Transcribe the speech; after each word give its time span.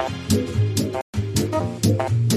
Thank 0.00 0.32
you. 2.22 2.29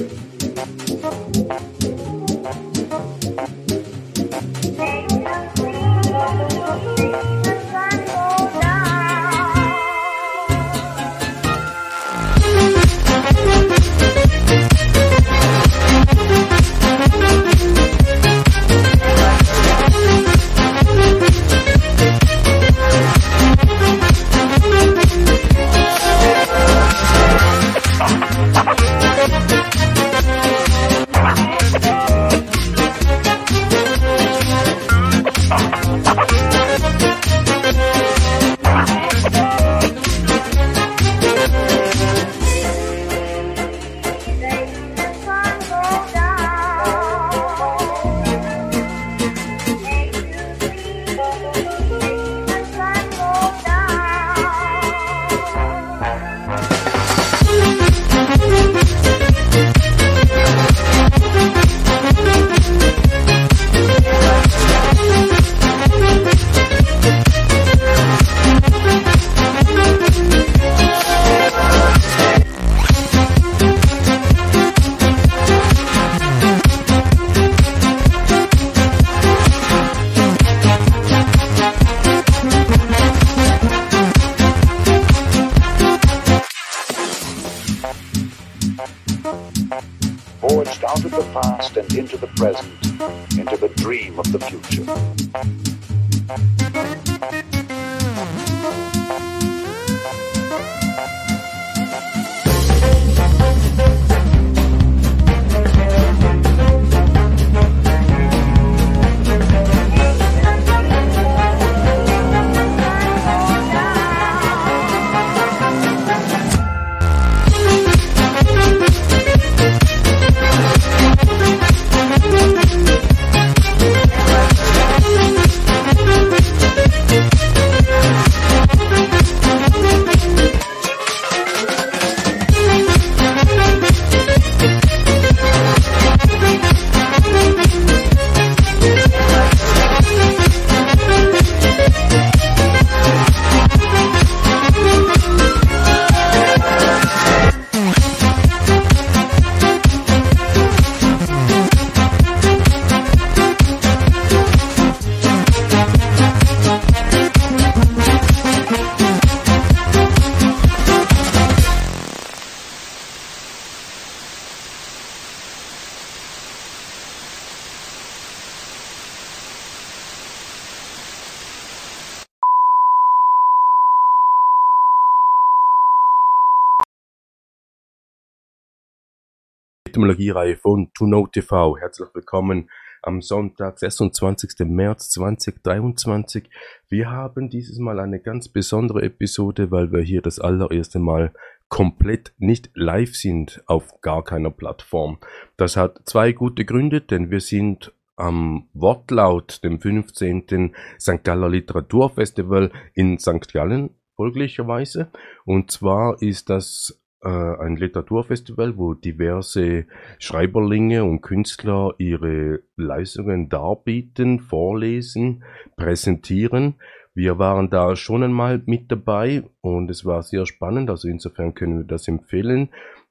Etymologiereihe 180.14 180.58
von 180.58 180.92
To 180.94 181.06
Know 181.06 181.28
TV. 181.28 181.78
Herzlich 181.80 182.10
willkommen 182.14 182.70
am 183.02 183.22
Sonntag, 183.24 183.80
26. 183.80 184.60
März 184.68 185.10
2023. 185.10 186.50
Wir 186.88 187.10
haben 187.10 187.50
dieses 187.50 187.80
Mal 187.80 188.00
eine 188.00 188.20
ganz 188.20 188.48
besondere 188.48 189.02
Episode, 189.02 189.72
weil 189.72 189.92
wir 189.92 190.02
hier 190.02 190.22
das 190.22 190.40
allererste 190.40 191.00
Mal 191.00 191.34
komplett 191.68 192.34
nicht 192.38 192.70
live 192.76 193.16
sind 193.16 193.64
auf 193.66 194.02
gar 194.02 194.24
keiner 194.24 194.52
Plattform. 194.52 195.18
Das 195.58 195.78
hat 195.78 196.02
zwei 196.06 196.32
gute 196.32 196.64
Gründe, 196.64 197.02
denn 197.02 197.32
wir 197.32 197.42
sind 197.42 197.92
am 198.16 198.70
Wortlaut, 198.74 199.64
dem 199.64 199.82
15. 199.82 200.76
St. 201.00 201.24
Galler 201.24 201.50
Literaturfestival 201.50 202.72
in 202.94 203.18
St. 203.18 203.52
Gallen, 203.52 203.90
folglicherweise. 204.16 205.10
Und 205.46 205.72
zwar 205.72 206.22
ist 206.22 206.52
das 206.52 207.03
ein 207.24 207.78
Literaturfestival, 207.78 208.78
wo 208.78 208.94
diverse 208.94 209.86
Schreiberlinge 210.20 211.04
und 211.04 211.22
Künstler 211.22 211.94
ihre 211.98 212.62
Leistungen 212.76 213.50
darbieten, 213.50 214.40
vorlesen, 214.40 215.44
präsentieren. 215.78 216.76
Wir 217.16 217.38
waren 217.38 217.70
da 217.70 217.96
schon 217.96 218.24
einmal 218.24 218.62
mit 218.66 218.92
dabei 218.92 219.44
und 219.62 219.90
es 219.90 220.04
war 220.04 220.24
sehr 220.24 220.46
spannend, 220.46 220.90
also 220.90 221.08
insofern 221.08 221.54
können 221.54 221.78
wir 221.78 221.86
das 221.86 222.08
empfehlen. 222.08 222.70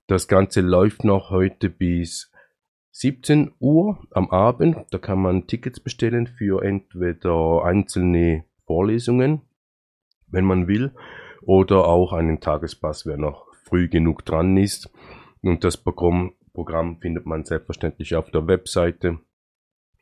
Das 0.09 0.27
Ganze 0.27 0.61
läuft 0.61 1.05
noch 1.05 1.31
heute 1.31 1.71
bis 1.71 2.33
17 2.91 3.53
Uhr 3.61 3.99
am 4.11 4.31
Abend. 4.31 4.77
Da 4.91 4.99
kann 4.99 5.21
man 5.23 5.47
Tickets 5.47 5.81
bestellen 5.81 6.27
für 6.27 6.63
entweder 6.65 7.65
einzelne 7.65 8.45
Vorlesungen, 8.67 9.43
wenn 10.27 10.45
man 10.45 10.67
will, 10.67 10.93
oder 11.43 11.87
auch 11.87 12.13
einen 12.13 12.41
Tagespass, 12.41 13.07
wer 13.07 13.17
noch 13.17 13.52
früh 13.73 13.89
genug 13.89 14.27
dran 14.27 14.59
ist. 14.59 14.91
Und 15.41 15.65
das 15.65 15.79
Programm, 15.79 16.35
Programm 16.53 17.01
findet 17.01 17.25
man 17.25 17.45
selbstverständlich 17.45 18.15
auf 18.15 18.31
der 18.31 18.47
Webseite. 18.47 19.19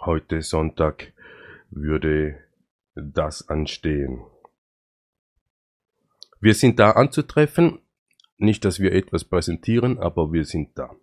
Heute 0.00 0.42
Sonntag 0.42 1.12
würde 1.70 2.42
das 2.96 3.48
anstehen. 3.48 4.24
Wir 6.40 6.54
sind 6.54 6.80
da 6.80 6.90
anzutreffen. 6.92 7.78
Nicht, 8.38 8.64
dass 8.64 8.80
wir 8.80 8.92
etwas 8.92 9.24
präsentieren, 9.24 9.98
aber 9.98 10.32
wir 10.32 10.44
sind 10.44 10.76
da. 10.76 10.96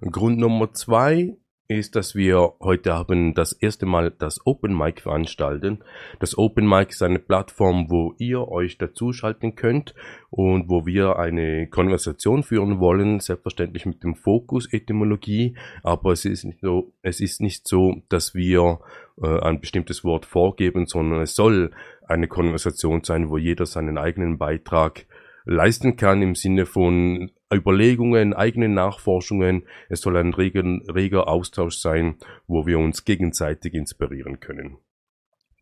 Grund 0.00 0.38
Nummer 0.38 0.72
zwei 0.74 1.36
ist, 1.68 1.96
dass 1.96 2.14
wir 2.14 2.54
heute 2.60 2.94
Abend 2.94 3.36
das 3.36 3.52
erste 3.52 3.84
Mal 3.84 4.10
das 4.10 4.46
Open 4.46 4.76
Mic 4.76 5.02
veranstalten. 5.02 5.80
Das 6.18 6.36
Open 6.38 6.66
Mic 6.66 6.90
ist 6.92 7.02
eine 7.02 7.18
Plattform, 7.18 7.90
wo 7.90 8.14
ihr 8.16 8.48
euch 8.48 8.78
dazuschalten 8.78 9.54
könnt 9.54 9.94
und 10.30 10.70
wo 10.70 10.86
wir 10.86 11.18
eine 11.18 11.68
Konversation 11.68 12.42
führen 12.42 12.80
wollen, 12.80 13.20
selbstverständlich 13.20 13.84
mit 13.84 14.02
dem 14.02 14.14
Fokus 14.14 14.72
Etymologie, 14.72 15.56
aber 15.82 16.12
es 16.12 16.24
ist 16.24 16.44
nicht 16.44 16.60
so, 16.62 16.90
es 17.02 17.20
ist 17.20 17.42
nicht 17.42 17.68
so, 17.68 18.02
dass 18.08 18.34
wir 18.34 18.80
äh, 19.22 19.40
ein 19.40 19.60
bestimmtes 19.60 20.04
Wort 20.04 20.24
vorgeben, 20.24 20.86
sondern 20.86 21.20
es 21.20 21.34
soll 21.34 21.72
eine 22.06 22.28
Konversation 22.28 23.04
sein, 23.04 23.28
wo 23.28 23.36
jeder 23.36 23.66
seinen 23.66 23.98
eigenen 23.98 24.38
Beitrag 24.38 25.04
leisten 25.44 25.96
kann 25.96 26.22
im 26.22 26.34
Sinne 26.34 26.64
von 26.64 27.30
Überlegungen, 27.52 28.34
eigenen 28.34 28.74
Nachforschungen. 28.74 29.66
Es 29.88 30.00
soll 30.00 30.16
ein 30.16 30.34
reger, 30.34 30.62
reger 30.62 31.28
Austausch 31.28 31.78
sein, 31.78 32.16
wo 32.46 32.66
wir 32.66 32.78
uns 32.78 33.04
gegenseitig 33.04 33.74
inspirieren 33.74 34.40
können. 34.40 34.78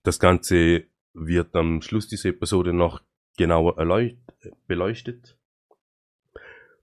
Das 0.02 0.18
Ganze 0.18 0.84
wird 1.14 1.54
am 1.54 1.82
Schluss 1.82 2.08
dieser 2.08 2.30
Episode 2.30 2.72
noch 2.72 3.02
genauer 3.36 3.76
beleuchtet. 4.66 5.36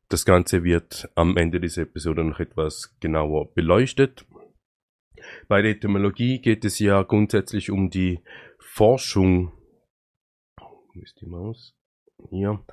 Das 0.10 0.26
Ganze 0.26 0.64
wird 0.64 1.10
am 1.16 1.38
Ende 1.38 1.60
dieser 1.60 1.84
Episode 1.84 2.24
noch 2.24 2.40
etwas 2.40 2.96
genauer 3.00 3.54
beleuchtet. 3.54 4.26
Bei 5.48 5.62
der 5.62 5.72
Etymologie 5.72 6.40
geht 6.40 6.66
es 6.66 6.80
ja 6.80 7.02
grundsätzlich 7.04 7.72
um 7.72 7.90
die 7.90 8.20
Forschung. 8.60 9.52
Wo 10.58 11.02
ist 11.02 11.20
die 11.22 11.26
Maus? 11.26 11.76
Hier. 12.30 12.64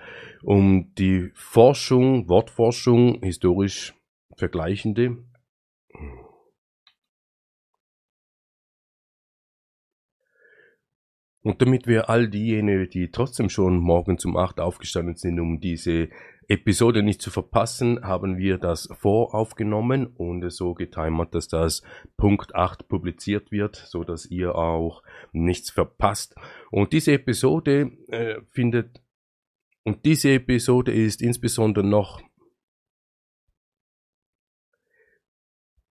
Um 0.43 0.95
die 0.97 1.31
Forschung, 1.35 2.29
Wortforschung, 2.29 3.21
historisch 3.23 3.95
vergleichende. 4.37 5.19
Und 11.43 11.63
damit 11.63 11.87
wir 11.87 12.11
all 12.11 12.29
diejenigen, 12.29 12.91
die 12.91 13.11
trotzdem 13.11 13.49
schon 13.49 13.79
morgen 13.79 14.19
um 14.25 14.37
8 14.37 14.61
aufgestanden 14.61 15.17
sind, 15.17 15.41
um 15.41 15.59
diese 15.59 16.11
Episode 16.49 17.03
nicht 17.03 17.23
zu 17.23 17.31
verpassen, 17.31 18.03
haben 18.03 18.37
wir 18.37 18.59
das 18.59 18.89
voraufgenommen 18.99 20.07
und 20.07 20.51
so 20.51 20.75
getimert, 20.75 21.35
dass 21.35 21.49
das 21.49 21.83
Punkt 22.19 22.55
8 22.55 22.89
publiziert 22.89 23.53
wird, 23.53 23.77
so 23.77 24.05
dass 24.05 24.27
ihr 24.27 24.55
auch 24.55 25.03
nichts 25.33 25.71
verpasst. 25.71 26.35
Und 26.71 26.93
diese 26.93 27.13
Episode 27.13 27.93
äh, 28.09 28.41
findet 28.51 29.01
und 29.85 30.05
diese 30.05 30.33
Episode 30.33 30.93
ist 30.93 31.23
insbesondere 31.23 31.87
noch 31.87 32.21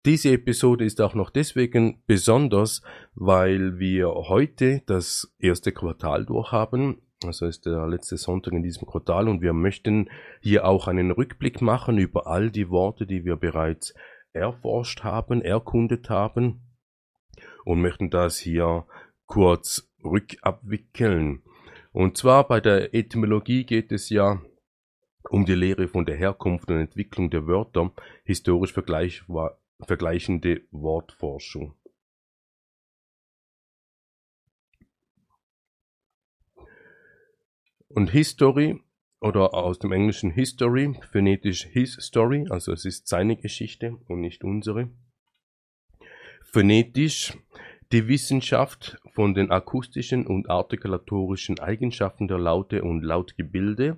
Diese 0.05 0.31
Episode 0.31 0.85
ist 0.85 1.01
auch 1.01 1.13
noch 1.13 1.29
deswegen 1.29 2.01
besonders, 2.07 2.81
weil 3.15 3.79
wir 3.79 4.07
heute 4.07 4.81
das 4.85 5.35
erste 5.39 5.73
Quartal 5.73 6.25
durchhaben 6.25 7.01
also 7.25 7.47
ist 7.47 7.65
der 7.65 7.85
letzte 7.87 8.17
Sonntag 8.17 8.53
in 8.53 8.63
diesem 8.63 8.87
Quartal 8.87 9.27
und 9.27 9.41
wir 9.41 9.51
möchten 9.51 10.09
hier 10.39 10.65
auch 10.65 10.87
einen 10.87 11.11
Rückblick 11.11 11.61
machen 11.61 11.97
über 11.97 12.27
all 12.27 12.49
die 12.49 12.69
Worte, 12.69 13.05
die 13.05 13.25
wir 13.25 13.35
bereits 13.35 13.93
erforscht 14.31 15.03
haben, 15.03 15.41
erkundet 15.41 16.09
haben 16.09 16.61
und 17.65 17.81
möchten 17.81 18.09
das 18.09 18.37
hier 18.37 18.85
kurz 19.25 19.91
rückabwickeln. 20.03 21.43
Und 21.91 22.17
zwar 22.17 22.47
bei 22.47 22.59
der 22.59 22.93
Etymologie 22.93 23.65
geht 23.65 23.91
es 23.91 24.09
ja 24.09 24.41
um 25.29 25.45
die 25.45 25.55
Lehre 25.55 25.87
von 25.87 26.05
der 26.05 26.15
Herkunft 26.15 26.69
und 26.69 26.77
Entwicklung 26.79 27.29
der 27.29 27.47
Wörter, 27.47 27.91
historisch 28.23 28.73
vergleichende 28.73 30.61
Wortforschung. 30.71 31.75
Und 37.87 38.11
History 38.11 38.81
oder 39.19 39.53
aus 39.53 39.79
dem 39.79 39.91
Englischen 39.91 40.31
History, 40.31 40.93
phonetisch 41.11 41.65
His 41.65 41.93
Story, 41.93 42.45
also 42.49 42.71
es 42.71 42.85
ist 42.85 43.07
seine 43.07 43.35
Geschichte 43.35 43.97
und 44.07 44.21
nicht 44.21 44.43
unsere. 44.43 44.89
Phonetisch 46.43 47.33
die 47.91 48.07
Wissenschaft 48.07 48.99
von 49.13 49.33
den 49.33 49.51
akustischen 49.51 50.25
und 50.25 50.49
artikulatorischen 50.49 51.59
Eigenschaften 51.59 52.27
der 52.27 52.39
Laute 52.39 52.83
und 52.83 53.01
Lautgebilde, 53.01 53.97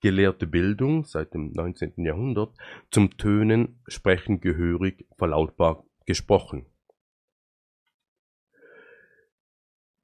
gelehrte 0.00 0.46
Bildung 0.46 1.04
seit 1.04 1.34
dem 1.34 1.52
19. 1.52 2.04
Jahrhundert, 2.04 2.56
zum 2.90 3.16
Tönen, 3.16 3.80
Sprechen 3.86 4.40
gehörig, 4.40 5.06
verlautbar 5.16 5.84
gesprochen. 6.06 6.66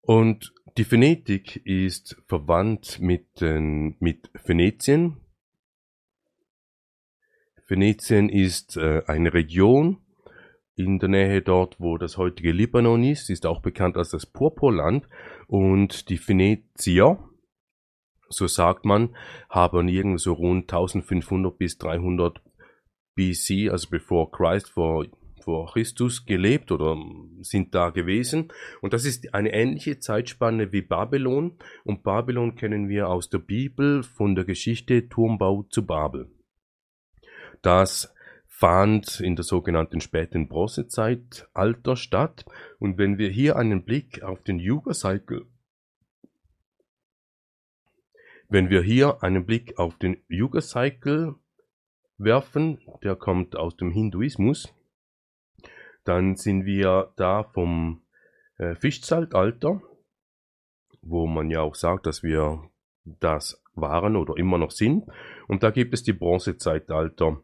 Und 0.03 0.55
die 0.77 0.85
Phonetik 0.85 1.65
ist 1.65 2.23
verwandt 2.27 3.01
mit, 3.01 3.41
den, 3.41 3.97
mit 3.99 4.31
Venetien. 4.45 5.17
Venetien 7.67 8.29
ist 8.29 8.77
äh, 8.77 9.03
eine 9.07 9.35
Region 9.35 10.06
in 10.77 10.99
der 10.99 11.09
Nähe 11.09 11.43
dort, 11.43 11.81
wo 11.81 11.97
das 11.97 12.19
heutige 12.19 12.53
Libanon 12.53 13.03
ist, 13.03 13.31
ist 13.31 13.47
auch 13.47 13.61
bekannt 13.61 13.97
als 13.97 14.11
das 14.11 14.27
Purpurland. 14.27 15.09
Und 15.49 16.11
die 16.11 16.19
Venezier, 16.19 17.19
so 18.29 18.47
sagt 18.47 18.85
man, 18.85 19.17
haben 19.49 19.89
irgendwo 19.89 20.19
so 20.19 20.35
rund 20.35 20.73
1500 20.73 21.57
bis 21.57 21.79
300 21.79 22.43
BC, 23.15 23.71
also 23.71 23.89
bevor 23.91 24.31
Christ, 24.31 24.69
vor 24.69 25.07
vor 25.47 25.73
Christus 25.73 26.27
gelebt 26.27 26.73
oder 26.73 26.97
sind 27.41 27.73
da 27.73 27.91
gewesen. 27.91 28.49
Und 28.81 28.93
das 28.93 29.05
ist 29.05 29.33
eine 29.33 29.53
ähnliche 29.53 30.01
Zeitspanne 30.01 30.73
wie 30.73 30.83
Babylon. 30.83 31.57
Und 31.85 32.03
Babylon 32.03 32.57
kennen 32.57 32.89
wir 32.89 33.09
aus 33.09 33.31
der 33.31 33.39
Bibel 33.39 34.03
von 34.03 34.35
der 34.35 34.45
Geschichte 34.45 35.09
Turmbau 35.09 35.63
zu 35.71 35.87
Babel. 35.87 36.33
Das 37.63 38.13
fand 38.59 39.21
in 39.21 39.37
der 39.37 39.45
sogenannten 39.45 40.01
späten 40.01 40.49
Bronzezeitalter 40.49 41.97
statt. 41.97 42.47
Und 42.79 42.97
wenn 42.97 43.19
wir 43.19 43.29
hier 43.29 43.57
einen 43.57 43.85
Blick 43.85 44.23
auf 44.23 44.43
den 44.43 44.59
Yuga-Cycle 44.59 45.47
wenn 48.49 48.71
wir 48.71 48.83
hier 48.83 49.23
einen 49.23 49.45
Blick 49.45 49.79
auf 49.79 49.99
den 49.99 50.23
Yuga-Cycle 50.29 51.35
werfen, 52.19 52.79
der 53.03 53.17
kommt 53.17 53.57
aus 53.57 53.77
dem 53.77 53.91
Hinduismus, 53.91 54.73
dann 56.05 56.37
sind 56.37 56.65
wir 56.65 57.13
da 57.17 57.43
vom 57.43 58.03
äh, 58.59 58.77
Fischzeitalter, 58.77 59.83
wo 61.03 61.27
man 61.27 61.51
ja 61.51 61.61
auch 61.61 61.75
sagt, 61.75 62.07
dass 62.07 62.23
wir 62.23 62.71
das 63.05 63.63
waren 63.75 64.17
oder 64.17 64.37
immer 64.37 64.59
noch 64.59 64.71
sind. 64.71 65.05
Und 65.49 65.63
da 65.63 65.71
gibt 65.71 65.93
es 65.93 66.05
die 66.05 66.13
Bronzezeitalter 66.13 67.43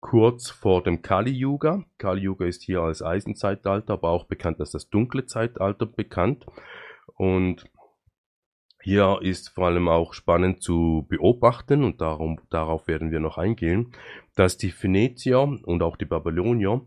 kurz 0.00 0.50
vor 0.50 0.82
dem 0.82 1.02
Kali-Yuga. 1.02 1.84
Kali-Yuga 1.98 2.46
ist 2.46 2.62
hier 2.62 2.80
als 2.80 3.02
Eisenzeitalter, 3.02 3.94
aber 3.94 4.10
auch 4.10 4.24
bekannt 4.24 4.60
als 4.60 4.72
das 4.72 4.88
dunkle 4.88 5.26
Zeitalter 5.26 5.86
bekannt. 5.86 6.46
Und 7.14 7.70
hier 8.82 9.18
ist 9.20 9.50
vor 9.50 9.66
allem 9.66 9.88
auch 9.88 10.14
spannend 10.14 10.62
zu 10.62 11.06
beobachten, 11.08 11.84
und 11.84 12.00
darum, 12.00 12.40
darauf 12.48 12.88
werden 12.88 13.10
wir 13.10 13.20
noch 13.20 13.36
eingehen, 13.36 13.92
dass 14.34 14.56
die 14.56 14.72
Venezier 14.72 15.40
und 15.40 15.82
auch 15.82 15.96
die 15.96 16.06
Babylonier 16.06 16.80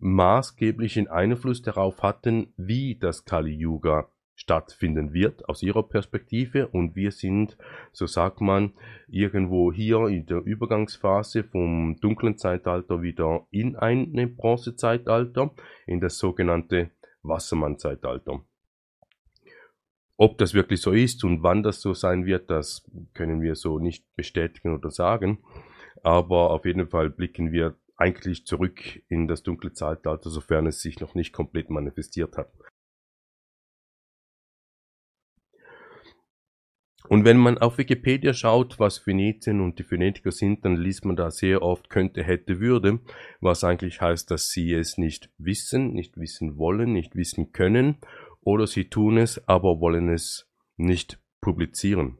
maßgeblichen 0.00 1.08
Einfluss 1.08 1.62
darauf 1.62 2.02
hatten, 2.02 2.52
wie 2.56 2.96
das 2.96 3.24
Kali 3.24 3.52
Yuga 3.52 4.08
stattfinden 4.38 5.12
wird 5.12 5.48
aus 5.48 5.64
ihrer 5.64 5.82
Perspektive 5.82 6.68
und 6.68 6.94
wir 6.94 7.10
sind, 7.10 7.58
so 7.92 8.06
sagt 8.06 8.40
man, 8.40 8.72
irgendwo 9.08 9.72
hier 9.72 10.06
in 10.06 10.26
der 10.26 10.38
Übergangsphase 10.38 11.42
vom 11.42 11.98
dunklen 12.00 12.38
Zeitalter 12.38 13.02
wieder 13.02 13.46
in 13.50 13.74
eine 13.74 14.28
Bronzezeitalter, 14.28 15.50
in 15.86 16.00
das 16.00 16.18
sogenannte 16.18 16.92
Wassermann-Zeitalter. 17.22 18.40
Ob 20.16 20.38
das 20.38 20.54
wirklich 20.54 20.80
so 20.80 20.92
ist 20.92 21.24
und 21.24 21.42
wann 21.42 21.64
das 21.64 21.80
so 21.80 21.92
sein 21.92 22.24
wird, 22.24 22.48
das 22.48 22.88
können 23.14 23.42
wir 23.42 23.56
so 23.56 23.80
nicht 23.80 24.04
bestätigen 24.14 24.72
oder 24.72 24.90
sagen. 24.90 25.38
Aber 26.04 26.50
auf 26.50 26.64
jeden 26.64 26.88
Fall 26.88 27.10
blicken 27.10 27.50
wir 27.50 27.76
eigentlich 27.96 28.46
zurück 28.46 29.02
in 29.08 29.26
das 29.26 29.42
dunkle 29.42 29.72
Zeitalter, 29.72 30.30
sofern 30.30 30.66
es 30.68 30.80
sich 30.80 31.00
noch 31.00 31.16
nicht 31.16 31.32
komplett 31.32 31.70
manifestiert 31.70 32.36
hat. 32.36 32.52
Und 37.08 37.24
wenn 37.24 37.38
man 37.38 37.58
auf 37.58 37.78
Wikipedia 37.78 38.34
schaut, 38.34 38.78
was 38.78 39.06
Venetien 39.06 39.60
und 39.60 39.78
die 39.78 39.82
Phonetiker 39.82 40.30
sind, 40.30 40.64
dann 40.64 40.76
liest 40.76 41.04
man 41.04 41.16
da 41.16 41.30
sehr 41.30 41.62
oft 41.62 41.88
könnte, 41.88 42.22
hätte, 42.22 42.60
würde, 42.60 43.00
was 43.40 43.64
eigentlich 43.64 44.00
heißt, 44.00 44.30
dass 44.30 44.48
sie 44.48 44.72
es 44.72 44.98
nicht 44.98 45.30
wissen, 45.38 45.92
nicht 45.92 46.18
wissen 46.18 46.58
wollen, 46.58 46.92
nicht 46.92 47.16
wissen 47.16 47.52
können, 47.52 47.96
oder 48.42 48.66
sie 48.66 48.86
tun 48.86 49.18
es, 49.18 49.46
aber 49.48 49.80
wollen 49.80 50.08
es 50.08 50.50
nicht 50.76 51.18
publizieren. 51.40 52.18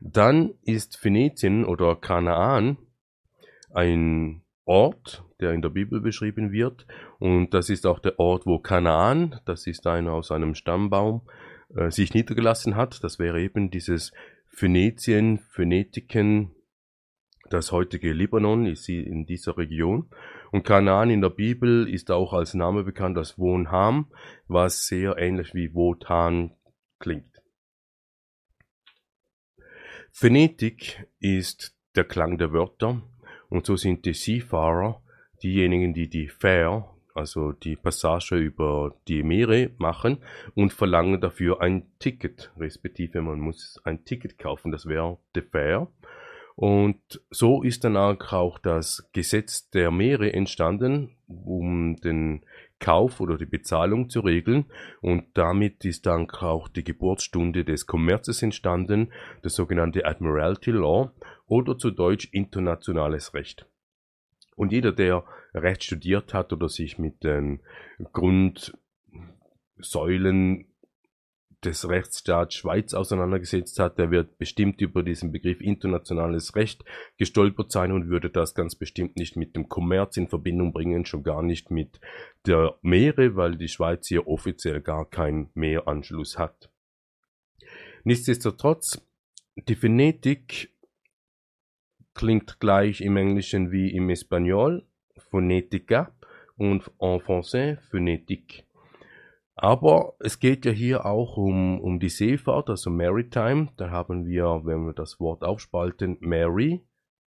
Dann 0.00 0.54
ist 0.62 1.04
Venetien 1.04 1.64
oder 1.64 1.94
Kanaan 1.96 2.78
ein 3.72 4.42
Ort, 4.64 5.24
der 5.40 5.52
in 5.52 5.62
der 5.62 5.68
Bibel 5.70 6.00
beschrieben 6.00 6.52
wird. 6.52 6.86
Und 7.18 7.54
das 7.54 7.70
ist 7.70 7.86
auch 7.86 7.98
der 7.98 8.18
Ort, 8.18 8.46
wo 8.46 8.58
Kanaan, 8.58 9.40
das 9.44 9.66
ist 9.66 9.86
einer 9.86 10.12
aus 10.12 10.30
einem 10.30 10.54
Stammbaum, 10.54 11.22
äh, 11.74 11.90
sich 11.90 12.14
niedergelassen 12.14 12.76
hat. 12.76 13.02
Das 13.04 13.18
wäre 13.18 13.40
eben 13.40 13.70
dieses 13.70 14.12
Phönizien, 14.48 15.38
Phönetiken, 15.50 16.54
das 17.50 17.72
heutige 17.72 18.12
Libanon 18.12 18.66
ist 18.66 18.88
in 18.88 19.26
dieser 19.26 19.56
Region. 19.56 20.08
Und 20.52 20.64
Kanaan 20.64 21.10
in 21.10 21.20
der 21.20 21.30
Bibel 21.30 21.88
ist 21.88 22.10
auch 22.10 22.32
als 22.32 22.54
Name 22.54 22.84
bekannt 22.84 23.18
als 23.18 23.38
Wohnham, 23.38 24.12
was 24.46 24.86
sehr 24.86 25.16
ähnlich 25.18 25.54
wie 25.54 25.74
Wotan 25.74 26.52
klingt. 26.98 27.42
Phonetik 30.12 31.06
ist 31.18 31.76
der 31.96 32.04
Klang 32.04 32.38
der 32.38 32.52
Wörter, 32.52 33.02
und 33.48 33.66
so 33.66 33.76
sind 33.76 34.04
die 34.06 34.14
Seafahrer 34.14 35.02
diejenigen, 35.42 35.92
die 35.92 36.08
die 36.08 36.28
Fair, 36.28 36.88
also 37.14 37.52
die 37.52 37.76
Passage 37.76 38.36
über 38.36 38.94
die 39.08 39.22
Meere 39.22 39.70
machen 39.78 40.18
und 40.54 40.72
verlangen 40.72 41.20
dafür 41.20 41.60
ein 41.60 41.86
Ticket, 41.98 42.52
respektive 42.58 43.20
man 43.22 43.40
muss 43.40 43.80
ein 43.84 44.04
Ticket 44.04 44.38
kaufen, 44.38 44.72
das 44.72 44.86
wäre 44.86 45.18
the 45.34 45.42
Fare. 45.42 45.88
Und 46.56 47.22
so 47.30 47.62
ist 47.62 47.84
dann 47.84 47.96
auch 47.96 48.58
das 48.58 49.08
Gesetz 49.12 49.70
der 49.70 49.90
Meere 49.90 50.34
entstanden, 50.34 51.16
um 51.26 51.96
den 51.96 52.44
Kauf 52.80 53.20
oder 53.20 53.38
die 53.38 53.46
Bezahlung 53.46 54.10
zu 54.10 54.20
regeln. 54.20 54.66
Und 55.00 55.24
damit 55.34 55.84
ist 55.86 56.04
dann 56.04 56.28
auch 56.28 56.68
die 56.68 56.84
Geburtsstunde 56.84 57.64
des 57.64 57.86
Kommerzes 57.86 58.42
entstanden, 58.42 59.10
das 59.40 59.54
sogenannte 59.54 60.04
Admiralty 60.04 60.72
Law 60.72 61.12
oder 61.46 61.78
zu 61.78 61.90
Deutsch 61.90 62.28
internationales 62.32 63.32
Recht. 63.32 63.66
Und 64.54 64.72
jeder, 64.72 64.92
der 64.92 65.24
Recht 65.54 65.84
studiert 65.84 66.34
hat 66.34 66.52
oder 66.52 66.68
sich 66.68 66.98
mit 66.98 67.24
den 67.24 67.60
Grundsäulen 68.12 70.66
des 71.64 71.88
Rechtsstaats 71.88 72.54
Schweiz 72.54 72.94
auseinandergesetzt 72.94 73.78
hat, 73.78 73.98
der 73.98 74.10
wird 74.10 74.38
bestimmt 74.38 74.80
über 74.80 75.02
diesen 75.02 75.30
Begriff 75.30 75.60
internationales 75.60 76.56
Recht 76.56 76.84
gestolpert 77.18 77.70
sein 77.70 77.92
und 77.92 78.08
würde 78.08 78.30
das 78.30 78.54
ganz 78.54 78.74
bestimmt 78.74 79.16
nicht 79.16 79.36
mit 79.36 79.56
dem 79.56 79.68
Kommerz 79.68 80.16
in 80.16 80.28
Verbindung 80.28 80.72
bringen, 80.72 81.04
schon 81.04 81.22
gar 81.22 81.42
nicht 81.42 81.70
mit 81.70 82.00
der 82.46 82.78
Meere, 82.82 83.36
weil 83.36 83.56
die 83.56 83.68
Schweiz 83.68 84.08
hier 84.08 84.26
offiziell 84.26 84.80
gar 84.80 85.08
keinen 85.08 85.50
Meeranschluss 85.54 86.38
hat. 86.38 86.70
Nichtsdestotrotz, 88.04 89.02
die 89.56 89.74
Phonetik 89.74 90.72
klingt 92.14 92.58
gleich 92.60 93.02
im 93.02 93.18
Englischen 93.18 93.70
wie 93.70 93.90
im 93.90 94.08
Espanol, 94.08 94.86
Phonetica 95.30 96.12
und 96.56 96.90
en 96.98 97.20
français 97.20 97.78
Phonetik. 97.90 98.64
Aber 99.62 100.14
es 100.20 100.38
geht 100.38 100.64
ja 100.64 100.72
hier 100.72 101.04
auch 101.04 101.36
um, 101.36 101.80
um 101.80 102.00
die 102.00 102.08
Seefahrt, 102.08 102.70
also 102.70 102.88
Maritime. 102.90 103.68
Da 103.76 103.90
haben 103.90 104.26
wir, 104.26 104.62
wenn 104.64 104.86
wir 104.86 104.94
das 104.94 105.20
Wort 105.20 105.42
aufspalten, 105.42 106.16
Mary 106.20 106.80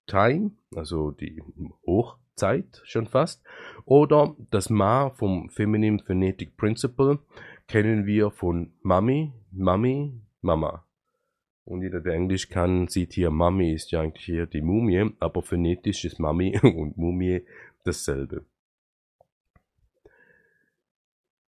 Time, 0.08 0.52
also 0.76 1.12
die 1.12 1.42
Hochzeit 1.86 2.82
schon 2.86 3.06
fast. 3.06 3.44
Oder 3.86 4.36
das 4.50 4.72
Ma 4.72 5.12
vom 5.12 5.50
Feminine 5.50 6.00
Phonetic 6.00 6.58
Principle 6.58 7.20
kennen 7.68 8.08
wir 8.08 8.32
von 8.32 8.74
Mami, 8.82 9.32
Mami, 9.52 10.20
Mama. 10.42 10.86
Und 11.66 11.82
jeder, 11.82 12.02
der 12.02 12.14
Englisch 12.14 12.50
kann, 12.50 12.88
sieht 12.88 13.14
hier, 13.14 13.30
Mami 13.30 13.74
ist 13.74 13.92
ja 13.92 14.02
eigentlich 14.02 14.26
hier 14.26 14.48
die 14.48 14.62
Mumie, 14.62 15.12
aber 15.20 15.44
phonetisch 15.44 16.04
ist 16.04 16.20
Mami 16.20 16.60
und 16.64 16.98
Mumie 16.98 17.46
dasselbe. 17.84 18.46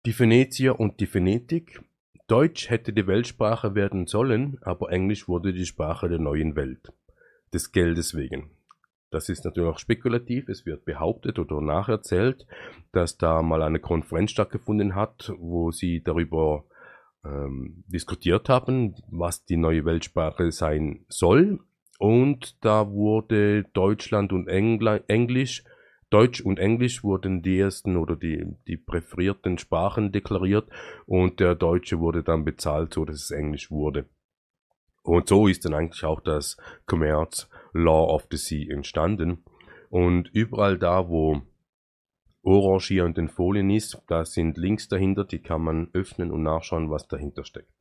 Die 0.06 0.12
Phönizier 0.12 0.80
und 0.80 1.00
die 1.00 1.06
Phonetik. 1.06 1.82
Deutsch 2.28 2.70
hätte 2.70 2.92
die 2.92 3.06
Weltsprache 3.06 3.74
werden 3.74 4.06
sollen, 4.06 4.58
aber 4.62 4.90
Englisch 4.90 5.28
wurde 5.28 5.52
die 5.52 5.66
Sprache 5.66 6.08
der 6.08 6.18
neuen 6.18 6.56
Welt. 6.56 6.92
Des 7.52 7.72
Geldes 7.72 8.14
wegen. 8.14 8.50
Das 9.10 9.28
ist 9.28 9.44
natürlich 9.44 9.70
auch 9.70 9.78
spekulativ. 9.78 10.48
Es 10.48 10.66
wird 10.66 10.84
behauptet 10.84 11.38
oder 11.38 11.60
nacherzählt, 11.60 12.46
dass 12.92 13.16
da 13.16 13.42
mal 13.42 13.62
eine 13.62 13.80
Konferenz 13.80 14.30
stattgefunden 14.30 14.94
hat, 14.94 15.32
wo 15.38 15.70
sie 15.70 16.02
darüber 16.02 16.64
ähm, 17.24 17.84
diskutiert 17.86 18.48
haben, 18.48 18.94
was 19.10 19.44
die 19.46 19.56
neue 19.56 19.84
Weltsprache 19.84 20.52
sein 20.52 21.04
soll. 21.08 21.60
Und 21.98 22.62
da 22.64 22.90
wurde 22.90 23.64
Deutschland 23.72 24.32
und 24.32 24.46
Engl 24.46 25.02
Englisch 25.08 25.64
Deutsch 26.10 26.40
und 26.40 26.58
Englisch 26.58 27.04
wurden 27.04 27.42
die 27.42 27.58
ersten 27.58 27.96
oder 27.96 28.16
die, 28.16 28.46
die 28.66 28.76
präferierten 28.76 29.58
Sprachen 29.58 30.10
deklariert 30.10 30.68
und 31.06 31.38
der 31.38 31.54
Deutsche 31.54 31.98
wurde 31.98 32.22
dann 32.22 32.44
bezahlt, 32.44 32.94
so 32.94 33.04
dass 33.04 33.16
es 33.16 33.30
Englisch 33.30 33.70
wurde. 33.70 34.06
Und 35.02 35.28
so 35.28 35.48
ist 35.48 35.64
dann 35.64 35.74
eigentlich 35.74 36.04
auch 36.04 36.20
das 36.20 36.56
Commerce 36.86 37.46
Law 37.72 38.14
of 38.14 38.26
the 38.30 38.36
Sea 38.36 38.72
entstanden. 38.72 39.44
Und 39.90 40.28
überall 40.32 40.78
da, 40.78 41.08
wo 41.08 41.42
orange 42.42 42.88
hier 42.88 43.04
in 43.04 43.14
den 43.14 43.28
Folien 43.28 43.70
ist, 43.70 44.02
da 44.06 44.24
sind 44.24 44.56
Links 44.56 44.88
dahinter, 44.88 45.24
die 45.24 45.40
kann 45.40 45.62
man 45.62 45.88
öffnen 45.92 46.30
und 46.30 46.42
nachschauen, 46.42 46.90
was 46.90 47.08
dahinter 47.08 47.44
steckt. 47.44 47.72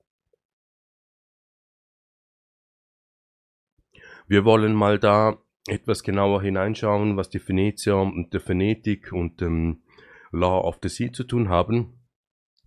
Wir 4.28 4.44
wollen 4.44 4.74
mal 4.74 5.00
da 5.00 5.38
etwas 5.68 6.04
genauer 6.04 6.42
hineinschauen, 6.42 7.18
was 7.18 7.30
die 7.30 7.46
Venezier 7.46 7.98
und 7.98 8.34
der 8.34 8.42
Phonetik 8.42 9.12
und 9.12 9.42
dem 9.42 9.84
Law 10.32 10.62
of 10.62 10.80
the 10.82 10.90
Sea 10.90 11.12
zu 11.12 11.24
tun 11.24 11.50
haben. 11.50 12.00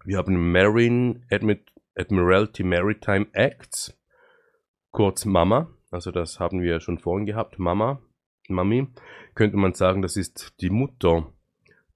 Wir 0.04 0.18
haben 0.18 0.52
Marine 0.52 1.22
Admiralty 1.94 2.62
Maritime 2.62 3.26
Acts, 3.32 3.98
kurz 4.90 5.24
MAMA, 5.24 5.70
also 5.90 6.10
das 6.10 6.40
haben 6.40 6.62
wir 6.62 6.80
schon 6.80 6.98
vorhin 6.98 7.26
gehabt, 7.26 7.58
MAMA, 7.58 8.00
Mami, 8.48 8.88
könnte 9.34 9.56
man 9.56 9.74
sagen, 9.74 10.02
das 10.02 10.16
ist 10.16 10.54
die 10.60 10.70
Mutter 10.70 11.32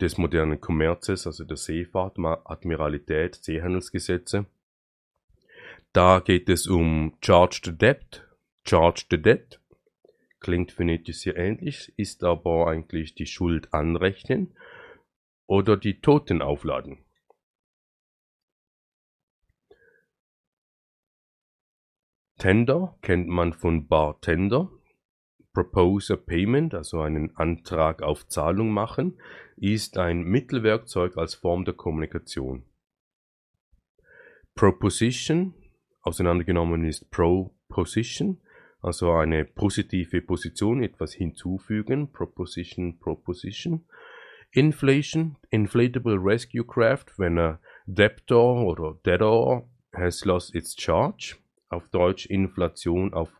des 0.01 0.19
modernen 0.19 0.61
Kommerzes, 0.61 1.27
also 1.27 1.45
der 1.45 1.57
Seefahrt, 1.57 2.19
Admiralität, 2.19 3.37
Seehandelsgesetze. 3.37 4.47
Da 5.93 6.21
geht 6.21 6.49
es 6.49 6.67
um 6.67 7.17
Charged 7.21 7.81
Debt, 7.81 8.27
Charged 8.65 9.25
Debt, 9.25 9.61
klingt 10.45 10.73
phonetisch 10.73 11.21
sehr 11.21 11.37
ähnlich, 11.37 11.95
ist 11.97 12.23
aber 12.23 12.69
eigentlich 12.69 13.15
die 13.15 13.25
Schuld 13.25 13.73
anrechnen 13.73 14.55
oder 15.47 15.79
die 15.79 16.03
Toten 16.03 16.43
aufladen. 16.43 16.99
Tender 22.37 22.99
kennt 23.01 23.27
man 23.27 23.55
von 23.55 23.89
Bartender. 23.89 24.71
Propose 25.55 26.13
a 26.13 26.17
Payment, 26.17 26.75
also 26.75 27.01
einen 27.01 27.35
Antrag 27.37 28.03
auf 28.03 28.29
Zahlung 28.29 28.71
machen, 28.71 29.19
ist 29.57 29.97
ein 29.97 30.25
Mittelwerkzeug 30.25 31.17
als 31.17 31.35
Form 31.35 31.65
der 31.65 31.73
Kommunikation. 31.73 32.67
Proposition, 34.55 35.55
auseinandergenommen 36.03 36.85
ist 36.85 37.11
Proposition, 37.11 38.43
also 38.85 39.13
eine 39.13 39.47
positive 39.47 40.21
Position, 40.21 40.83
etwas 40.83 41.15
hinzufügen, 41.15 42.13
Proposition, 42.13 42.99
Proposition. 42.99 43.87
Inflation, 44.53 45.37
inflatable 45.51 46.19
rescue 46.19 46.65
craft, 46.65 47.19
wenn 47.19 47.39
a 47.39 47.59
debtor 47.87 48.67
oder 48.67 48.99
debtor 49.05 49.67
has 49.95 50.25
lost 50.25 50.55
its 50.55 50.77
charge. 50.77 51.37
Auf 51.71 51.89
Deutsch 51.89 52.27
Inflation 52.27 53.15
auf, 53.15 53.33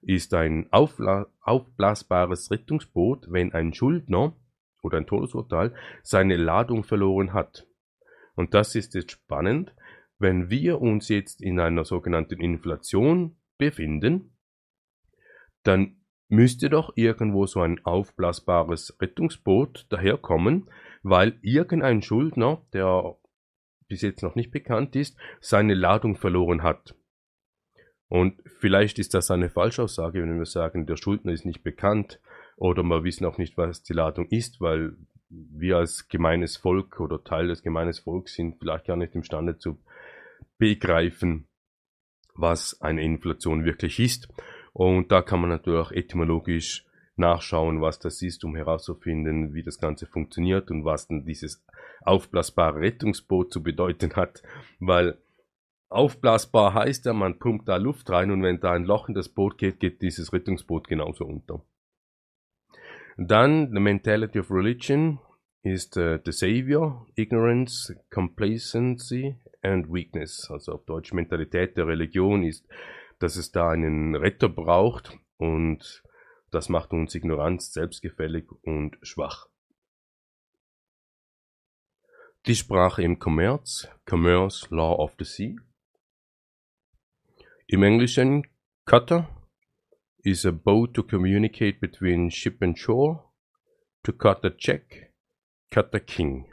ist 0.00 0.32
ein 0.34 0.66
aufblasbares 0.72 2.50
Rettungsboot, 2.50 3.26
wenn 3.30 3.52
ein 3.52 3.74
Schuldner 3.74 4.34
oder 4.82 4.98
ein 4.98 5.06
Todesurteil 5.06 5.74
seine 6.02 6.36
Ladung 6.36 6.84
verloren 6.84 7.34
hat. 7.34 7.66
Und 8.34 8.54
das 8.54 8.74
ist 8.74 8.94
jetzt 8.94 9.12
spannend, 9.12 9.74
wenn 10.18 10.48
wir 10.48 10.80
uns 10.80 11.10
jetzt 11.10 11.42
in 11.42 11.60
einer 11.60 11.84
sogenannten 11.84 12.40
Inflation 12.40 13.36
befinden, 13.58 14.35
dann 15.66 15.96
müsste 16.28 16.68
doch 16.70 16.92
irgendwo 16.96 17.46
so 17.46 17.60
ein 17.60 17.84
aufblasbares 17.84 18.96
Rettungsboot 19.00 19.86
daherkommen, 19.90 20.70
weil 21.02 21.38
irgendein 21.42 22.02
Schuldner, 22.02 22.62
der 22.72 23.16
bis 23.88 24.02
jetzt 24.02 24.22
noch 24.22 24.34
nicht 24.34 24.50
bekannt 24.50 24.96
ist, 24.96 25.16
seine 25.40 25.74
Ladung 25.74 26.16
verloren 26.16 26.62
hat. 26.62 26.94
Und 28.08 28.40
vielleicht 28.58 28.98
ist 28.98 29.14
das 29.14 29.30
eine 29.30 29.50
Falschaussage, 29.50 30.22
wenn 30.22 30.38
wir 30.38 30.46
sagen, 30.46 30.86
der 30.86 30.96
Schuldner 30.96 31.32
ist 31.32 31.44
nicht 31.44 31.62
bekannt 31.62 32.20
oder 32.56 32.82
wir 32.82 33.04
wissen 33.04 33.24
auch 33.24 33.38
nicht, 33.38 33.56
was 33.56 33.82
die 33.82 33.92
Ladung 33.92 34.26
ist, 34.28 34.60
weil 34.60 34.96
wir 35.28 35.78
als 35.78 36.08
gemeines 36.08 36.56
Volk 36.56 37.00
oder 37.00 37.22
Teil 37.22 37.48
des 37.48 37.62
gemeines 37.62 38.00
Volks 38.00 38.34
sind 38.34 38.58
vielleicht 38.58 38.86
gar 38.86 38.96
nicht 38.96 39.14
imstande 39.14 39.58
zu 39.58 39.78
begreifen, 40.58 41.48
was 42.34 42.80
eine 42.80 43.02
Inflation 43.02 43.64
wirklich 43.64 43.98
ist. 43.98 44.28
Und 44.78 45.10
da 45.10 45.22
kann 45.22 45.40
man 45.40 45.48
natürlich 45.48 45.80
auch 45.80 45.90
etymologisch 45.90 46.84
nachschauen, 47.16 47.80
was 47.80 47.98
das 47.98 48.20
ist, 48.20 48.44
um 48.44 48.54
herauszufinden, 48.54 49.54
wie 49.54 49.62
das 49.62 49.78
Ganze 49.78 50.04
funktioniert 50.04 50.70
und 50.70 50.84
was 50.84 51.08
denn 51.08 51.24
dieses 51.24 51.64
aufblasbare 52.02 52.80
Rettungsboot 52.80 53.50
zu 53.50 53.62
bedeuten 53.62 54.14
hat, 54.16 54.42
weil 54.78 55.16
aufblasbar 55.88 56.74
heißt 56.74 57.06
ja, 57.06 57.14
man 57.14 57.38
pumpt 57.38 57.66
da 57.66 57.76
Luft 57.78 58.10
rein 58.10 58.30
und 58.30 58.42
wenn 58.42 58.60
da 58.60 58.72
ein 58.72 58.84
Loch 58.84 59.08
in 59.08 59.14
das 59.14 59.30
Boot 59.30 59.56
geht, 59.56 59.80
geht 59.80 60.02
dieses 60.02 60.34
Rettungsboot 60.34 60.88
genauso 60.88 61.24
unter. 61.24 61.64
Dann, 63.16 63.72
the 63.72 63.80
mentality 63.80 64.38
of 64.38 64.50
religion 64.50 65.18
ist 65.62 65.96
uh, 65.96 66.18
the 66.22 66.32
savior, 66.32 67.06
ignorance, 67.14 67.96
complacency 68.10 69.36
and 69.62 69.90
weakness. 69.90 70.50
Also 70.50 70.72
auf 70.72 70.84
Deutsch 70.84 71.14
Mentalität 71.14 71.78
der 71.78 71.86
Religion 71.86 72.44
ist 72.44 72.68
dass 73.18 73.36
es 73.36 73.52
da 73.52 73.70
einen 73.70 74.14
Retter 74.14 74.48
braucht 74.48 75.18
und 75.38 76.02
das 76.50 76.68
macht 76.68 76.92
uns 76.92 77.14
ignorant, 77.14 77.62
selbstgefällig 77.62 78.50
und 78.62 78.96
schwach. 79.02 79.48
Die 82.46 82.54
Sprache 82.54 83.02
im 83.02 83.18
Kommerz, 83.18 83.88
Commerce 84.08 84.72
Law 84.74 84.94
of 85.02 85.16
the 85.18 85.24
Sea. 85.24 85.56
Im 87.66 87.82
Englischen 87.82 88.46
Cutter 88.84 89.28
is 90.18 90.46
a 90.46 90.52
boat 90.52 90.94
to 90.94 91.02
communicate 91.02 91.80
between 91.80 92.30
ship 92.30 92.62
and 92.62 92.78
shore. 92.78 93.24
To 94.04 94.12
cut 94.12 94.44
a 94.44 94.50
check, 94.50 95.12
cut 95.70 95.90
the 95.92 95.98
king. 95.98 96.46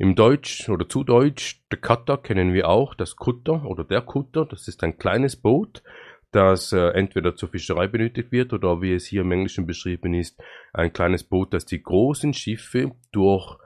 Im 0.00 0.14
Deutsch 0.14 0.68
oder 0.68 0.88
zu 0.88 1.02
Deutsch, 1.02 1.60
der 1.72 1.80
Cutter 1.80 2.18
kennen 2.18 2.54
wir 2.54 2.68
auch, 2.68 2.94
das 2.94 3.16
Kutter 3.16 3.64
oder 3.64 3.82
der 3.82 4.00
Kutter, 4.00 4.46
das 4.46 4.68
ist 4.68 4.84
ein 4.84 4.96
kleines 4.96 5.34
Boot, 5.34 5.82
das 6.30 6.72
äh, 6.72 6.90
entweder 6.90 7.34
zur 7.34 7.48
Fischerei 7.48 7.88
benötigt 7.88 8.30
wird 8.30 8.52
oder 8.52 8.80
wie 8.80 8.94
es 8.94 9.06
hier 9.06 9.22
im 9.22 9.32
Englischen 9.32 9.66
beschrieben 9.66 10.14
ist, 10.14 10.40
ein 10.72 10.92
kleines 10.92 11.24
Boot, 11.24 11.52
das 11.52 11.66
die 11.66 11.82
großen 11.82 12.32
Schiffe 12.32 12.92
durch 13.10 13.58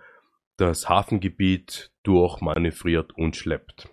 das 0.56 0.88
Hafengebiet 0.88 1.92
durchmanövriert 2.02 3.12
und 3.18 3.36
schleppt. 3.36 3.90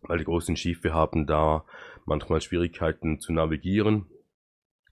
Weil 0.00 0.18
die 0.18 0.24
großen 0.24 0.56
Schiffe 0.56 0.94
haben 0.94 1.26
da 1.26 1.66
manchmal 2.06 2.40
Schwierigkeiten 2.40 3.20
zu 3.20 3.34
navigieren 3.34 4.06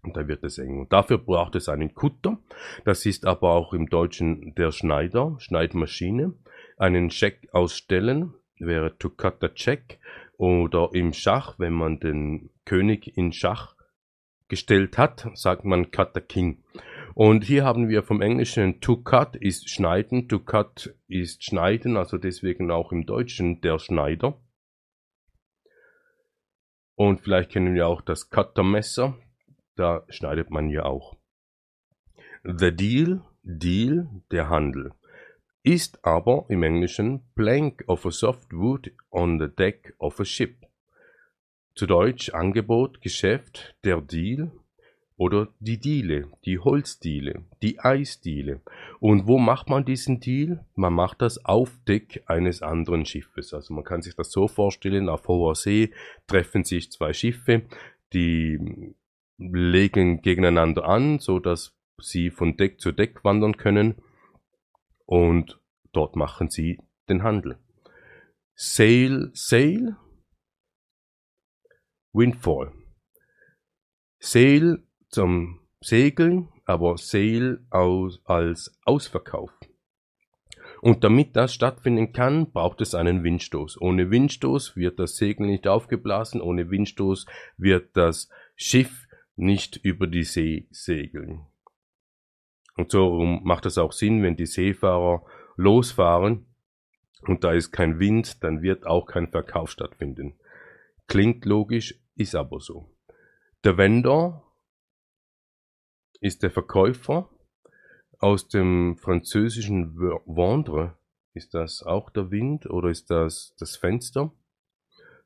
und 0.02 0.14
da 0.14 0.28
wird 0.28 0.44
es 0.44 0.58
eng. 0.58 0.80
Und 0.80 0.92
dafür 0.92 1.16
braucht 1.16 1.54
es 1.54 1.70
einen 1.70 1.94
Kutter. 1.94 2.38
Das 2.84 3.06
ist 3.06 3.24
aber 3.24 3.52
auch 3.52 3.72
im 3.72 3.88
Deutschen 3.88 4.54
der 4.56 4.72
Schneider, 4.72 5.36
Schneidmaschine 5.38 6.34
einen 6.76 7.10
Scheck 7.10 7.48
ausstellen, 7.52 8.34
wäre 8.58 8.96
to 8.98 9.10
cut 9.10 9.38
the 9.40 9.48
check, 9.48 9.98
oder 10.38 10.90
im 10.92 11.12
Schach, 11.12 11.58
wenn 11.58 11.72
man 11.72 11.98
den 11.98 12.50
König 12.64 13.16
in 13.16 13.32
Schach 13.32 13.74
gestellt 14.48 14.98
hat, 14.98 15.28
sagt 15.34 15.64
man 15.64 15.90
cut 15.90 16.12
the 16.14 16.20
king. 16.20 16.62
Und 17.14 17.44
hier 17.44 17.64
haben 17.64 17.88
wir 17.88 18.02
vom 18.02 18.20
Englischen 18.20 18.80
to 18.80 18.98
cut 18.98 19.36
ist 19.36 19.70
schneiden, 19.70 20.28
to 20.28 20.38
cut 20.38 20.94
ist 21.08 21.42
schneiden, 21.44 21.96
also 21.96 22.18
deswegen 22.18 22.70
auch 22.70 22.92
im 22.92 23.06
Deutschen 23.06 23.62
der 23.62 23.78
Schneider. 23.78 24.38
Und 26.94 27.22
vielleicht 27.22 27.50
kennen 27.52 27.74
wir 27.74 27.86
auch 27.86 28.02
das 28.02 28.28
Cuttermesser, 28.30 29.16
da 29.76 30.04
schneidet 30.08 30.50
man 30.50 30.68
ja 30.68 30.84
auch. 30.84 31.16
The 32.44 32.74
deal, 32.74 33.22
Deal, 33.42 34.08
der 34.30 34.48
Handel 34.48 34.92
ist 35.66 36.04
aber 36.04 36.46
im 36.48 36.62
Englischen 36.62 37.22
plank 37.34 37.82
of 37.88 38.06
a 38.06 38.12
soft 38.12 38.52
wood 38.52 38.92
on 39.10 39.40
the 39.40 39.48
deck 39.48 39.94
of 39.98 40.20
a 40.20 40.24
ship. 40.24 40.64
Zu 41.74 41.86
Deutsch 41.86 42.32
Angebot, 42.32 43.02
Geschäft, 43.02 43.74
der 43.82 44.00
Deal 44.00 44.52
oder 45.16 45.48
die 45.58 45.80
Diele, 45.80 46.30
die 46.44 46.60
Holzdiele, 46.60 47.46
die 47.62 47.80
Eisdiele. 47.80 48.60
Und 49.00 49.26
wo 49.26 49.38
macht 49.38 49.68
man 49.68 49.84
diesen 49.84 50.20
Deal? 50.20 50.64
Man 50.76 50.92
macht 50.92 51.20
das 51.20 51.44
auf 51.44 51.72
Deck 51.88 52.22
eines 52.26 52.62
anderen 52.62 53.04
Schiffes. 53.04 53.52
Also 53.52 53.74
man 53.74 53.82
kann 53.82 54.02
sich 54.02 54.14
das 54.14 54.30
so 54.30 54.46
vorstellen, 54.46 55.08
auf 55.08 55.26
hoher 55.26 55.56
See 55.56 55.92
treffen 56.28 56.62
sich 56.62 56.92
zwei 56.92 57.12
Schiffe, 57.12 57.62
die 58.12 58.94
legen 59.36 60.22
gegeneinander 60.22 60.84
an, 60.84 61.18
so 61.18 61.40
dass 61.40 61.76
sie 62.00 62.30
von 62.30 62.56
Deck 62.56 62.80
zu 62.80 62.92
Deck 62.92 63.24
wandern 63.24 63.56
können 63.56 63.96
und 65.06 65.60
dort 65.92 66.16
machen 66.16 66.50
sie 66.50 66.78
den 67.08 67.22
Handel. 67.22 67.58
Sail, 68.54 69.30
Sail, 69.34 69.96
Windfall. 72.12 72.72
Sail 74.18 74.82
zum 75.08 75.60
Segeln, 75.80 76.48
aber 76.64 76.96
Sail 76.98 77.64
aus, 77.70 78.20
als 78.24 78.78
Ausverkauf. 78.84 79.52
Und 80.80 81.04
damit 81.04 81.36
das 81.36 81.54
stattfinden 81.54 82.12
kann, 82.12 82.50
braucht 82.52 82.80
es 82.80 82.94
einen 82.94 83.22
Windstoß. 83.22 83.80
Ohne 83.80 84.10
Windstoß 84.10 84.76
wird 84.76 84.98
das 84.98 85.16
Segel 85.16 85.46
nicht 85.46 85.66
aufgeblasen, 85.66 86.40
ohne 86.40 86.70
Windstoß 86.70 87.26
wird 87.56 87.96
das 87.96 88.28
Schiff 88.56 89.06
nicht 89.36 89.76
über 89.76 90.06
die 90.06 90.24
See 90.24 90.66
segeln. 90.70 91.46
Und 92.76 92.90
so 92.90 93.22
macht 93.22 93.66
es 93.66 93.78
auch 93.78 93.92
Sinn, 93.92 94.22
wenn 94.22 94.36
die 94.36 94.46
Seefahrer 94.46 95.24
losfahren 95.56 96.46
und 97.22 97.42
da 97.42 97.52
ist 97.52 97.72
kein 97.72 97.98
Wind, 97.98 98.44
dann 98.44 98.62
wird 98.62 98.86
auch 98.86 99.06
kein 99.06 99.28
Verkauf 99.28 99.70
stattfinden. 99.70 100.38
Klingt 101.06 101.44
logisch, 101.44 101.98
ist 102.14 102.34
aber 102.34 102.60
so. 102.60 102.94
Der 103.64 103.78
Vendor 103.78 104.42
ist 106.20 106.42
der 106.42 106.50
Verkäufer 106.50 107.30
aus 108.18 108.48
dem 108.48 108.96
französischen 108.96 109.98
Vendre. 109.98 110.96
Ist 111.32 111.54
das 111.54 111.82
auch 111.82 112.10
der 112.10 112.30
Wind 112.30 112.66
oder 112.66 112.88
ist 112.88 113.10
das 113.10 113.54
das 113.58 113.76
Fenster? 113.76 114.32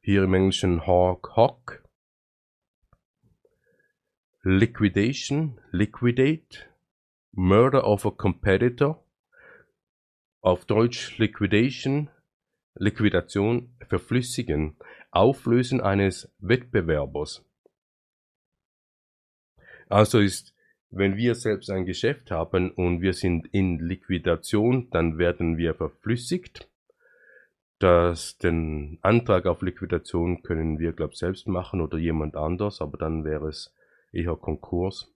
Hier 0.01 0.25
im 0.25 0.35
Englischen 0.35 0.87
Hawk 0.87 1.37
Hawk. 1.37 1.85
Liquidation, 4.43 5.61
liquidate, 5.71 6.70
Murder 7.33 7.87
of 7.87 8.05
a 8.07 8.11
Competitor, 8.11 9.05
auf 10.41 10.65
Deutsch 10.65 11.17
Liquidation, 11.19 12.11
Liquidation, 12.75 13.75
verflüssigen, 13.89 14.77
Auflösen 15.13 15.81
eines 15.81 16.33
Wettbewerbers. 16.39 17.45
Also 19.89 20.19
ist, 20.19 20.55
wenn 20.91 21.17
wir 21.17 21.35
selbst 21.37 21.71
ein 21.71 21.85
Geschäft 21.85 22.31
haben 22.31 22.71
und 22.73 23.01
wir 23.01 23.13
sind 23.13 23.47
in 23.53 23.79
Liquidation, 23.79 24.91
dann 24.91 25.19
werden 25.19 25.57
wir 25.57 25.75
verflüssigt. 25.75 26.69
Das, 27.79 28.39
den 28.39 28.99
Antrag 29.03 29.47
auf 29.47 29.63
Liquidation 29.63 30.43
können 30.43 30.79
wir, 30.79 30.93
glaube 30.93 31.13
ich, 31.13 31.19
selbst 31.19 31.47
machen 31.47 31.81
oder 31.81 31.97
jemand 31.97 32.37
anders, 32.37 32.81
aber 32.81 32.99
dann 32.99 33.25
wäre 33.25 33.49
es 33.49 33.75
eher 34.13 34.37
Konkurs. 34.37 35.13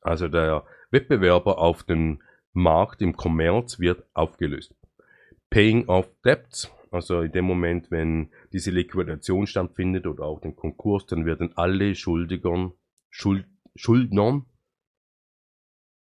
Also 0.00 0.28
der 0.28 0.64
Wettbewerber 0.90 1.58
auf 1.58 1.82
dem 1.82 2.22
Markt 2.52 3.02
im 3.02 3.16
Kommerz 3.16 3.78
wird 3.78 4.04
aufgelöst. 4.14 4.74
Paying 5.50 5.88
off 5.88 6.08
Debts, 6.24 6.70
also 6.90 7.20
in 7.22 7.32
dem 7.32 7.44
Moment, 7.44 7.90
wenn 7.90 8.30
diese 8.52 8.70
Liquidation 8.70 9.46
stattfindet 9.46 10.06
oder 10.06 10.24
auch 10.24 10.40
den 10.40 10.56
Konkurs, 10.56 11.06
dann 11.06 11.26
werden 11.26 11.56
alle 11.56 11.94
Schuldigern, 11.94 12.72
Schuld, 13.08 13.46
Schuldnern, 13.76 14.46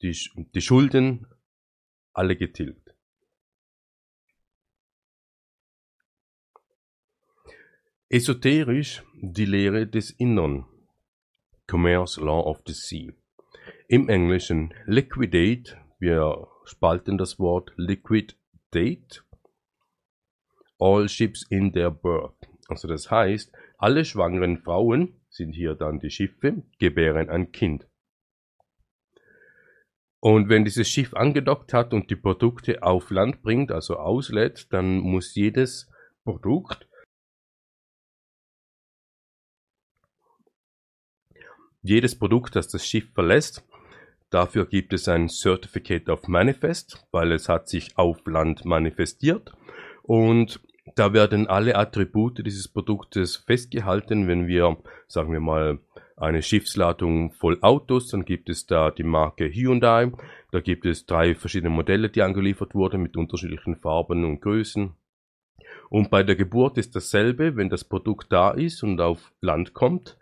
die, 0.03 0.17
die 0.55 0.61
Schulden 0.61 1.27
alle 2.13 2.37
getilgt. 2.37 2.95
Esoterisch 8.09 9.03
die 9.15 9.47
Lehre 9.47 9.87
des 9.87 10.11
Innern. 10.11 10.67
Commerce 11.67 12.21
Law 12.21 12.41
of 12.41 12.61
the 12.67 12.75
Sea. 12.75 13.13
Im 13.93 14.09
Englischen 14.09 14.73
liquidate, 14.87 15.77
wir 15.99 16.49
spalten 16.65 17.19
das 17.19 17.39
Wort 17.39 17.75
liquidate, 17.77 19.23
all 20.79 21.11
ships 21.11 21.43
in 21.51 21.75
their 21.75 21.91
birth. 21.91 22.49
Also 22.69 22.89
das 22.89 23.11
heißt, 23.11 23.53
alle 23.77 24.07
schwangeren 24.07 24.57
Frauen 24.57 25.21
sind 25.29 25.53
hier 25.53 25.75
dann 25.75 25.99
die 25.99 26.09
Schiffe, 26.09 26.63
gebären 26.79 27.29
ein 27.29 27.53
Kind. 27.53 27.87
Und 30.21 30.49
wenn 30.49 30.65
dieses 30.65 30.89
Schiff 30.89 31.13
angedockt 31.13 31.75
hat 31.75 31.93
und 31.93 32.09
die 32.09 32.17
Produkte 32.17 32.83
auf 32.83 33.11
Land 33.11 33.43
bringt, 33.43 33.71
also 33.71 33.99
auslädt, 33.99 34.73
dann 34.73 35.01
muss 35.01 35.35
jedes 35.35 35.91
Produkt 36.25 36.89
jedes 41.83 42.17
Produkt, 42.17 42.57
das 42.57 42.69
das 42.69 42.87
Schiff 42.87 43.13
verlässt, 43.13 43.65
Dafür 44.33 44.65
gibt 44.65 44.95
es 44.95 45.09
ein 45.09 45.29
Certificate 45.29 46.09
of 46.09 46.27
Manifest, 46.27 47.07
weil 47.11 47.33
es 47.33 47.51
hat 47.51 47.69
sich 47.69 47.99
auf 47.99 48.27
Land 48.27 48.65
manifestiert. 48.65 49.53
Und 50.03 50.59
da 50.97 51.13
werden 51.13 51.49
alle 51.49 51.77
Attribute 51.77 52.45
dieses 52.45 52.67
Produktes 52.67 53.37
festgehalten. 53.37 54.29
Wenn 54.29 54.47
wir, 54.47 54.79
sagen 55.07 55.35
wir 55.35 55.41
mal, 55.41 55.81
eine 56.17 56.41
Schiffsladung 56.41 57.33
voll 57.33 57.59
Autos, 57.61 58.09
dann 58.09 58.25
gibt 58.25 58.49
es 58.49 58.65
da 58.65 58.91
die 58.91 59.03
Marke 59.03 59.53
Hyundai. 59.53 60.11
Da 60.51 60.61
gibt 60.61 60.87
es 60.87 61.05
drei 61.05 61.35
verschiedene 61.35 61.69
Modelle, 61.71 62.09
die 62.09 62.23
angeliefert 62.23 62.75
wurden 62.75 63.03
mit 63.03 63.19
unterschiedlichen 63.19 63.77
Farben 63.77 64.25
und 64.25 64.41
Größen. 64.41 64.95
Und 65.91 66.11
bei 66.11 66.23
der 66.23 66.37
Geburt 66.37 66.79
ist 66.79 66.97
dasselbe, 66.97 67.57
wenn 67.57 67.69
das 67.69 67.85
Produkt 67.85 68.33
da 68.33 68.53
ist 68.53 68.83
und 68.83 68.99
auf 68.99 69.31
Land 69.43 69.75
kommt, 69.75 70.17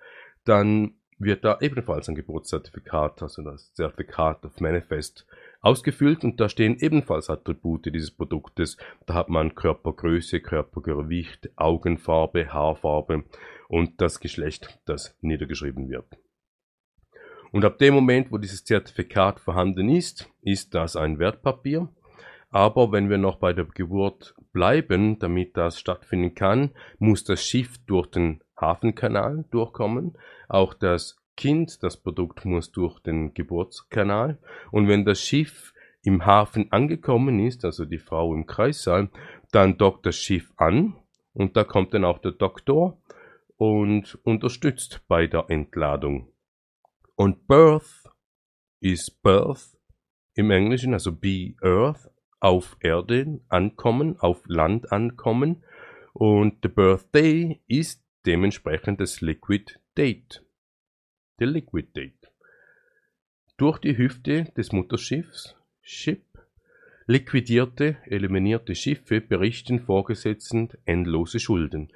dann 0.45 0.95
wird 1.21 1.45
da 1.45 1.59
ebenfalls 1.61 2.09
ein 2.09 2.15
Geburtszertifikat, 2.15 3.23
also 3.23 3.43
das 3.43 3.73
Zertifikat 3.75 4.45
of 4.45 4.59
Manifest, 4.61 5.27
ausgefüllt 5.61 6.25
und 6.25 6.41
da 6.41 6.49
stehen 6.49 6.79
ebenfalls 6.81 7.29
Attribute 7.29 7.87
dieses 7.87 8.11
Produktes. 8.11 8.79
Da 9.07 9.15
hat 9.15 9.29
man 9.29 9.55
Körpergröße, 9.55 10.41
Körpergewicht, 10.41 11.51
Augenfarbe, 11.57 12.53
Haarfarbe 12.53 13.25
und 13.69 14.01
das 14.01 14.19
Geschlecht, 14.19 14.81
das 14.87 15.17
niedergeschrieben 15.21 15.89
wird. 15.91 16.19
Und 17.53 17.65
ab 17.65 17.79
dem 17.79 17.95
Moment, 17.95 18.33
wo 18.33 18.39
dieses 18.39 18.65
Zertifikat 18.65 19.41
vorhanden 19.41 19.89
ist, 19.91 20.31
ist 20.41 20.75
das 20.75 20.97
ein 20.97 21.19
Wertpapier. 21.19 21.89
Aber 22.51 22.91
wenn 22.91 23.11
wir 23.11 23.19
noch 23.19 23.37
bei 23.37 23.53
der 23.53 23.65
Geburt 23.65 24.35
bleiben, 24.53 25.19
damit 25.19 25.57
das 25.57 25.79
stattfinden 25.79 26.35
kann, 26.35 26.71
muss 26.99 27.25
das 27.25 27.45
Schiff 27.45 27.79
durch 27.87 28.09
den 28.09 28.43
Hafenkanal 28.61 29.45
durchkommen. 29.51 30.19
Auch 30.49 30.75
das 30.75 31.17
Kind, 31.37 31.83
das 31.83 31.97
Produkt 31.97 32.45
muss 32.45 32.71
durch 32.73 33.01
den 33.01 33.35
Geburtskanal. 33.35 34.39
Und 34.71 34.89
wenn 34.89 35.05
das 35.05 35.21
Schiff 35.21 35.73
im 36.03 36.27
Hafen 36.27 36.71
angekommen 36.73 37.41
ist, 37.41 37.65
also 37.65 37.85
die 37.85 37.99
Frau 37.99 38.35
im 38.35 38.47
Kreissaal, 38.47 39.11
dann 39.53 39.79
dockt 39.79 40.07
das 40.07 40.17
Schiff 40.17 40.53
an 40.57 40.97
und 41.33 41.57
da 41.57 41.65
kommt 41.65 41.95
dann 41.95 42.05
auch 42.05 42.19
der 42.19 42.33
Doktor 42.33 43.01
und 43.57 44.19
unterstützt 44.25 45.03
bei 45.09 45.27
der 45.27 45.47
Entladung. 45.49 46.33
Und 47.15 47.47
Birth 47.47 48.09
ist 48.81 49.23
Birth 49.23 49.77
im 50.35 50.51
Englischen, 50.51 50.95
also 50.95 51.13
be 51.13 51.55
Earth, 51.61 52.11
auf 52.41 52.77
Erde 52.81 53.41
ankommen, 53.49 54.19
auf 54.19 54.43
Land 54.47 54.91
ankommen. 54.91 55.63
Und 56.15 56.61
the 56.63 56.69
Birthday 56.69 57.61
ist 57.67 58.03
dementsprechend 58.27 59.01
das 59.01 59.21
Liquid 59.21 59.79
Date. 59.97 60.45
Der 61.39 61.47
Liquid 61.47 61.89
Date. 61.95 62.31
Durch 63.57 63.79
die 63.79 63.97
Hüfte 63.97 64.45
des 64.57 64.73
Mutterschiffs, 64.73 65.57
Ship, 65.83 66.25
liquidierte, 67.07 67.97
eliminierte 68.07 68.75
Schiffe 68.75 69.21
berichten 69.21 69.81
Vorgesetzten 69.81 70.71
endlose 70.85 71.41
Schulden. 71.41 71.93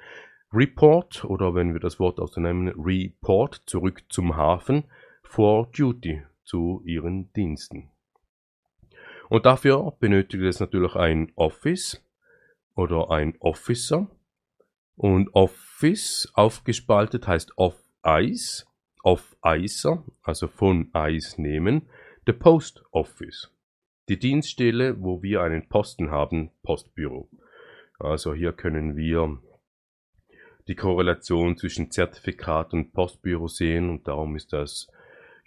Report, 0.51 1.25
oder 1.25 1.55
wenn 1.55 1.73
wir 1.73 1.79
das 1.79 1.99
Wort 1.99 2.19
ausnehmen, 2.19 2.69
Report, 2.77 3.63
zurück 3.65 4.03
zum 4.09 4.35
Hafen, 4.35 4.85
for 5.23 5.71
duty, 5.71 6.23
zu 6.43 6.81
ihren 6.85 7.31
Diensten. 7.33 7.89
Und 9.29 9.45
dafür 9.45 9.95
benötigt 9.99 10.43
es 10.43 10.59
natürlich 10.59 10.95
ein 10.95 11.31
Office 11.35 12.03
oder 12.75 13.09
ein 13.11 13.35
Officer. 13.39 14.09
Und 14.95 15.33
Office 15.35 16.31
aufgespaltet 16.33 17.27
heißt 17.27 17.57
Off 17.57 17.83
Ice, 18.05 18.65
Off 19.03 19.35
Icer, 19.43 20.03
also 20.23 20.47
von 20.47 20.89
Eis 20.93 21.37
nehmen, 21.37 21.89
the 22.25 22.33
Post 22.33 22.83
Office. 22.91 23.51
Die 24.07 24.19
Dienststelle, 24.19 25.01
wo 25.01 25.21
wir 25.21 25.41
einen 25.41 25.67
Posten 25.67 26.11
haben, 26.11 26.51
Postbüro. 26.63 27.29
Also 27.99 28.33
hier 28.33 28.53
können 28.53 28.95
wir 28.95 29.39
die 30.67 30.75
Korrelation 30.75 31.57
zwischen 31.57 31.91
Zertifikat 31.91 32.73
und 32.73 32.93
Postbüro 32.93 33.47
sehen 33.47 33.89
und 33.89 34.07
darum 34.07 34.35
ist 34.35 34.53
das 34.53 34.87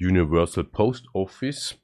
Universal 0.00 0.64
Post 0.64 1.06
Office 1.12 1.80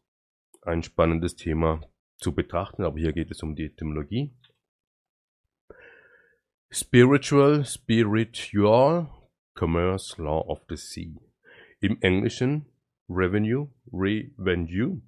ein 0.63 0.83
spannendes 0.83 1.37
Thema 1.37 1.81
zu 2.17 2.33
betrachten, 2.33 2.85
aber 2.85 2.99
hier 2.99 3.13
geht 3.13 3.31
es 3.31 3.43
um 3.43 3.55
die 3.57 3.65
Etymologie. 3.65 4.33
Spiritual, 6.77 7.65
Spiritual, 7.65 9.07
Commerce, 9.55 10.19
Law 10.19 10.45
of 10.49 10.59
the 10.69 10.77
Sea. 10.77 11.21
Im 11.81 11.99
Englischen 12.01 12.67
Revenue, 13.09 13.69
Revenue, 13.93 15.01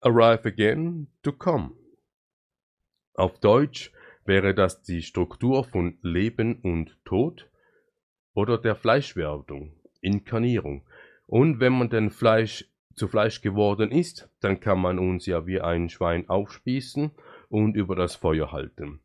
Arrive 0.00 0.46
again, 0.46 1.08
to 1.22 1.32
come. 1.32 1.74
Auf 3.12 3.40
Deutsch 3.40 3.92
wäre 4.24 4.54
das 4.54 4.82
die 4.82 5.02
Struktur 5.02 5.64
von 5.64 5.98
Leben 6.00 6.60
und 6.62 6.96
Tod 7.04 7.46
oder 8.32 8.56
der 8.56 8.74
Fleischwerdung, 8.74 9.78
Inkarnierung. 10.00 10.86
Und 11.26 11.60
wenn 11.60 11.74
man 11.74 11.90
denn 11.90 12.08
Fleisch 12.08 12.64
zu 12.94 13.06
Fleisch 13.06 13.42
geworden 13.42 13.92
ist, 13.92 14.30
dann 14.40 14.60
kann 14.60 14.80
man 14.80 14.98
uns 14.98 15.26
ja 15.26 15.46
wie 15.46 15.60
ein 15.60 15.90
Schwein 15.90 16.26
aufspießen 16.30 17.10
und 17.50 17.76
über 17.76 17.96
das 17.96 18.16
Feuer 18.16 18.50
halten. 18.50 19.03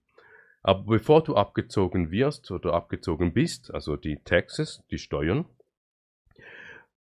Aber 0.70 0.84
bevor 0.84 1.24
du 1.24 1.36
abgezogen 1.36 2.12
wirst 2.12 2.52
oder 2.52 2.76
abgezogen 2.76 3.34
bist, 3.34 3.74
also 3.74 3.96
die 3.96 4.22
Taxes, 4.24 4.84
die 4.92 5.00
Steuern, 5.00 5.46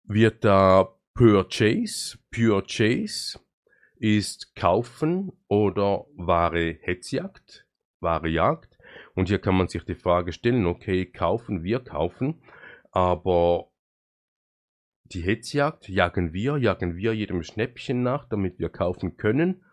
wird 0.06 0.44
da 0.44 0.98
Purchase, 1.14 2.18
Purchase 2.32 3.40
ist 3.98 4.56
kaufen 4.56 5.34
oder 5.48 6.08
wahre 6.16 6.80
Hetzjagd, 6.82 7.68
wahre 8.00 8.28
Jagd. 8.28 8.80
Und 9.14 9.28
hier 9.28 9.38
kann 9.38 9.56
man 9.56 9.68
sich 9.68 9.86
die 9.86 9.94
Frage 9.94 10.34
stellen, 10.34 10.66
okay, 10.66 11.06
kaufen, 11.06 11.64
wir 11.64 11.80
kaufen, 11.80 12.42
aber 12.90 13.70
die 15.04 15.22
Hetzjagd 15.22 15.90
jagen 15.90 16.34
wir, 16.34 16.58
jagen 16.58 16.98
wir 16.98 17.14
jedem 17.14 17.44
Schnäppchen 17.44 18.02
nach, 18.02 18.26
damit 18.26 18.58
wir 18.58 18.70
kaufen 18.70 19.16
können. 19.16 19.64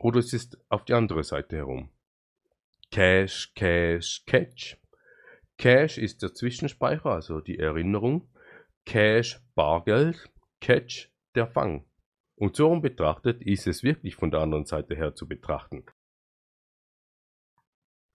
Oder 0.00 0.18
es 0.18 0.32
ist 0.32 0.58
auf 0.68 0.84
die 0.84 0.94
andere 0.94 1.22
Seite 1.22 1.54
herum. 1.54 1.90
Cash, 2.90 3.52
Cash, 3.54 4.24
Catch. 4.26 4.76
Cash 5.58 5.98
ist 5.98 6.22
der 6.22 6.34
Zwischenspeicher, 6.34 7.06
also 7.06 7.40
die 7.40 7.58
Erinnerung. 7.58 8.28
Cash, 8.84 9.40
Bargeld. 9.54 10.30
Catch, 10.60 11.10
der 11.34 11.46
Fang. 11.46 11.86
Und 12.34 12.56
so 12.56 12.78
betrachtet 12.80 13.42
ist 13.42 13.66
es 13.66 13.82
wirklich 13.82 14.16
von 14.16 14.30
der 14.30 14.40
anderen 14.40 14.64
Seite 14.64 14.96
her 14.96 15.14
zu 15.14 15.28
betrachten. 15.28 15.84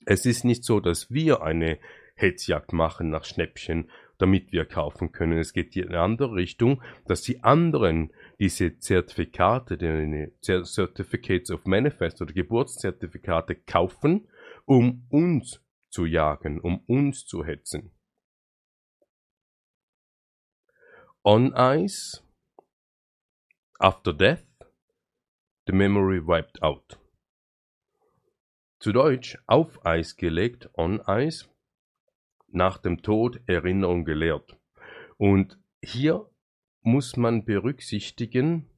Es 0.06 0.26
ist 0.26 0.44
nicht 0.44 0.64
so, 0.64 0.80
dass 0.80 1.10
wir 1.10 1.42
eine 1.42 1.80
Hetzjagd 2.16 2.74
machen 2.74 3.10
nach 3.10 3.24
Schnäppchen 3.26 3.90
damit 4.18 4.52
wir 4.52 4.66
kaufen 4.66 5.12
können. 5.12 5.38
Es 5.38 5.54
geht 5.54 5.76
in 5.76 5.90
eine 5.90 6.00
andere 6.00 6.36
Richtung, 6.36 6.82
dass 7.06 7.22
die 7.22 7.44
anderen 7.44 8.12
diese 8.40 8.78
Zertifikate, 8.78 9.78
die 9.78 10.32
Certificates 10.42 11.52
of 11.52 11.66
Manifest 11.66 12.22
oder 12.22 12.34
Geburtszertifikate 12.34 13.56
kaufen, 13.56 14.28
um 14.65 15.06
uns 15.10 15.62
zu 15.89 16.06
jagen, 16.06 16.60
um 16.60 16.80
uns 16.88 17.25
zu 17.25 17.45
hetzen. 17.45 17.91
On 21.23 21.54
ice, 21.56 22.21
after 23.80 24.13
death, 24.13 24.45
the 25.65 25.73
memory 25.73 26.19
wiped 26.19 26.62
out. 26.62 26.99
Zu 28.80 28.91
Deutsch 28.91 29.38
auf 29.47 29.84
Eis 29.86 30.17
gelegt, 30.17 30.69
on 30.73 31.01
Eis, 31.01 31.49
nach 32.47 32.78
dem 32.78 33.01
Tod 33.01 33.41
Erinnerung 33.47 34.06
gelehrt. 34.06 34.58
Und 35.17 35.58
hier 35.82 36.30
muss 36.82 37.17
man 37.17 37.45
berücksichtigen, 37.45 38.69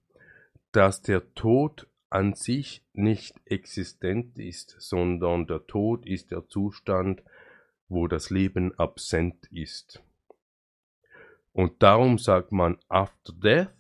dass 0.72 1.02
der 1.02 1.34
Tod 1.34 1.87
an 2.10 2.34
sich 2.34 2.84
nicht 2.94 3.36
existent 3.46 4.38
ist, 4.40 4.76
sondern 4.80 5.48
der 5.48 5.66
Tod 5.68 6.06
ist 6.06 6.32
der 6.32 6.48
Zustand, 6.48 7.22
wo 7.90 8.08
das 8.08 8.30
Leben 8.30 8.78
absent 8.78 9.46
ist. 9.52 10.04
Und 11.54 11.82
darum 11.82 12.18
sagt 12.18 12.52
man 12.52 12.78
after 12.88 13.34
death, 13.34 13.74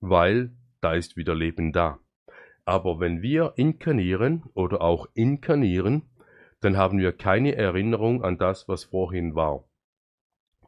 weil 0.00 0.52
da 0.80 0.94
ist 0.94 1.16
wieder 1.16 1.34
Leben 1.34 1.72
da. 1.72 1.98
Aber 2.64 3.00
wenn 3.00 3.22
wir 3.22 3.54
inkarnieren 3.56 4.44
oder 4.54 4.82
auch 4.82 5.08
inkarnieren, 5.14 6.02
dann 6.60 6.76
haben 6.76 6.98
wir 6.98 7.12
keine 7.12 7.54
Erinnerung 7.54 8.22
an 8.22 8.38
das, 8.38 8.68
was 8.68 8.84
vorhin 8.84 9.34
war. 9.34 9.64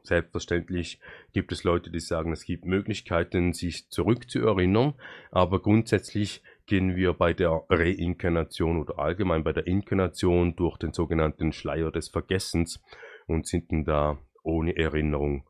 Selbstverständlich 0.03 0.99
gibt 1.31 1.51
es 1.51 1.63
Leute, 1.63 1.91
die 1.91 1.99
sagen, 1.99 2.31
es 2.31 2.45
gibt 2.45 2.65
Möglichkeiten, 2.65 3.53
sich 3.53 3.89
zurückzuerinnern, 3.89 4.95
aber 5.29 5.61
grundsätzlich 5.61 6.41
gehen 6.71 6.95
wir 6.95 7.11
bei 7.11 7.33
der 7.33 7.65
Reinkarnation 7.69 8.79
oder 8.79 8.97
allgemein 8.97 9.43
bei 9.43 9.51
der 9.51 9.67
Inkarnation 9.67 10.55
durch 10.55 10.77
den 10.77 10.93
sogenannten 10.93 11.51
Schleier 11.51 11.91
des 11.91 12.07
Vergessens 12.07 12.81
und 13.27 13.45
sind 13.45 13.73
dann 13.73 13.83
da 13.83 14.17
ohne 14.41 14.77
Erinnerung 14.77 15.45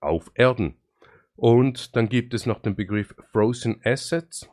auf 0.00 0.32
Erden. 0.34 0.80
Und 1.36 1.94
dann 1.94 2.08
gibt 2.08 2.34
es 2.34 2.44
noch 2.44 2.58
den 2.58 2.74
Begriff 2.74 3.14
Frozen 3.30 3.80
Assets. 3.84 4.50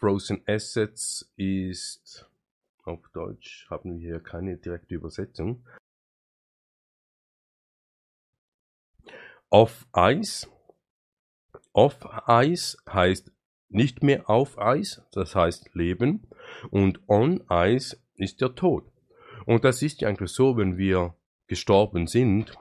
Frozen 0.00 0.42
Assets 0.46 1.30
ist 1.36 2.26
auf 2.84 3.06
Deutsch 3.12 3.66
haben 3.68 4.00
wir 4.00 4.12
hier 4.12 4.20
keine 4.20 4.56
direkte 4.56 4.94
Übersetzung. 4.94 5.62
Off 9.50 9.86
Ice. 9.94 10.48
Off 11.74 11.98
Ice 12.26 12.78
heißt 12.90 13.30
nicht 13.68 14.02
mehr 14.02 14.28
auf 14.28 14.58
Eis, 14.58 15.02
das 15.12 15.34
heißt 15.34 15.74
Leben. 15.74 16.26
Und 16.70 17.00
on 17.08 17.42
Ice 17.50 17.96
ist 18.16 18.40
der 18.40 18.54
Tod. 18.54 18.84
Und 19.46 19.64
das 19.64 19.82
ist 19.82 20.00
ja 20.00 20.08
eigentlich 20.08 20.30
so, 20.30 20.56
wenn 20.56 20.78
wir 20.78 21.14
gestorben 21.46 22.06
sind, 22.06 22.56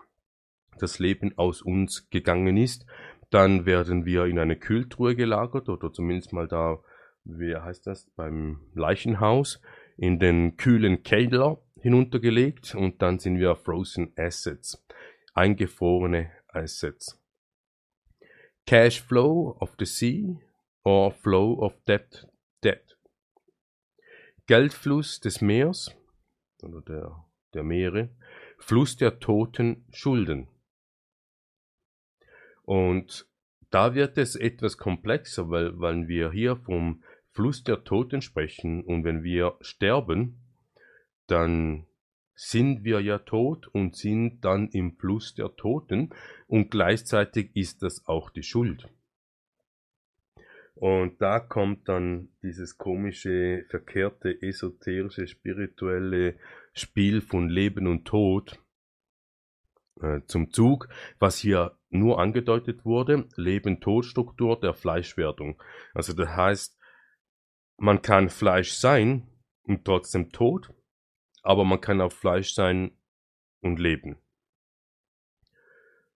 das 0.80 1.00
Leben 1.00 1.38
aus 1.38 1.62
uns 1.62 2.10
gegangen 2.10 2.58
ist, 2.58 2.86
dann 3.30 3.65
werden 3.65 4.06
wir 4.06 4.26
in 4.26 4.39
eine 4.39 4.56
Kühltruhe 4.56 5.15
gelagert 5.15 5.70
oder 5.70 5.91
zumindest 5.91 6.34
mal 6.34 6.48
da, 6.48 6.80
wie 7.26 7.56
heißt 7.56 7.88
das, 7.88 8.10
beim 8.15 8.62
Leichenhaus 8.74 9.62
in 9.98 10.20
den 10.20 10.56
kühlen 10.56 11.04
Keller 11.04 11.60
hinuntergelegt 11.82 12.76
und 12.76 13.02
dann 13.02 13.20
sind 13.20 13.38
wir 13.38 13.56
Frozen 13.56 14.13
Assets, 14.15 14.86
eingefrorene 15.34 16.32
Assets. 16.48 17.22
Cash 18.65 19.02
Flow 19.02 19.58
of 19.60 19.76
the 19.80 19.86
Sea 19.86 20.39
or 20.88 21.12
flow 21.12 21.60
of 21.60 21.73
debt, 21.86 22.26
debt. 22.63 22.97
Geldfluss 24.45 25.19
des 25.19 25.41
Meers 25.41 25.93
oder 26.63 26.82
der, 26.82 27.26
der 27.54 27.63
Meere, 27.63 28.10
Fluss 28.58 28.95
der 28.95 29.19
Toten, 29.19 29.84
Schulden. 29.91 30.47
Und 32.63 33.28
da 33.69 33.95
wird 33.95 34.17
es 34.17 34.38
etwas 34.38 34.78
komplexer, 34.78 35.50
weil, 35.50 35.78
weil 35.78 36.08
wir 36.08 36.32
hier 36.32 36.56
vom 36.56 37.04
Fluss 37.32 37.65
der 37.65 37.84
Toten 37.84 38.21
sprechen 38.21 38.82
und 38.82 39.04
wenn 39.04 39.23
wir 39.23 39.58
sterben, 39.60 40.39
dann 41.28 41.86
sind 42.34 42.86
wir 42.86 43.02
ja 43.02 43.19
tot 43.19 43.67
und 43.67 43.97
sind 43.97 44.39
dann 44.39 44.69
im 44.69 44.95
Fluss 44.95 45.36
der 45.36 45.54
Toten 45.58 46.12
und 46.47 46.71
gleichzeitig 46.71 47.54
ist 47.56 47.84
das 47.84 48.08
auch 48.08 48.30
die 48.30 48.43
Schuld. 48.43 48.88
Und 50.80 51.22
da 51.22 51.40
kommt 51.40 51.90
dann 51.90 52.30
dieses 52.44 52.78
komische, 52.78 53.66
verkehrte, 53.70 54.42
esoterische, 54.42 55.28
spirituelle 55.28 56.38
Spiel 56.74 57.22
von 57.22 57.50
Leben 57.50 57.88
und 57.88 58.06
Tod 58.06 58.60
äh, 60.02 60.22
zum 60.28 60.52
Zug, 60.52 60.88
was 61.18 61.40
hier 61.40 61.78
nur 61.90 62.20
angedeutet 62.20 62.86
wurde, 62.86 63.28
Leben-Tod-Struktur 63.36 64.60
der 64.60 64.76
Fleischwerdung. 64.76 65.60
Also 65.96 66.13
das 66.13 66.30
heißt, 66.30 66.78
man 67.78 68.04
kann 68.04 68.30
Fleisch 68.30 68.74
sein 68.74 69.28
und 69.63 69.84
trotzdem 69.84 70.32
tot, 70.32 70.72
aber 71.42 71.63
man 71.63 71.82
kann 71.82 72.02
auch 72.02 72.12
Fleisch 72.12 72.54
sein 72.54 72.92
und 73.62 73.80
leben. 73.80 74.18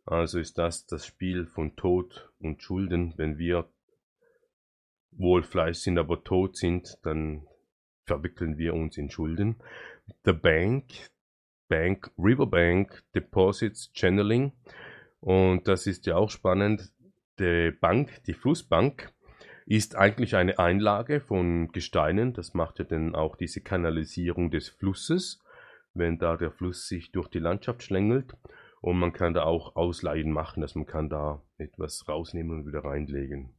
Also 0.05 0.39
ist 0.39 0.59
das 0.59 0.85
das 0.85 1.07
Spiel 1.07 1.47
von 1.47 1.75
Tod 1.75 2.31
und 2.37 2.61
Schulden. 2.61 3.13
Wenn 3.17 3.37
wir 3.37 3.67
wohl 5.11 5.43
Fleisch 5.43 5.79
sind, 5.79 5.97
aber 5.97 6.23
tot 6.23 6.57
sind, 6.57 6.97
dann 7.03 7.45
verwickeln 8.05 8.57
wir 8.57 8.73
uns 8.73 8.97
in 8.97 9.09
Schulden. 9.09 9.57
The 10.25 10.33
Bank, 10.33 10.85
Bank, 11.67 12.11
Riverbank 12.17 13.03
Deposits 13.15 13.91
Channeling. 13.93 14.51
Und 15.19 15.67
das 15.67 15.87
ist 15.87 16.05
ja 16.05 16.15
auch 16.15 16.29
spannend. 16.29 16.91
Die 17.39 17.71
Bank, 17.71 18.23
die 18.25 18.33
Flussbank, 18.33 19.13
ist 19.65 19.95
eigentlich 19.95 20.35
eine 20.35 20.59
Einlage 20.59 21.21
von 21.21 21.71
Gesteinen. 21.71 22.33
Das 22.33 22.53
macht 22.53 22.79
ja 22.79 22.85
dann 22.85 23.15
auch 23.15 23.35
diese 23.35 23.61
Kanalisierung 23.61 24.51
des 24.51 24.67
Flusses, 24.67 25.41
wenn 25.93 26.19
da 26.19 26.35
der 26.35 26.51
Fluss 26.51 26.87
sich 26.87 27.11
durch 27.11 27.29
die 27.29 27.39
Landschaft 27.39 27.83
schlängelt. 27.83 28.35
Und 28.81 28.97
man 28.97 29.13
kann 29.13 29.33
da 29.33 29.43
auch 29.43 29.75
Ausleihen 29.75 30.31
machen, 30.31 30.61
dass 30.61 30.75
man 30.75 30.87
kann 30.87 31.09
da 31.09 31.41
etwas 31.57 32.07
rausnehmen 32.07 32.59
und 32.59 32.67
wieder 32.67 32.83
reinlegen. 32.83 33.53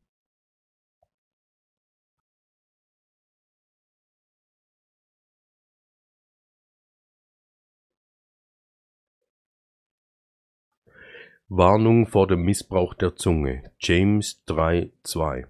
Warnung 11.55 12.07
vor 12.07 12.29
dem 12.29 12.45
Missbrauch 12.45 12.95
der 12.95 13.15
Zunge. 13.15 13.71
James 13.79 14.43
3,2 14.49 15.45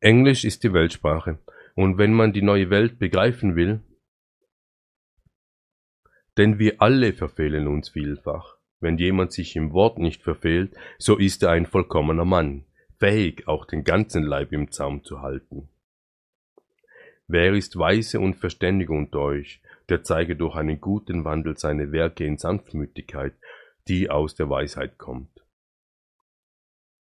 Englisch 0.00 0.44
ist 0.44 0.64
die 0.64 0.74
Weltsprache, 0.74 1.38
und 1.76 1.96
wenn 1.96 2.12
man 2.12 2.34
die 2.34 2.42
neue 2.42 2.68
Welt 2.68 2.98
begreifen 2.98 3.56
will, 3.56 3.80
denn 6.36 6.58
wir 6.58 6.82
alle 6.82 7.14
verfehlen 7.14 7.68
uns 7.68 7.88
vielfach. 7.88 8.58
Wenn 8.80 8.98
jemand 8.98 9.32
sich 9.32 9.56
im 9.56 9.72
Wort 9.72 9.98
nicht 9.98 10.22
verfehlt, 10.22 10.76
so 10.98 11.16
ist 11.16 11.42
er 11.42 11.52
ein 11.52 11.64
vollkommener 11.64 12.26
Mann, 12.26 12.66
fähig, 12.98 13.48
auch 13.48 13.64
den 13.64 13.82
ganzen 13.82 14.24
Leib 14.24 14.52
im 14.52 14.70
Zaum 14.70 15.04
zu 15.04 15.22
halten. 15.22 15.70
Wer 17.26 17.54
ist 17.54 17.78
weise 17.78 18.20
und 18.20 18.36
verständig 18.36 18.90
unter 18.90 19.20
euch, 19.20 19.62
der 19.88 20.02
zeige 20.02 20.36
durch 20.36 20.54
einen 20.54 20.82
guten 20.82 21.24
Wandel 21.24 21.56
seine 21.56 21.92
Werke 21.92 22.26
in 22.26 22.36
Sanftmütigkeit 22.36 23.32
die 23.88 24.10
aus 24.10 24.34
der 24.34 24.48
Weisheit 24.48 24.98
kommt. 24.98 25.30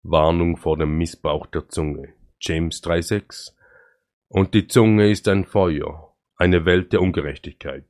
Warnung 0.04 0.58
vor 0.58 0.78
dem 0.78 0.98
Missbrauch 0.98 1.48
der 1.48 1.70
Zunge. 1.70 2.14
James 2.40 2.84
3,6 2.84 3.54
Und 4.28 4.54
die 4.54 4.68
Zunge 4.68 5.10
ist 5.10 5.28
ein 5.30 5.46
Feuer, 5.46 6.14
eine 6.36 6.66
Welt 6.66 6.92
der 6.92 7.02
Ungerechtigkeit. 7.02 7.86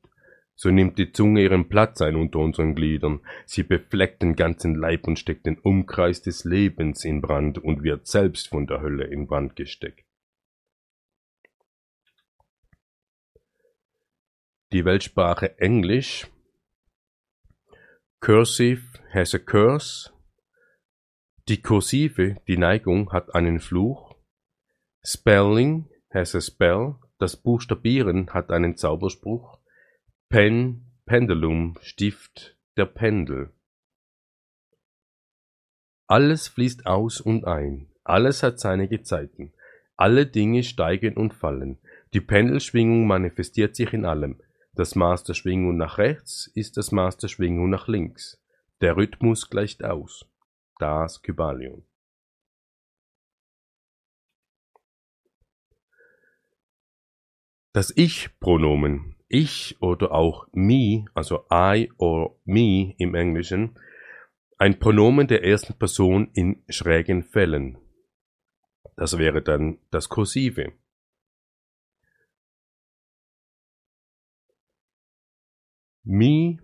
So 0.56 0.70
nimmt 0.70 1.00
die 1.00 1.12
Zunge 1.12 1.42
ihren 1.42 1.68
Platz 1.68 2.02
ein 2.02 2.16
unter 2.16 2.40
unseren 2.40 2.76
Gliedern, 2.76 3.22
sie 3.46 3.64
befleckt 3.64 4.22
den 4.22 4.36
ganzen 4.36 4.76
Leib 4.76 5.08
und 5.08 5.18
steckt 5.18 5.48
den 5.48 5.58
Umkreis 5.58 6.22
des 6.22 6.44
Lebens 6.44 7.04
in 7.04 7.22
Brand 7.22 7.58
und 7.58 7.84
wird 7.84 8.06
selbst 8.06 8.50
von 8.50 8.68
der 8.68 8.82
Hölle 8.82 9.06
in 9.06 9.26
Brand 9.26 9.56
gesteckt. 9.56 10.06
Die 14.72 14.86
Weltsprache 14.86 15.58
Englisch 15.60 16.28
Cursive 18.24 19.02
has 19.12 19.34
a 19.34 19.38
curse. 19.38 20.10
Die 21.50 21.62
Kursive, 21.62 22.38
die 22.48 22.56
Neigung, 22.56 23.12
hat 23.12 23.36
einen 23.36 23.60
Fluch. 23.60 24.16
Spelling 25.06 25.90
has 26.10 26.34
a 26.34 26.40
spell. 26.40 26.96
Das 27.20 27.36
Buchstabieren 27.36 28.30
hat 28.34 28.50
einen 28.50 28.78
Zauberspruch. 28.78 29.60
Pen, 30.30 30.86
Pendulum, 31.06 31.78
Stift, 31.82 32.56
der 32.78 32.86
Pendel. 32.86 33.52
Alles 36.08 36.48
fließt 36.48 36.86
aus 36.86 37.20
und 37.20 37.44
ein. 37.44 37.90
Alles 38.06 38.42
hat 38.42 38.58
seine 38.58 38.88
Gezeiten. 38.88 39.52
Alle 39.98 40.26
Dinge 40.26 40.64
steigen 40.64 41.18
und 41.18 41.34
fallen. 41.34 41.78
Die 42.14 42.22
Pendelschwingung 42.22 43.06
manifestiert 43.06 43.76
sich 43.76 43.92
in 43.92 44.06
allem. 44.06 44.42
Das 44.76 44.96
Maß 44.96 45.24
der 45.24 45.36
Schwingung 45.36 45.78
nach 45.78 46.00
rechts 46.00 46.52
ist 46.56 46.78
das 46.78 46.92
Maß 46.92 47.18
der 47.18 47.28
Schwingung 47.28 47.70
nach 47.70 47.88
links. 47.88 48.44
Der 48.82 48.98
Rhythmus 48.98 49.50
gleicht 49.50 49.84
aus. 49.84 50.26
Das 50.80 51.22
Kybalion. 51.22 51.86
Das 57.72 57.92
Ich-Pronomen, 57.96 59.16
ich 59.28 59.78
oder 59.80 60.12
auch 60.12 60.48
me, 60.52 61.06
also 61.14 61.46
I 61.52 61.92
or 61.98 62.40
me 62.44 62.96
im 62.98 63.16
Englischen, 63.16 63.80
ein 64.58 64.80
Pronomen 64.80 65.28
der 65.28 65.44
ersten 65.44 65.78
Person 65.78 66.30
in 66.34 66.64
schrägen 66.70 67.24
Fällen. 67.24 67.78
Das 68.96 69.18
wäre 69.18 69.42
dann 69.42 69.80
das 69.92 70.10
Kursive. 70.10 70.74
Me 76.06 76.58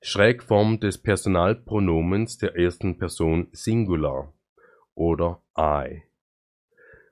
Schrägform 0.00 0.80
des 0.80 0.96
Personalpronomens 0.96 2.38
der 2.38 2.56
ersten 2.56 2.96
Person 2.96 3.48
Singular 3.52 4.32
oder 4.94 5.42
I. 5.58 6.04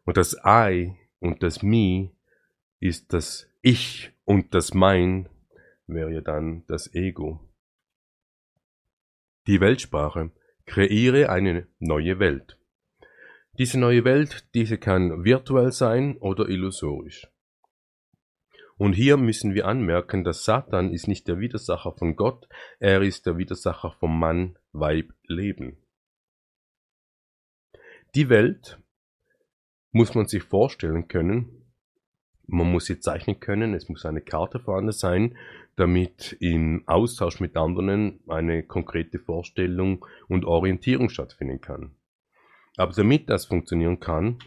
Und 0.07 0.17
das 0.17 0.39
I 0.43 0.97
und 1.19 1.43
das 1.43 1.63
Me 1.63 2.13
ist 2.81 3.13
das 3.13 3.47
Ich 3.61 4.11
und 4.25 4.55
das 4.55 4.73
Mein 4.73 5.29
wäre 5.87 6.23
dann 6.23 6.65
das 6.67 6.95
Ego. 6.95 7.41
Die 9.47 9.61
Weltsprache 9.61 10.31
kreiere 10.65 11.29
eine 11.29 11.69
neue 11.79 12.19
Welt. 12.21 12.59
Diese 13.59 13.79
neue 13.79 14.05
Welt, 14.05 14.49
diese 14.55 14.79
kann 14.79 15.25
virtuell 15.25 15.73
sein 15.73 16.17
oder 16.17 16.49
illusorisch. 16.49 17.29
Und 18.77 18.95
hier 18.95 19.17
müssen 19.17 19.55
wir 19.55 19.67
anmerken, 19.67 20.25
dass 20.25 20.45
Satan 20.45 20.93
ist 20.93 21.07
nicht 21.07 21.29
der 21.29 21.39
Widersacher 21.39 21.93
von 21.93 22.17
Gott, 22.17 22.49
er 22.81 23.03
ist 23.03 23.27
der 23.27 23.39
Widersacher 23.39 23.93
vom 23.93 24.19
Mann, 24.19 24.59
Weib, 24.73 25.13
Leben. 25.27 25.79
Die 28.15 28.29
Welt 28.29 28.81
muss 29.93 30.15
man 30.15 30.27
sich 30.27 30.43
vorstellen 30.43 31.07
können, 31.07 31.65
man 32.47 32.71
muss 32.71 32.87
sie 32.87 33.01
zeichnen 33.01 33.41
können, 33.41 33.75
es 33.75 33.89
muss 33.89 34.05
eine 34.05 34.21
Karte 34.21 34.59
vorhanden 34.59 34.93
sein, 34.93 35.37
damit 35.77 36.37
im 36.41 36.83
Austausch 36.87 37.41
mit 37.41 37.57
anderen 37.57 38.21
eine 38.29 38.65
konkrete 38.65 39.19
Vorstellung 39.19 40.05
und 40.29 40.45
Orientierung 40.45 41.09
stattfinden 41.09 41.61
kann. 41.61 41.97
Aber 42.77 42.93
damit 42.93 43.31
das 43.31 43.47
funktionieren 43.47 44.01
kann, 44.01 44.39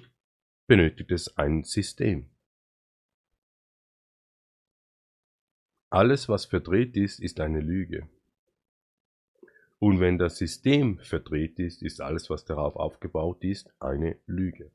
benötigt 0.67 1.11
es 1.11 1.37
ein 1.37 1.63
System. 1.63 2.29
Alles, 5.89 6.27
was 6.27 6.45
verdreht 6.45 6.97
ist, 6.97 7.19
ist 7.19 7.39
eine 7.39 7.61
Lüge. 7.61 8.09
Und 9.79 9.99
wenn 9.99 10.17
das 10.17 10.37
System 10.37 10.99
verdreht 10.99 11.59
ist, 11.59 11.81
ist 11.81 12.01
alles, 12.01 12.29
was 12.29 12.45
darauf 12.45 12.75
aufgebaut 12.75 13.43
ist, 13.43 13.71
eine 13.79 14.17
Lüge. 14.25 14.71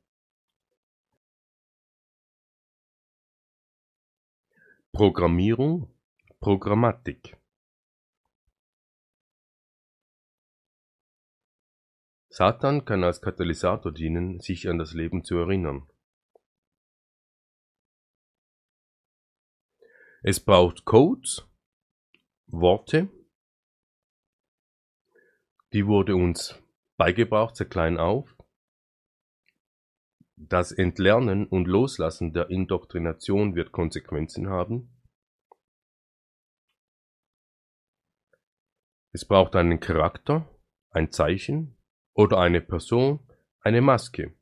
Programmierung, 4.91 5.89
Programmatik. 6.39 7.35
Satan 12.29 12.85
kann 12.85 13.03
als 13.03 13.21
Katalysator 13.21 13.91
dienen, 13.91 14.39
sich 14.39 14.67
an 14.67 14.79
das 14.79 14.93
Leben 14.93 15.23
zu 15.23 15.37
erinnern. 15.37 15.87
Es 20.25 20.39
braucht 20.39 20.85
Codes, 20.85 21.45
Worte, 22.47 23.09
die 25.73 25.85
wurde 25.85 26.15
uns 26.15 26.63
beigebracht, 26.95 27.57
sehr 27.57 27.67
klein 27.67 27.97
auf. 27.97 28.33
Das 30.37 30.71
Entlernen 30.71 31.45
und 31.45 31.67
Loslassen 31.67 32.31
der 32.31 32.49
Indoktrination 32.49 33.55
wird 33.55 33.73
Konsequenzen 33.73 34.47
haben. 34.47 35.03
Es 39.11 39.25
braucht 39.25 39.57
einen 39.57 39.81
Charakter, 39.81 40.49
ein 40.91 41.11
Zeichen 41.11 41.77
oder 42.13 42.37
eine 42.37 42.61
Person, 42.61 43.19
eine 43.59 43.81
Maske. 43.81 44.33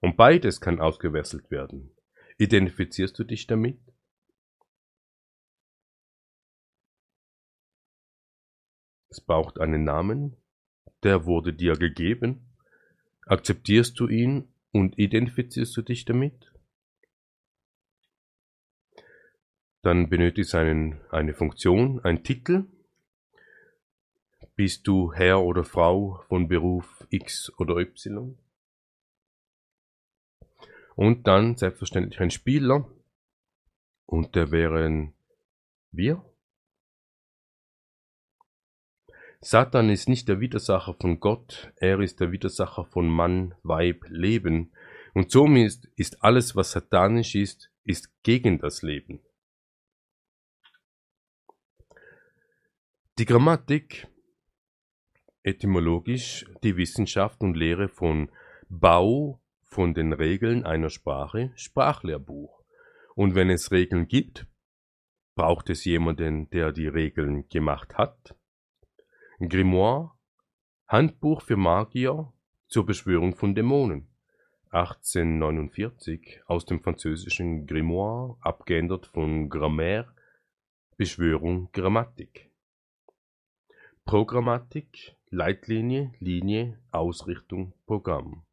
Und 0.00 0.16
beides 0.16 0.60
kann 0.60 0.80
ausgewechselt 0.80 1.52
werden. 1.52 1.94
Identifizierst 2.36 3.16
du 3.16 3.22
dich 3.22 3.46
damit? 3.46 3.91
Es 9.12 9.20
braucht 9.20 9.60
einen 9.60 9.84
Namen, 9.84 10.38
der 11.02 11.26
wurde 11.26 11.52
dir 11.52 11.74
gegeben. 11.74 12.46
Akzeptierst 13.26 14.00
du 14.00 14.08
ihn 14.08 14.48
und 14.70 14.98
identifizierst 14.98 15.76
du 15.76 15.82
dich 15.82 16.06
damit? 16.06 16.50
Dann 19.82 20.08
benötigst 20.08 20.54
du 20.54 20.56
einen, 20.56 20.98
eine 21.10 21.34
Funktion, 21.34 22.02
einen 22.02 22.24
Titel. 22.24 22.64
Bist 24.56 24.86
du 24.86 25.12
Herr 25.12 25.42
oder 25.42 25.64
Frau 25.64 26.24
von 26.28 26.48
Beruf 26.48 27.06
X 27.10 27.52
oder 27.58 27.76
Y? 27.76 28.38
Und 30.96 31.26
dann 31.26 31.58
selbstverständlich 31.58 32.18
ein 32.18 32.30
Spieler. 32.30 32.90
Und 34.06 34.36
der 34.36 34.50
wären 34.52 35.12
wir. 35.90 36.24
Satan 39.44 39.90
ist 39.90 40.08
nicht 40.08 40.28
der 40.28 40.38
Widersacher 40.38 40.94
von 40.94 41.18
Gott, 41.18 41.72
er 41.74 41.98
ist 41.98 42.20
der 42.20 42.30
Widersacher 42.30 42.84
von 42.84 43.08
Mann, 43.08 43.56
Weib, 43.64 44.04
Leben. 44.08 44.72
Und 45.14 45.32
somit 45.32 45.90
ist, 45.96 46.22
alles, 46.22 46.54
was 46.54 46.70
satanisch 46.70 47.34
ist, 47.34 47.72
ist 47.82 48.08
gegen 48.22 48.60
das 48.60 48.82
Leben. 48.82 49.20
Die 53.18 53.24
Grammatik, 53.24 54.06
etymologisch 55.42 56.46
die 56.62 56.76
Wissenschaft 56.76 57.40
und 57.40 57.56
Lehre 57.56 57.88
von 57.88 58.30
Bau 58.68 59.42
von 59.64 59.92
den 59.92 60.12
Regeln 60.12 60.64
einer 60.64 60.88
Sprache, 60.88 61.50
Sprachlehrbuch. 61.56 62.62
Und 63.16 63.34
wenn 63.34 63.50
es 63.50 63.72
Regeln 63.72 64.06
gibt, 64.06 64.46
braucht 65.34 65.68
es 65.68 65.84
jemanden, 65.84 66.48
der 66.50 66.70
die 66.70 66.86
Regeln 66.86 67.48
gemacht 67.48 67.98
hat. 67.98 68.36
Grimoire, 69.48 70.12
Handbuch 70.86 71.42
für 71.42 71.56
Magier 71.56 72.32
zur 72.68 72.86
Beschwörung 72.86 73.34
von 73.34 73.56
Dämonen, 73.56 74.06
1849, 74.70 76.42
aus 76.46 76.64
dem 76.64 76.80
französischen 76.80 77.66
Grimoire, 77.66 78.36
abgeändert 78.40 79.06
von 79.06 79.48
Grammaire, 79.48 80.14
Beschwörung, 80.96 81.70
Grammatik. 81.72 82.52
Programmatik, 84.04 85.16
Leitlinie, 85.30 86.12
Linie, 86.20 86.80
Ausrichtung, 86.92 87.74
Programm. 87.84 88.46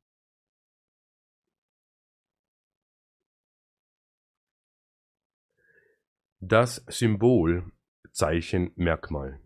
Das 6.40 6.84
Symbol, 6.88 7.72
Zeichen, 8.12 8.72
Merkmal 8.76 9.40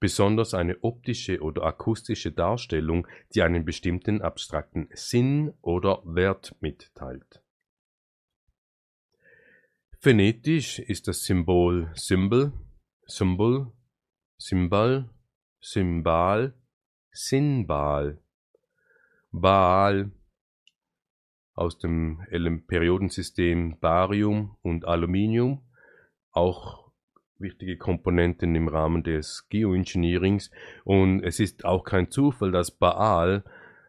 besonders 0.00 0.54
eine 0.54 0.82
optische 0.82 1.40
oder 1.40 1.62
akustische 1.64 2.32
Darstellung, 2.32 3.06
die 3.34 3.42
einen 3.42 3.64
bestimmten 3.64 4.22
abstrakten 4.22 4.88
Sinn 4.92 5.52
oder 5.62 6.02
Wert 6.04 6.54
mitteilt. 6.60 7.42
Phonetisch 10.00 10.78
ist 10.80 11.08
das 11.08 11.24
Symbol 11.24 11.90
Symbol, 11.94 12.52
Symbol, 13.06 13.72
Symbol, 14.36 15.08
Symbal, 15.60 16.54
Sinbal, 17.10 18.18
Baal 19.30 20.10
aus 21.54 21.78
dem 21.78 22.66
Periodensystem 22.66 23.78
Barium 23.80 24.56
und 24.62 24.84
Aluminium, 24.84 25.62
auch 26.32 26.83
wichtige 27.38 27.76
Komponenten 27.76 28.54
im 28.54 28.68
Rahmen 28.68 29.02
des 29.02 29.48
Geoengineerings 29.48 30.50
und 30.84 31.22
es 31.22 31.40
ist 31.40 31.64
auch 31.64 31.84
kein 31.84 32.10
Zufall, 32.10 32.52
dass 32.52 32.70
Baal 32.70 33.44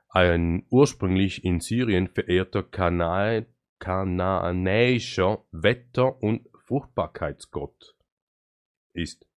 ein 0.09 0.65
ursprünglich 0.69 1.43
in 1.43 1.59
Syrien 1.59 2.07
verehrter 2.07 2.63
Kana 2.63 3.45
kanaanäischer 3.79 5.43
Wetter- 5.51 6.21
und 6.23 6.47
Fruchtbarkeitsgott 6.65 7.95
ist. 8.93 9.27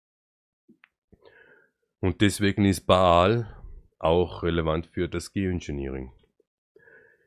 Und 2.00 2.20
deswegen 2.20 2.64
ist 2.64 2.86
Baal 2.86 3.54
auch 3.98 4.44
relevant 4.44 4.86
für 4.86 5.08
das 5.08 5.32
Geoengineering. 5.32 6.12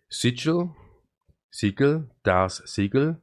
Sigil, 0.07 0.69
Siegel, 1.49 2.09
das 2.23 2.57
Siegel 2.65 3.21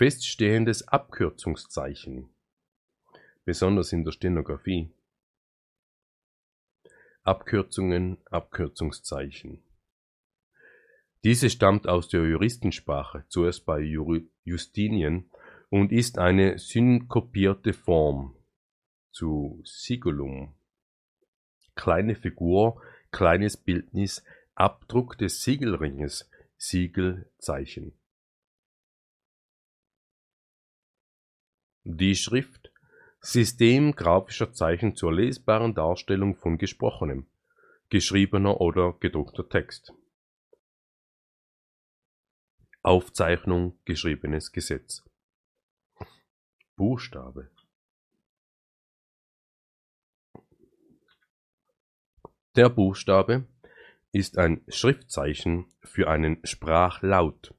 Feststehendes 0.00 0.88
Abkürzungszeichen, 0.88 2.30
besonders 3.44 3.92
in 3.92 4.02
der 4.02 4.12
Stenografie. 4.12 4.88
Abkürzungen, 7.22 8.16
Abkürzungszeichen. 8.24 9.62
Diese 11.22 11.50
stammt 11.50 11.86
aus 11.86 12.08
der 12.08 12.26
Juristensprache, 12.26 13.26
zuerst 13.28 13.66
bei 13.66 13.80
Justinien, 14.44 15.30
und 15.68 15.92
ist 15.92 16.16
eine 16.16 16.58
synkopierte 16.58 17.74
Form 17.74 18.34
zu 19.10 19.60
Sigillum. 19.66 20.54
Kleine 21.74 22.14
Figur, 22.14 22.80
kleines 23.10 23.58
Bildnis, 23.58 24.24
Abdruck 24.54 25.18
des 25.18 25.42
Siegelringes, 25.42 26.30
Siegelzeichen. 26.56 27.99
Die 31.84 32.14
Schrift: 32.14 32.72
System 33.20 33.92
grafischer 33.92 34.52
Zeichen 34.52 34.96
zur 34.96 35.14
lesbaren 35.14 35.74
Darstellung 35.74 36.36
von 36.36 36.58
gesprochenem, 36.58 37.26
geschriebener 37.88 38.60
oder 38.60 38.94
gedruckter 39.00 39.48
Text. 39.48 39.92
Aufzeichnung 42.82 43.78
geschriebenes 43.84 44.52
Gesetz. 44.52 45.04
Buchstabe 46.76 47.50
Der 52.56 52.68
Buchstabe 52.68 53.46
ist 54.12 54.36
ein 54.36 54.62
Schriftzeichen 54.68 55.66
für 55.82 56.10
einen 56.10 56.44
Sprachlaut. 56.44 57.54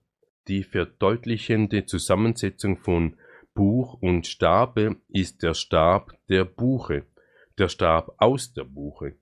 Die 0.47 0.63
verdeutlichende 0.63 1.85
Zusammensetzung 1.85 2.77
von 2.77 3.17
Buch 3.53 4.01
und 4.01 4.27
Stabe 4.27 4.97
ist 5.09 5.43
der 5.43 5.53
Stab 5.53 6.17
der 6.29 6.45
Buche, 6.45 7.05
der 7.57 7.69
Stab 7.69 8.15
aus 8.17 8.53
der 8.53 8.63
Buche, 8.63 9.15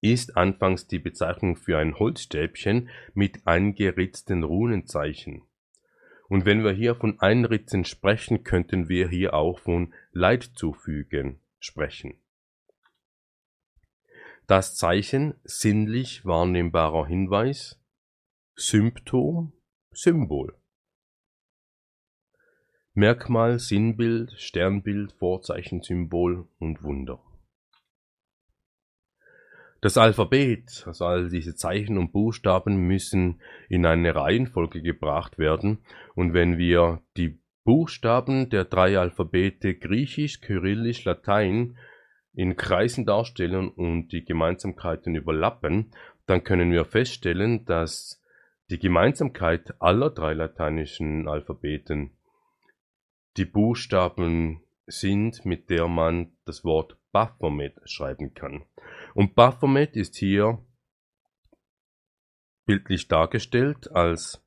ist 0.00 0.36
anfangs 0.36 0.86
die 0.86 0.98
Bezeichnung 0.98 1.56
für 1.56 1.78
ein 1.78 1.98
Holzstäbchen 1.98 2.88
mit 3.14 3.46
eingeritzten 3.46 4.44
Runenzeichen. 4.44 5.42
Und 6.28 6.44
wenn 6.44 6.62
wir 6.62 6.72
hier 6.72 6.94
von 6.94 7.20
Einritzen 7.20 7.84
sprechen, 7.84 8.44
könnten 8.44 8.88
wir 8.88 9.08
hier 9.08 9.34
auch 9.34 9.58
von 9.58 9.94
Leid 10.12 10.44
zufügen 10.54 11.40
sprechen. 11.58 12.20
Das 14.46 14.76
Zeichen 14.76 15.34
sinnlich 15.44 16.24
wahrnehmbarer 16.24 17.06
Hinweis, 17.06 17.78
Symptom, 18.54 19.52
Symbol. 19.92 20.57
Merkmal, 22.98 23.60
Sinnbild, 23.60 24.32
Sternbild, 24.38 25.12
Vorzeichen, 25.12 25.82
Symbol 25.82 26.48
und 26.58 26.82
Wunder. 26.82 27.20
Das 29.80 29.96
Alphabet, 29.96 30.82
also 30.84 31.04
all 31.04 31.28
diese 31.28 31.54
Zeichen 31.54 31.96
und 31.96 32.10
Buchstaben 32.10 32.88
müssen 32.88 33.40
in 33.68 33.86
eine 33.86 34.16
Reihenfolge 34.16 34.82
gebracht 34.82 35.38
werden 35.38 35.78
und 36.16 36.34
wenn 36.34 36.58
wir 36.58 37.00
die 37.16 37.38
Buchstaben 37.62 38.50
der 38.50 38.64
drei 38.64 38.98
Alphabete 38.98 39.76
Griechisch, 39.76 40.40
Kyrillisch, 40.40 41.04
Latein 41.04 41.78
in 42.34 42.56
Kreisen 42.56 43.06
darstellen 43.06 43.68
und 43.68 44.08
die 44.08 44.24
Gemeinsamkeiten 44.24 45.14
überlappen, 45.14 45.92
dann 46.26 46.42
können 46.42 46.72
wir 46.72 46.84
feststellen, 46.84 47.64
dass 47.64 48.20
die 48.70 48.80
Gemeinsamkeit 48.80 49.72
aller 49.78 50.10
drei 50.10 50.34
lateinischen 50.34 51.28
Alphabeten 51.28 52.17
die 53.38 53.44
Buchstaben 53.44 54.62
sind, 54.86 55.44
mit 55.44 55.70
der 55.70 55.86
man 55.86 56.36
das 56.44 56.64
Wort 56.64 56.98
Baphomet 57.12 57.80
schreiben 57.84 58.34
kann. 58.34 58.64
Und 59.14 59.34
Baphomet 59.34 59.96
ist 59.96 60.16
hier 60.16 60.62
bildlich 62.66 63.08
dargestellt 63.08 63.90
als 63.92 64.44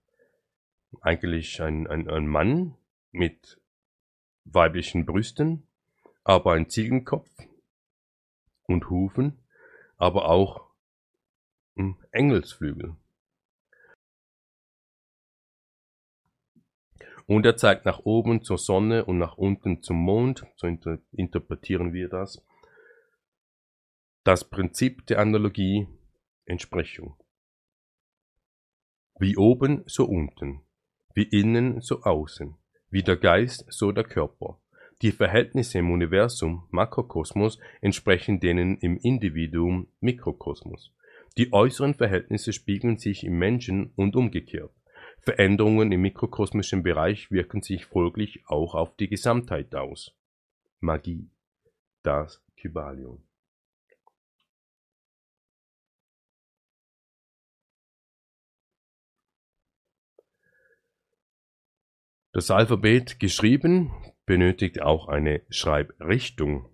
eigentlich 0.99 1.61
ein, 1.61 1.87
ein, 1.87 2.09
ein 2.09 2.27
Mann 2.27 2.75
mit 3.11 3.59
weiblichen 4.43 5.05
Brüsten, 5.05 5.67
aber 6.23 6.53
ein 6.53 6.69
Ziegenkopf 6.69 7.29
und 8.63 8.89
Hufen, 8.89 9.39
aber 9.97 10.29
auch 10.29 10.69
Engelsflügel. 12.11 12.97
Und 17.31 17.45
er 17.45 17.55
zeigt 17.55 17.85
nach 17.85 17.99
oben 18.03 18.43
zur 18.43 18.57
Sonne 18.57 19.05
und 19.05 19.17
nach 19.17 19.37
unten 19.37 19.81
zum 19.81 19.95
Mond, 19.95 20.45
so 20.57 20.67
inter 20.67 20.99
interpretieren 21.13 21.93
wir 21.93 22.09
das. 22.09 22.45
Das 24.25 24.43
Prinzip 24.43 25.05
der 25.07 25.19
Analogie, 25.19 25.87
Entsprechung. 26.43 27.15
Wie 29.17 29.37
oben, 29.37 29.83
so 29.85 30.03
unten. 30.03 30.63
Wie 31.13 31.23
innen, 31.23 31.79
so 31.79 32.01
außen. 32.01 32.53
Wie 32.89 33.01
der 33.01 33.15
Geist, 33.15 33.63
so 33.69 33.93
der 33.93 34.03
Körper. 34.03 34.59
Die 35.01 35.13
Verhältnisse 35.13 35.79
im 35.79 35.89
Universum, 35.89 36.67
Makrokosmos, 36.69 37.59
entsprechen 37.79 38.41
denen 38.41 38.77
im 38.79 38.97
Individuum, 38.97 39.87
Mikrokosmos. 40.01 40.91
Die 41.37 41.53
äußeren 41.53 41.93
Verhältnisse 41.93 42.51
spiegeln 42.51 42.97
sich 42.97 43.23
im 43.23 43.39
Menschen 43.39 43.93
und 43.95 44.17
umgekehrt. 44.17 44.73
Veränderungen 45.21 45.91
im 45.91 46.01
mikrokosmischen 46.01 46.81
Bereich 46.81 47.29
wirken 47.29 47.61
sich 47.61 47.85
folglich 47.85 48.43
auch 48.47 48.73
auf 48.73 48.95
die 48.95 49.07
Gesamtheit 49.07 49.75
aus. 49.75 50.15
Magie. 50.79 51.29
Das 52.01 52.43
Kybalion. 52.57 53.23
Das 62.33 62.49
Alphabet 62.49 63.19
geschrieben 63.19 63.91
benötigt 64.25 64.81
auch 64.81 65.07
eine 65.07 65.41
Schreibrichtung. 65.49 66.69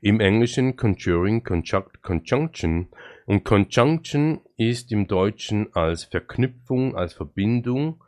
Im 0.00 0.20
Englischen 0.20 0.76
Conjuring 0.76 1.42
Conjunction 1.42 2.88
und 3.26 3.44
Conjunction 3.44 4.40
ist 4.56 4.92
im 4.92 5.08
Deutschen 5.08 5.74
als 5.74 6.04
Verknüpfung, 6.04 6.96
als 6.96 7.12
Verbindung 7.12 8.02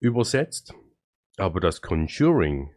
übersetzt, 0.00 0.74
aber 1.38 1.60
das 1.60 1.80
Conjuring 1.80 2.70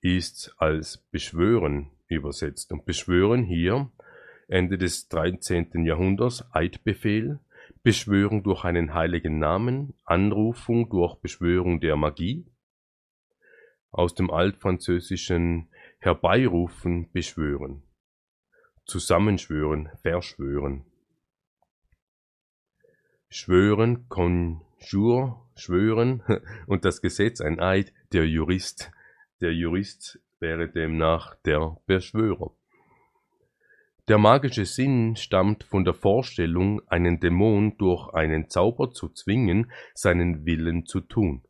ist 0.00 0.54
als 0.56 0.98
Beschwören 1.10 1.90
übersetzt. 2.08 2.72
Und 2.72 2.86
Beschwören 2.86 3.44
hier 3.44 3.90
Ende 4.48 4.78
des 4.78 5.08
13. 5.08 5.84
Jahrhunderts 5.84 6.44
Eidbefehl, 6.52 7.38
Beschwörung 7.82 8.42
durch 8.42 8.64
einen 8.64 8.94
heiligen 8.94 9.38
Namen, 9.38 9.94
Anrufung 10.04 10.88
durch 10.88 11.16
Beschwörung 11.16 11.80
der 11.80 11.96
Magie, 11.96 12.46
aus 13.90 14.14
dem 14.14 14.30
altfranzösischen 14.30 15.68
herbeirufen, 15.98 17.10
beschwören, 17.12 17.82
zusammenschwören, 18.84 19.88
verschwören, 20.02 20.84
schwören, 23.28 24.08
conjure, 24.08 25.36
schwören 25.54 26.22
und 26.66 26.84
das 26.84 27.00
Gesetz 27.00 27.40
ein 27.40 27.60
Eid, 27.60 27.92
der 28.12 28.26
Jurist, 28.26 28.90
der 29.40 29.52
Jurist 29.54 30.20
wäre 30.40 30.68
demnach 30.68 31.36
der 31.44 31.76
Beschwörer. 31.86 32.52
Der 34.08 34.18
magische 34.18 34.64
Sinn 34.64 35.14
stammt 35.14 35.62
von 35.62 35.84
der 35.84 35.94
Vorstellung, 35.94 36.82
einen 36.88 37.20
Dämon 37.20 37.78
durch 37.78 38.12
einen 38.12 38.48
Zauber 38.48 38.90
zu 38.90 39.08
zwingen, 39.10 39.70
seinen 39.94 40.44
Willen 40.44 40.84
zu 40.84 41.00
tun. 41.00 41.44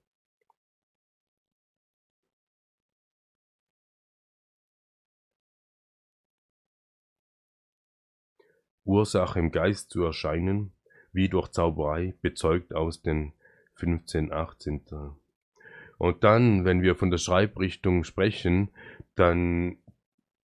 Ursache 8.90 9.38
im 9.38 9.52
Geist 9.52 9.90
zu 9.90 10.02
erscheinen, 10.04 10.72
wie 11.12 11.28
durch 11.28 11.48
Zauberei, 11.48 12.14
bezeugt 12.20 12.74
aus 12.74 13.02
den 13.02 13.32
15, 13.74 14.32
18. 14.32 14.82
Und 15.96 16.24
dann, 16.24 16.64
wenn 16.64 16.82
wir 16.82 16.96
von 16.96 17.10
der 17.10 17.18
Schreibrichtung 17.18 18.04
sprechen, 18.04 18.70
dann 19.14 19.78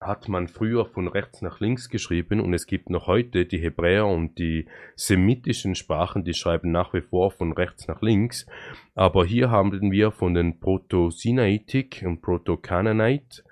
hat 0.01 0.29
man 0.29 0.47
früher 0.49 0.85
von 0.85 1.09
rechts 1.09 1.43
nach 1.43 1.61
links 1.61 1.89
geschrieben 1.89 2.41
und 2.41 2.53
es 2.53 2.67
gibt 2.67 2.91
noch 2.91 3.07
heute 3.07 3.47
die 3.47 3.59
Hebräer 3.59 4.07
und 4.07 4.39
die 4.39 4.67
semitischen 4.95 5.75
Sprachen, 5.75 6.23
die 6.23 6.35
schreiben 6.35 6.71
nach 6.71 6.93
wie 6.93 7.01
vor 7.01 7.31
von 7.31 7.53
rechts 7.53 7.89
nach 7.89 8.03
links. 8.03 8.47
Aber 8.95 9.25
hier 9.25 9.51
haben 9.51 9.91
wir 9.91 10.13
von 10.13 10.35
den 10.35 10.61
Proto-Sinaitik 10.61 12.05
und 12.07 12.21
Proto-Canaanite 12.21 13.43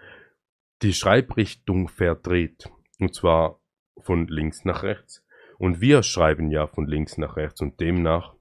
die 0.83 0.93
Schreibrichtung 0.93 1.89
verdreht. 1.89 2.71
Und 3.01 3.15
zwar 3.15 3.59
von 4.01 4.27
links 4.29 4.65
nach 4.65 4.83
rechts. 4.83 5.25
Und 5.59 5.81
wir 5.81 6.03
schreiben 6.03 6.51
ja 6.51 6.67
von 6.67 6.87
links 6.87 7.19
nach 7.19 7.37
rechts 7.37 7.61
und 7.61 7.81
demnach 7.81 8.35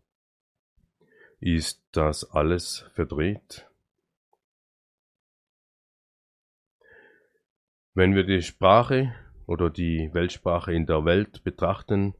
ist 1.40 1.84
das 1.92 2.32
alles 2.32 2.90
verdreht. 2.94 3.70
Wenn 7.94 8.16
wir 8.16 8.24
die 8.24 8.42
Sprache 8.42 9.14
oder 9.46 9.70
die 9.70 10.10
Weltsprache 10.14 10.74
in 10.74 10.86
der 10.86 11.06
Welt 11.06 11.44
betrachten, 11.44 12.16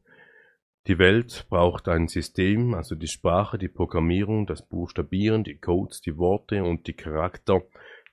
die 0.88 1.00
Welt 1.00 1.48
braucht 1.50 1.88
ein 1.88 2.10
System, 2.10 2.74
also 2.74 2.96
die 2.96 3.08
Sprache, 3.08 3.58
die 3.58 3.70
Programmierung, 3.70 4.46
das 4.46 4.68
Buchstabieren, 4.68 5.46
die 5.46 5.58
Codes, 5.58 6.02
die 6.02 6.18
Worte 6.18 6.64
und 6.64 6.88
die 6.88 6.94
Charakter, 6.94 7.62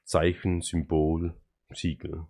Zeichen, 0.05 0.63
Symbol, 0.63 1.35
Siegel. 1.71 2.27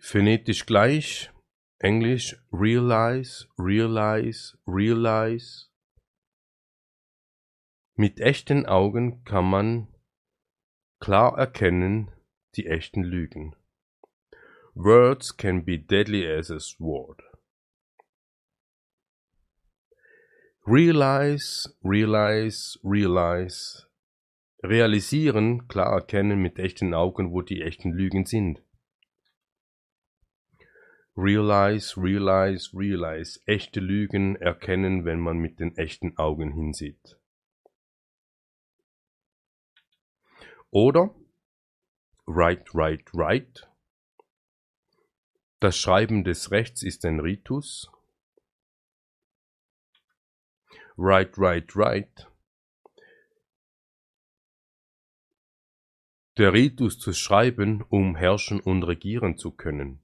Phonetisch 0.00 0.64
gleich, 0.64 1.30
Englisch 1.80 2.36
realize, 2.52 3.46
realize, 3.58 4.56
realize. 4.66 5.66
Mit 7.94 8.20
echten 8.20 8.64
Augen 8.64 9.24
kann 9.24 9.44
man 9.44 9.88
klar 11.00 11.36
erkennen 11.36 12.10
die 12.54 12.66
echten 12.66 13.02
Lügen. 13.02 13.56
Words 14.74 15.36
can 15.36 15.64
be 15.64 15.78
deadly 15.78 16.24
as 16.26 16.50
a 16.50 16.60
sword. 16.60 17.20
Realize, 20.64 21.68
realize, 21.82 22.78
realize. 22.84 23.86
Realisieren, 24.62 25.66
klar 25.66 25.92
erkennen 25.92 26.40
mit 26.40 26.58
echten 26.58 26.94
Augen, 26.94 27.32
wo 27.32 27.42
die 27.42 27.62
echten 27.62 27.90
Lügen 27.90 28.26
sind. 28.26 28.62
Realize, 31.20 31.96
realize, 31.96 32.70
realize. 32.72 33.40
Echte 33.44 33.80
Lügen 33.80 34.36
erkennen, 34.36 35.04
wenn 35.04 35.18
man 35.18 35.38
mit 35.38 35.58
den 35.58 35.76
echten 35.76 36.16
Augen 36.16 36.52
hinsieht. 36.52 37.18
Oder 40.70 41.12
Write, 42.24 42.72
write, 42.72 43.12
write. 43.14 43.66
Das 45.58 45.76
Schreiben 45.76 46.22
des 46.22 46.52
Rechts 46.52 46.84
ist 46.84 47.04
ein 47.04 47.18
Ritus. 47.18 47.90
Write, 50.96 51.36
write, 51.36 51.74
write. 51.74 52.28
Der 56.36 56.52
Ritus 56.52 57.00
zu 57.00 57.12
schreiben, 57.12 57.82
um 57.88 58.14
herrschen 58.14 58.60
und 58.60 58.84
regieren 58.84 59.36
zu 59.36 59.50
können. 59.50 60.00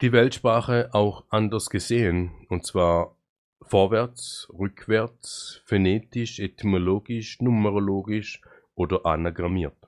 Die 0.00 0.12
Weltsprache 0.12 0.90
auch 0.92 1.24
anders 1.30 1.70
gesehen, 1.70 2.46
und 2.48 2.66
zwar 2.66 3.16
vorwärts, 3.62 4.48
rückwärts, 4.52 5.62
phonetisch, 5.64 6.38
etymologisch, 6.38 7.40
numerologisch 7.40 8.40
oder 8.74 9.06
anagrammiert. 9.06 9.86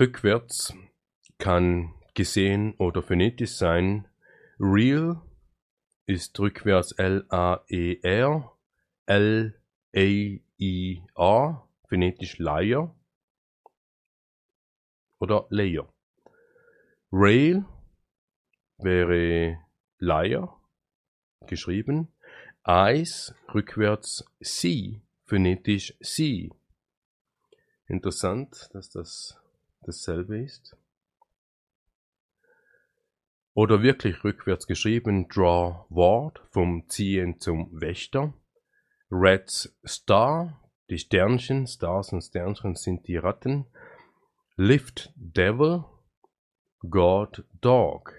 rückwärts 0.00 0.74
kann 1.38 1.94
gesehen 2.14 2.74
oder 2.78 3.02
phonetisch 3.02 3.52
sein. 3.52 4.08
Real 4.58 5.20
ist 6.06 6.40
rückwärts 6.40 6.92
L-A-E-R, 6.92 8.56
L-A-I-R, 9.06 9.58
phonetisch 11.88 12.38
Liar 12.38 12.94
oder 15.20 15.46
Layer. 15.50 15.88
Rail 17.12 17.64
wäre 18.78 19.58
Liar 19.98 20.60
geschrieben. 21.46 22.08
Eyes 22.64 23.34
rückwärts 23.54 24.24
C, 24.42 25.00
phonetisch 25.24 25.96
C. 26.02 26.50
Interessant, 27.86 28.70
dass 28.72 28.90
das 28.90 29.38
dasselbe 29.82 30.42
ist. 30.42 30.76
Oder 33.54 33.82
wirklich 33.82 34.22
rückwärts 34.22 34.66
geschrieben, 34.66 35.28
Draw 35.28 35.84
Ward 35.88 36.40
vom 36.50 36.88
Ziehen 36.88 37.40
zum 37.40 37.68
Wächter. 37.80 38.32
Red 39.10 39.50
Star, 39.84 40.60
die 40.88 40.98
Sternchen, 40.98 41.66
Stars 41.66 42.12
und 42.12 42.22
Sternchen 42.22 42.76
sind 42.76 43.08
die 43.08 43.16
Ratten. 43.16 43.66
Lift 44.62 45.10
Devil, 45.16 45.86
God 46.86 47.46
Dog. 47.62 48.12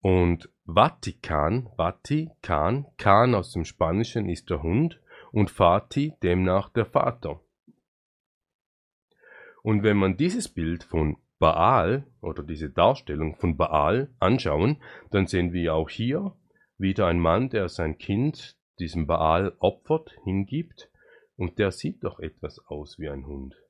Und 0.00 0.48
Vatikan, 0.64 1.70
Vatikan, 1.76 2.86
Kan 2.98 3.34
aus 3.34 3.50
dem 3.50 3.64
Spanischen 3.64 4.28
ist 4.28 4.48
der 4.48 4.62
Hund 4.62 5.00
und 5.32 5.50
Fati 5.50 6.12
demnach 6.22 6.68
der 6.68 6.86
Vater. 6.86 7.40
Und 9.64 9.82
wenn 9.82 9.96
man 9.96 10.16
dieses 10.16 10.48
Bild 10.48 10.84
von 10.84 11.16
Baal 11.40 12.06
oder 12.20 12.44
diese 12.44 12.70
Darstellung 12.70 13.34
von 13.34 13.56
Baal 13.56 14.14
anschauen, 14.20 14.80
dann 15.10 15.26
sehen 15.26 15.52
wir 15.52 15.74
auch 15.74 15.90
hier 15.90 16.36
wieder 16.78 17.08
ein 17.08 17.18
Mann, 17.18 17.50
der 17.50 17.68
sein 17.68 17.98
Kind 17.98 18.56
diesem 18.78 19.08
Baal 19.08 19.56
opfert, 19.58 20.16
hingibt, 20.22 20.92
und 21.34 21.58
der 21.58 21.72
sieht 21.72 22.04
doch 22.04 22.20
etwas 22.20 22.60
aus 22.68 23.00
wie 23.00 23.08
ein 23.08 23.26
Hund. 23.26 23.63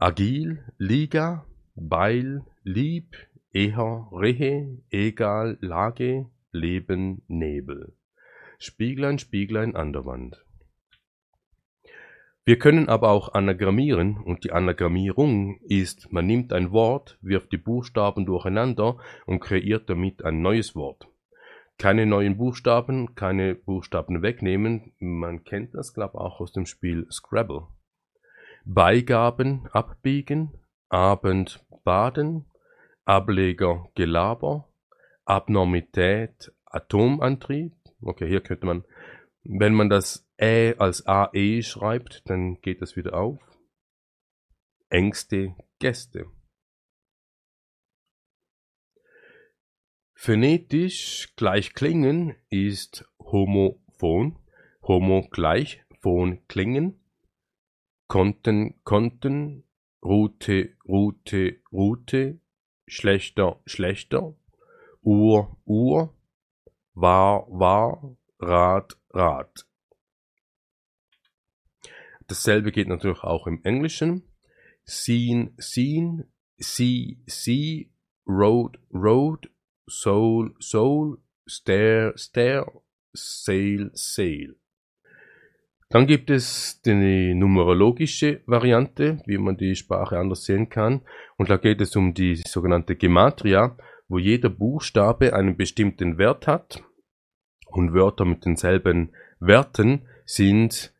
Agil, 0.00 0.62
Liga, 0.78 1.44
Beil, 1.74 2.44
Lieb, 2.62 3.16
Eher, 3.52 4.06
Rehe, 4.12 4.78
Egal, 4.90 5.58
Lage, 5.60 6.26
Leben, 6.52 7.22
Nebel. 7.26 7.94
Spieglein, 8.60 9.18
Spieglein 9.18 9.74
an 9.74 9.92
der 9.92 10.06
Wand. 10.06 10.44
Wir 12.44 12.60
können 12.60 12.88
aber 12.88 13.10
auch 13.10 13.34
anagrammieren 13.34 14.18
und 14.18 14.44
die 14.44 14.52
Anagrammierung 14.52 15.58
ist, 15.62 16.12
man 16.12 16.28
nimmt 16.28 16.52
ein 16.52 16.70
Wort, 16.70 17.18
wirft 17.20 17.50
die 17.50 17.58
Buchstaben 17.58 18.24
durcheinander 18.24 18.98
und 19.26 19.40
kreiert 19.40 19.90
damit 19.90 20.24
ein 20.24 20.42
neues 20.42 20.76
Wort. 20.76 21.08
Keine 21.76 22.06
neuen 22.06 22.36
Buchstaben, 22.36 23.16
keine 23.16 23.56
Buchstaben 23.56 24.22
wegnehmen, 24.22 24.92
man 25.00 25.42
kennt 25.42 25.74
das 25.74 25.92
glaube 25.92 26.20
auch 26.20 26.38
aus 26.38 26.52
dem 26.52 26.66
Spiel 26.66 27.08
Scrabble. 27.10 27.66
Beigaben 28.70 29.66
abbiegen, 29.68 30.52
Abend 30.90 31.64
baden, 31.84 32.52
Ableger 33.06 33.90
Gelaber, 33.94 34.70
Abnormität 35.24 36.52
Atomantrieb. 36.66 37.72
Okay, 38.02 38.28
hier 38.28 38.42
könnte 38.42 38.66
man, 38.66 38.84
wenn 39.42 39.72
man 39.72 39.88
das 39.88 40.30
Ä 40.38 40.74
als 40.76 41.06
AE 41.06 41.62
schreibt, 41.62 42.28
dann 42.28 42.60
geht 42.60 42.82
das 42.82 42.94
wieder 42.94 43.14
auf. 43.14 43.40
Ängste, 44.90 45.56
Gäste. 45.78 46.26
Phonetisch 50.12 51.32
gleich 51.36 51.72
klingen 51.72 52.34
ist 52.50 53.10
homophon. 53.18 54.38
Homo 54.82 55.26
gleich, 55.30 55.82
Phon 56.02 56.46
klingen. 56.48 57.00
Konnten, 58.08 58.82
konnten. 58.84 59.64
Route, 60.02 60.76
Route, 60.86 61.60
Route. 61.70 62.40
Schlechter, 62.86 63.60
schlechter. 63.66 64.34
Uhr, 65.02 65.56
Uhr. 65.66 66.14
War, 66.94 67.46
war. 67.50 68.16
Rad, 68.40 68.96
Rad. 69.10 69.66
Dasselbe 72.28 72.72
geht 72.72 72.88
natürlich 72.88 73.22
auch 73.22 73.46
im 73.46 73.62
Englischen. 73.64 74.22
Seen, 74.84 75.54
seen, 75.58 76.24
see, 76.58 77.18
see, 77.26 77.90
road, 78.26 78.78
road, 78.92 79.50
soul, 79.86 80.54
soul, 80.60 81.18
stare, 81.46 82.16
stare, 82.16 82.82
sail, 83.12 83.90
sail. 83.92 84.56
Dann 85.90 86.06
gibt 86.06 86.28
es 86.28 86.82
die 86.82 87.34
numerologische 87.34 88.42
Variante, 88.44 89.22
wie 89.24 89.38
man 89.38 89.56
die 89.56 89.74
Sprache 89.74 90.18
anders 90.18 90.44
sehen 90.44 90.68
kann. 90.68 91.00
Und 91.36 91.48
da 91.48 91.56
geht 91.56 91.80
es 91.80 91.96
um 91.96 92.12
die 92.12 92.36
sogenannte 92.36 92.94
Gematria, 92.94 93.76
wo 94.06 94.18
jeder 94.18 94.50
Buchstabe 94.50 95.32
einen 95.34 95.56
bestimmten 95.56 96.18
Wert 96.18 96.46
hat. 96.46 96.82
Und 97.66 97.94
Wörter 97.94 98.26
mit 98.26 98.44
denselben 98.44 99.12
Werten 99.40 100.06
sind 100.26 100.92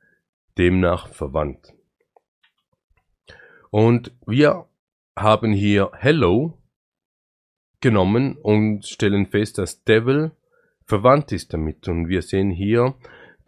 demnach 0.57 1.09
verwandt. 1.09 1.75
Und 3.71 4.13
wir 4.27 4.67
haben 5.17 5.53
hier 5.53 5.91
Hello 5.95 6.59
genommen 7.81 8.37
und 8.37 8.87
stellen 8.87 9.27
fest, 9.27 9.59
dass 9.59 9.85
Devil 9.85 10.33
verwandt 10.87 11.33
ist 11.33 11.53
damit. 11.53 11.89
Und 11.89 12.09
wir 12.09 12.23
sehen 12.23 12.51
hier, 12.51 12.95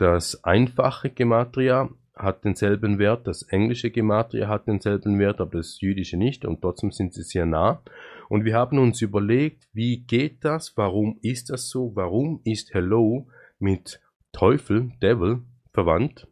das 0.00 0.42
einfache 0.44 1.10
Gematria 1.10 1.90
hat 2.16 2.44
denselben 2.44 2.98
Wert, 2.98 3.26
das 3.26 3.42
englische 3.42 3.90
Gematria 3.90 4.48
hat 4.48 4.66
denselben 4.66 5.18
Wert, 5.18 5.40
aber 5.40 5.58
das 5.58 5.80
jüdische 5.80 6.16
nicht 6.16 6.46
und 6.46 6.62
trotzdem 6.62 6.90
sind 6.90 7.12
sie 7.12 7.22
sehr 7.22 7.44
nah. 7.44 7.82
Und 8.30 8.44
wir 8.44 8.54
haben 8.54 8.78
uns 8.78 9.02
überlegt, 9.02 9.68
wie 9.72 10.02
geht 10.04 10.42
das, 10.44 10.74
warum 10.76 11.18
ist 11.20 11.50
das 11.50 11.68
so, 11.68 11.94
warum 11.96 12.40
ist 12.44 12.72
Hello 12.72 13.28
mit 13.58 14.00
Teufel, 14.32 14.92
Devil, 15.02 15.42
verwandt? 15.72 16.26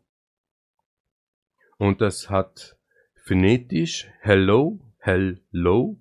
Und 1.76 2.00
das 2.00 2.30
hat 2.30 2.78
phonetisch 3.26 4.10
Hello, 4.20 4.78
Hello, 4.98 5.98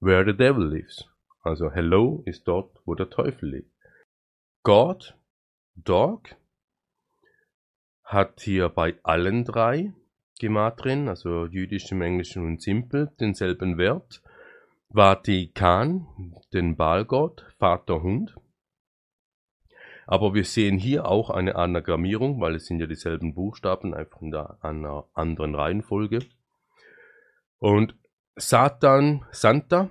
where 0.00 0.24
the 0.24 0.36
devil 0.36 0.64
lives. 0.64 1.06
Also 1.42 1.70
Hello 1.70 2.22
ist 2.24 2.48
dort, 2.48 2.80
wo 2.86 2.94
der 2.94 3.10
Teufel 3.10 3.50
lebt. 3.50 3.72
God, 4.62 5.16
Dog, 5.84 6.36
hat 8.04 8.40
hier 8.40 8.68
bei 8.68 8.98
allen 9.02 9.44
drei 9.44 9.92
Gematrien, 10.40 11.08
also 11.08 11.46
jüdischem, 11.46 12.02
englischen 12.02 12.44
und 12.44 12.62
simpel, 12.62 13.12
denselben 13.20 13.78
Wert. 13.78 14.22
Vatikan, 14.92 16.34
den 16.52 16.76
Baalgott, 16.76 17.46
Vater 17.58 18.02
Hund. 18.02 18.34
Aber 20.06 20.34
wir 20.34 20.44
sehen 20.44 20.78
hier 20.78 21.06
auch 21.06 21.30
eine 21.30 21.54
Anagrammierung, 21.54 22.40
weil 22.40 22.56
es 22.56 22.66
sind 22.66 22.80
ja 22.80 22.86
dieselben 22.86 23.34
Buchstaben, 23.34 23.94
einfach 23.94 24.20
in 24.22 24.34
einer 24.34 25.04
anderen 25.14 25.54
Reihenfolge. 25.54 26.20
Und 27.58 27.94
Satan, 28.34 29.24
Santa, 29.30 29.90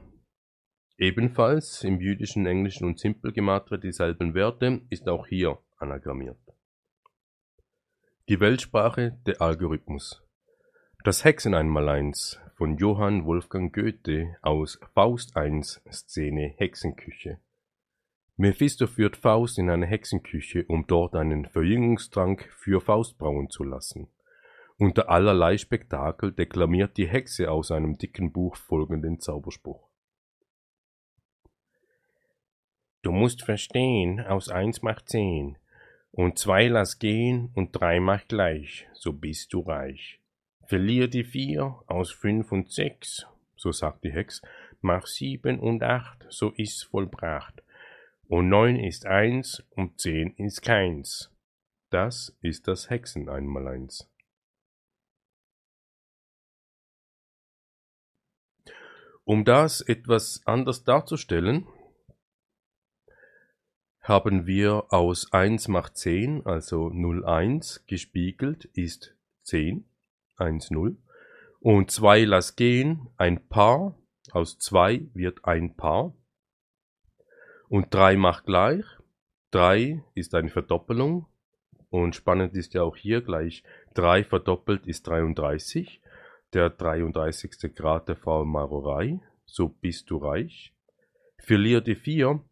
ebenfalls 0.97 1.83
im 1.85 2.01
jüdischen, 2.01 2.45
englischen 2.45 2.85
und 2.85 2.99
Simpelgematria 2.99 3.77
dieselben 3.77 4.33
Werte, 4.33 4.81
ist 4.89 5.07
auch 5.07 5.27
hier 5.27 5.59
anagrammiert. 5.79 6.39
Die 8.27 8.39
Weltsprache, 8.39 9.17
der 9.25 9.41
Algorithmus. 9.41 10.23
Das 11.03 11.23
Hexen 11.23 11.53
einmaleins 11.53 12.39
von 12.55 12.77
Johann 12.77 13.25
Wolfgang 13.25 13.73
Goethe 13.73 14.35
aus 14.41 14.79
Faust 14.93 15.35
1 15.35 15.81
Szene 15.91 16.53
Hexenküche. 16.57 17.39
Mephisto 18.35 18.87
führt 18.87 19.17
Faust 19.17 19.57
in 19.57 19.69
eine 19.69 19.85
Hexenküche, 19.85 20.65
um 20.67 20.85
dort 20.87 21.15
einen 21.15 21.45
Verjüngungstrank 21.45 22.49
für 22.53 22.79
Faust 22.79 23.17
brauen 23.17 23.49
zu 23.49 23.63
lassen. 23.63 24.07
Unter 24.77 25.09
allerlei 25.09 25.57
Spektakel 25.57 26.31
deklamiert 26.31 26.95
die 26.95 27.07
Hexe 27.07 27.51
aus 27.51 27.69
einem 27.69 27.97
dicken 27.97 28.31
Buch 28.31 28.55
folgenden 28.55 29.19
Zauberspruch. 29.19 29.89
Du 33.01 33.11
musst 33.11 33.43
verstehen, 33.43 34.21
aus 34.21 34.49
eins 34.49 34.81
macht 34.81 35.09
zehn, 35.09 35.57
und 36.11 36.39
zwei 36.39 36.67
lass 36.67 36.99
gehen, 36.99 37.51
und 37.55 37.71
drei 37.71 37.99
macht 37.99 38.29
gleich, 38.29 38.87
so 38.93 39.13
bist 39.13 39.53
du 39.53 39.61
reich. 39.61 40.19
Verlier 40.65 41.07
die 41.07 41.23
vier, 41.23 41.81
aus 41.87 42.11
fünf 42.11 42.51
und 42.51 42.71
sechs, 42.71 43.25
so 43.55 43.71
sagt 43.71 44.03
die 44.03 44.11
Hex, 44.11 44.41
mach 44.81 45.05
sieben 45.05 45.59
und 45.59 45.83
acht, 45.83 46.25
so 46.29 46.51
ist's 46.51 46.83
vollbracht 46.83 47.63
und 48.29 48.47
neun 48.47 48.77
ist 48.77 49.07
eins 49.07 49.63
und 49.71 49.99
zehn 49.99 50.35
ist 50.37 50.61
keins. 50.61 51.31
Das 51.89 52.37
ist 52.41 52.67
das 52.67 52.89
Hexen 52.89 53.27
Einmaleins. 53.27 54.07
Um 59.23 59.45
das 59.45 59.81
etwas 59.81 60.41
anders 60.45 60.83
darzustellen, 60.83 61.67
haben 64.09 64.47
wir 64.47 64.91
aus 64.91 65.31
1 65.31 65.67
macht 65.67 65.95
10, 65.95 66.45
also 66.45 66.89
0, 66.89 67.23
1, 67.25 67.85
gespiegelt 67.85 68.65
ist 68.73 69.15
10, 69.43 69.85
1, 70.37 70.71
0. 70.71 70.97
Und 71.59 71.91
2 71.91 72.25
lass 72.25 72.55
gehen, 72.55 73.09
ein 73.17 73.47
Paar, 73.47 73.95
aus 74.31 74.57
2 74.57 75.09
wird 75.13 75.45
ein 75.45 75.75
Paar. 75.75 76.13
Und 77.69 77.93
3 77.93 78.17
macht 78.17 78.45
gleich, 78.45 78.83
3 79.51 80.03
ist 80.15 80.33
eine 80.33 80.49
Verdoppelung. 80.49 81.27
Und 81.91 82.15
spannend 82.15 82.55
ist 82.55 82.73
ja 82.73 82.83
auch 82.83 82.95
hier 82.95 83.21
gleich, 83.21 83.63
3 83.93 84.23
verdoppelt 84.23 84.87
ist 84.87 85.07
33, 85.07 86.01
der 86.53 86.71
33. 86.71 87.75
Grad 87.75 88.09
der 88.09 88.15
Faulmalerei, 88.15 89.19
so 89.45 89.69
bist 89.69 90.09
du 90.09 90.17
reich. 90.17 90.73
Verlier 91.37 91.81
die 91.81 91.95
4, 91.95 92.43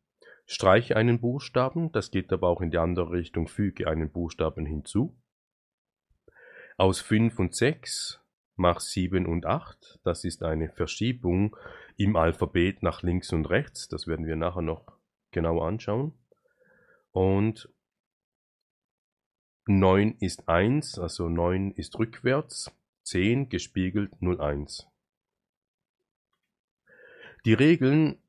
Streiche 0.50 0.96
einen 0.96 1.20
Buchstaben, 1.20 1.92
das 1.92 2.10
geht 2.10 2.32
aber 2.32 2.48
auch 2.48 2.62
in 2.62 2.72
die 2.72 2.78
andere 2.78 3.12
Richtung, 3.12 3.50
füge 3.50 3.88
einen 3.88 4.10
Buchstaben 4.10 4.66
hinzu. 4.66 5.22
Aus 6.78 7.02
5 7.02 7.38
und 7.38 7.54
6 7.54 8.22
mach 8.56 8.80
7 8.80 9.26
und 9.26 9.46
8, 9.46 10.00
das 10.04 10.24
ist 10.24 10.44
eine 10.44 10.70
Verschiebung 10.70 11.56
im 11.98 12.16
Alphabet 12.16 12.82
nach 12.82 13.04
links 13.04 13.34
und 13.34 13.50
rechts, 13.50 13.90
das 13.90 14.08
werden 14.08 14.26
wir 14.26 14.38
nachher 14.38 14.62
noch 14.62 14.98
genau 15.32 15.62
anschauen. 15.62 16.14
Und 17.12 17.70
9 19.66 20.16
ist 20.20 20.48
1, 20.48 20.98
also 20.98 21.28
9 21.28 21.72
ist 21.72 22.00
rückwärts, 22.00 22.72
10 23.04 23.50
gespiegelt 23.50 24.14
01. 24.22 24.88
Die 27.44 27.54
Regeln 27.54 28.22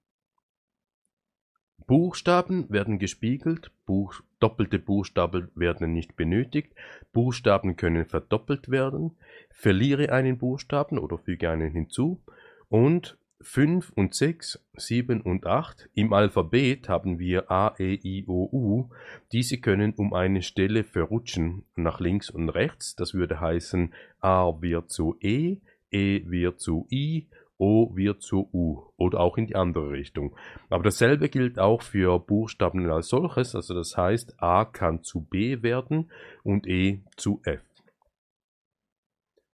Buchstaben 1.88 2.68
werden 2.68 2.98
gespiegelt, 2.98 3.72
Buch, 3.86 4.20
doppelte 4.40 4.78
Buchstaben 4.78 5.48
werden 5.54 5.94
nicht 5.94 6.16
benötigt, 6.16 6.74
Buchstaben 7.14 7.76
können 7.76 8.04
verdoppelt 8.04 8.68
werden, 8.68 9.16
verliere 9.48 10.12
einen 10.12 10.36
Buchstaben 10.36 10.98
oder 10.98 11.16
füge 11.16 11.48
einen 11.48 11.72
hinzu 11.72 12.20
und 12.68 13.16
5 13.40 13.92
und 13.94 14.14
6, 14.14 14.62
7 14.76 15.22
und 15.22 15.46
8. 15.46 15.88
Im 15.94 16.12
Alphabet 16.12 16.90
haben 16.90 17.18
wir 17.18 17.50
A, 17.50 17.74
E, 17.78 17.98
I, 18.04 18.24
O, 18.26 18.50
U. 18.52 18.90
Diese 19.32 19.56
können 19.56 19.94
um 19.94 20.12
eine 20.12 20.42
Stelle 20.42 20.84
verrutschen 20.84 21.64
nach 21.74 22.00
links 22.00 22.28
und 22.28 22.50
rechts. 22.50 22.96
Das 22.96 23.14
würde 23.14 23.40
heißen, 23.40 23.94
A 24.20 24.60
wird 24.60 24.90
zu 24.90 25.16
E, 25.22 25.56
E 25.90 26.28
wird 26.28 26.60
zu 26.60 26.86
I 26.90 27.28
O 27.58 27.94
wird 27.96 28.22
zu 28.22 28.48
U 28.52 28.92
oder 28.96 29.20
auch 29.20 29.36
in 29.36 29.48
die 29.48 29.56
andere 29.56 29.90
Richtung. 29.90 30.36
Aber 30.70 30.84
dasselbe 30.84 31.28
gilt 31.28 31.58
auch 31.58 31.82
für 31.82 32.18
Buchstaben 32.20 32.88
als 32.90 33.08
solches, 33.08 33.54
also 33.54 33.74
das 33.74 33.96
heißt 33.96 34.40
A 34.40 34.64
kann 34.64 35.02
zu 35.02 35.22
B 35.22 35.62
werden 35.62 36.10
und 36.44 36.66
E 36.66 37.02
zu 37.16 37.40
F. 37.44 37.60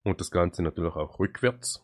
Und 0.03 0.21
das 0.21 0.29
Ganze 0.29 0.61
natürlich 0.61 0.95
auch 0.95 1.19
rückwärts. 1.19 1.83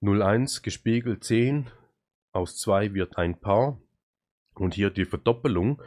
01 0.00 0.62
gespiegelt 0.62 1.24
10, 1.24 1.70
aus 2.32 2.56
2 2.58 2.94
wird 2.94 3.18
ein 3.18 3.38
Paar. 3.38 3.78
Und 4.54 4.74
hier 4.74 4.90
die 4.90 5.04
Verdoppelung 5.04 5.82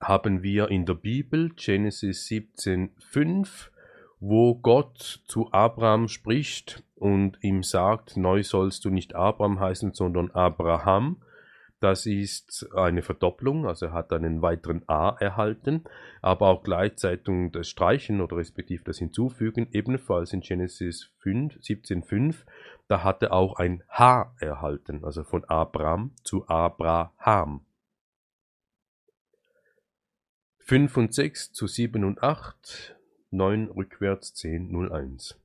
haben 0.00 0.42
wir 0.42 0.68
in 0.68 0.86
der 0.86 0.94
Bibel, 0.94 1.50
Genesis 1.54 2.26
17, 2.26 2.94
5 2.98 3.72
wo 4.20 4.54
Gott 4.54 5.22
zu 5.26 5.52
Abraham 5.52 6.08
spricht 6.08 6.82
und 6.94 7.38
ihm 7.42 7.62
sagt, 7.62 8.16
neu 8.16 8.42
sollst 8.42 8.84
du 8.84 8.90
nicht 8.90 9.14
Abraham 9.14 9.60
heißen, 9.60 9.92
sondern 9.92 10.30
Abraham. 10.30 11.22
Das 11.80 12.06
ist 12.06 12.70
eine 12.74 13.02
Verdopplung, 13.02 13.66
also 13.66 13.86
er 13.86 13.92
hat 13.92 14.10
einen 14.12 14.40
weiteren 14.40 14.82
A 14.88 15.10
erhalten, 15.10 15.84
aber 16.22 16.48
auch 16.48 16.62
gleichzeitig 16.62 17.52
das 17.52 17.68
Streichen 17.68 18.22
oder 18.22 18.38
respektive 18.38 18.82
das 18.84 18.98
Hinzufügen, 18.98 19.68
ebenfalls 19.72 20.32
in 20.32 20.40
Genesis 20.40 21.10
5, 21.18 21.56
17,5, 21.56 22.36
da 22.88 23.04
hat 23.04 23.22
er 23.22 23.32
auch 23.32 23.56
ein 23.56 23.82
H 23.90 24.34
erhalten, 24.40 25.04
also 25.04 25.22
von 25.22 25.44
Abraham 25.44 26.12
zu 26.24 26.48
Abraham. 26.48 27.60
5 30.60 30.96
und 30.96 31.14
6 31.14 31.52
zu 31.52 31.66
7 31.66 32.04
und 32.04 32.22
8 32.22 32.95
9 33.36 33.68
rückwärts 33.68 34.34
10 34.34 34.90
01. 34.90 35.38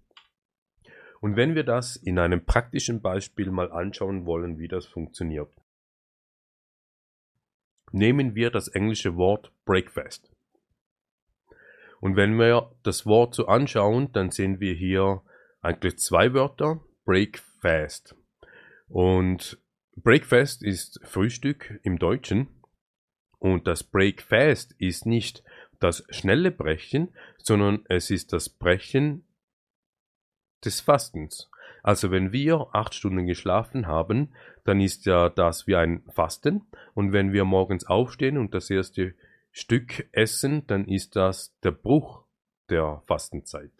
Und 1.20 1.36
wenn 1.36 1.54
wir 1.54 1.64
das 1.64 1.96
in 1.96 2.18
einem 2.18 2.46
praktischen 2.46 3.02
Beispiel 3.02 3.52
mal 3.52 3.72
anschauen 3.72 4.26
wollen, 4.26 4.58
wie 4.58 4.68
das 4.68 4.88
funktioniert. 4.88 5.54
Nehmen 7.92 8.34
wir 8.34 8.50
das 8.50 8.70
englische 8.70 9.16
Wort 9.18 9.52
Breakfast. 9.66 10.32
Und 12.00 12.16
wenn 12.16 12.40
wir 12.40 12.72
das 12.82 13.06
Wort 13.06 13.36
so 13.36 13.46
anschauen, 13.46 14.12
dann 14.14 14.32
sehen 14.32 14.60
wir 14.60 14.74
hier 14.74 15.22
eigentlich 15.62 16.00
zwei 16.00 16.34
Wörter, 16.34 16.84
Breakfast. 17.06 18.16
Und 18.88 19.60
Breakfast 19.96 20.64
ist 20.64 21.00
Frühstück 21.04 21.80
im 21.84 22.00
Deutschen. 22.00 22.48
Und 23.38 23.68
das 23.68 23.84
Breakfast 23.84 24.74
ist 24.80 25.06
nicht 25.06 25.44
das 25.82 26.06
schnelle 26.10 26.52
Brechen, 26.52 27.14
sondern 27.38 27.86
es 27.90 28.10
ist 28.10 28.34
das 28.34 28.50
Brechen 28.50 29.26
des 30.64 30.80
Fastens. 30.82 31.50
Also 31.84 32.12
wenn 32.12 32.32
wir 32.32 32.68
acht 32.74 32.94
Stunden 32.94 33.26
geschlafen 33.26 33.88
haben, 33.88 34.34
dann 34.64 34.80
ist 34.80 35.06
ja 35.06 35.30
das 35.30 35.66
wie 35.68 35.76
ein 35.76 36.04
Fasten. 36.12 36.68
Und 36.94 37.12
wenn 37.12 37.34
wir 37.34 37.46
morgens 37.46 37.86
aufstehen 37.86 38.38
und 38.38 38.54
das 38.54 38.70
erste 38.70 39.16
Stück 39.52 40.08
essen, 40.12 40.68
dann 40.68 40.86
ist 40.86 41.16
das 41.16 41.58
der 41.62 41.72
Bruch 41.72 42.24
der 42.70 43.02
Fastenzeit. 43.08 43.72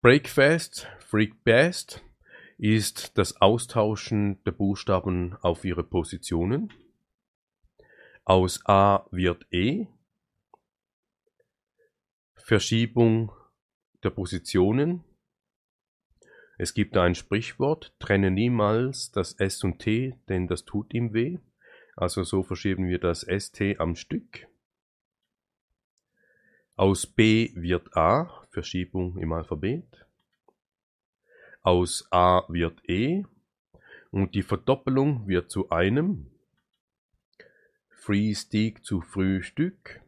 Breakfast, 0.00 0.88
Freak 1.00 1.44
Best 1.44 2.02
ist 2.56 3.18
das 3.18 3.40
Austauschen 3.40 4.42
der 4.44 4.52
Buchstaben 4.52 5.36
auf 5.42 5.64
ihre 5.64 5.82
Positionen. 5.82 6.72
Aus 8.30 8.64
A 8.64 9.08
wird 9.10 9.44
E. 9.50 9.88
Verschiebung 12.36 13.32
der 14.04 14.10
Positionen. 14.10 15.02
Es 16.56 16.72
gibt 16.72 16.96
ein 16.96 17.16
Sprichwort, 17.16 17.92
trenne 17.98 18.30
niemals 18.30 19.10
das 19.10 19.32
S 19.32 19.64
und 19.64 19.80
T, 19.80 20.14
denn 20.28 20.46
das 20.46 20.64
tut 20.64 20.94
ihm 20.94 21.12
weh. 21.12 21.38
Also 21.96 22.22
so 22.22 22.44
verschieben 22.44 22.86
wir 22.86 23.00
das 23.00 23.22
ST 23.22 23.80
am 23.80 23.96
Stück. 23.96 24.46
Aus 26.76 27.08
B 27.08 27.50
wird 27.56 27.96
A, 27.96 28.46
Verschiebung 28.52 29.18
im 29.18 29.32
Alphabet. 29.32 30.06
Aus 31.62 32.06
A 32.12 32.44
wird 32.46 32.88
E 32.88 33.24
und 34.12 34.36
die 34.36 34.44
Verdoppelung 34.44 35.26
wird 35.26 35.50
zu 35.50 35.70
einem. 35.70 36.30
Frühstück 38.10 38.84
zu 38.84 39.02
Frühstück. 39.02 40.00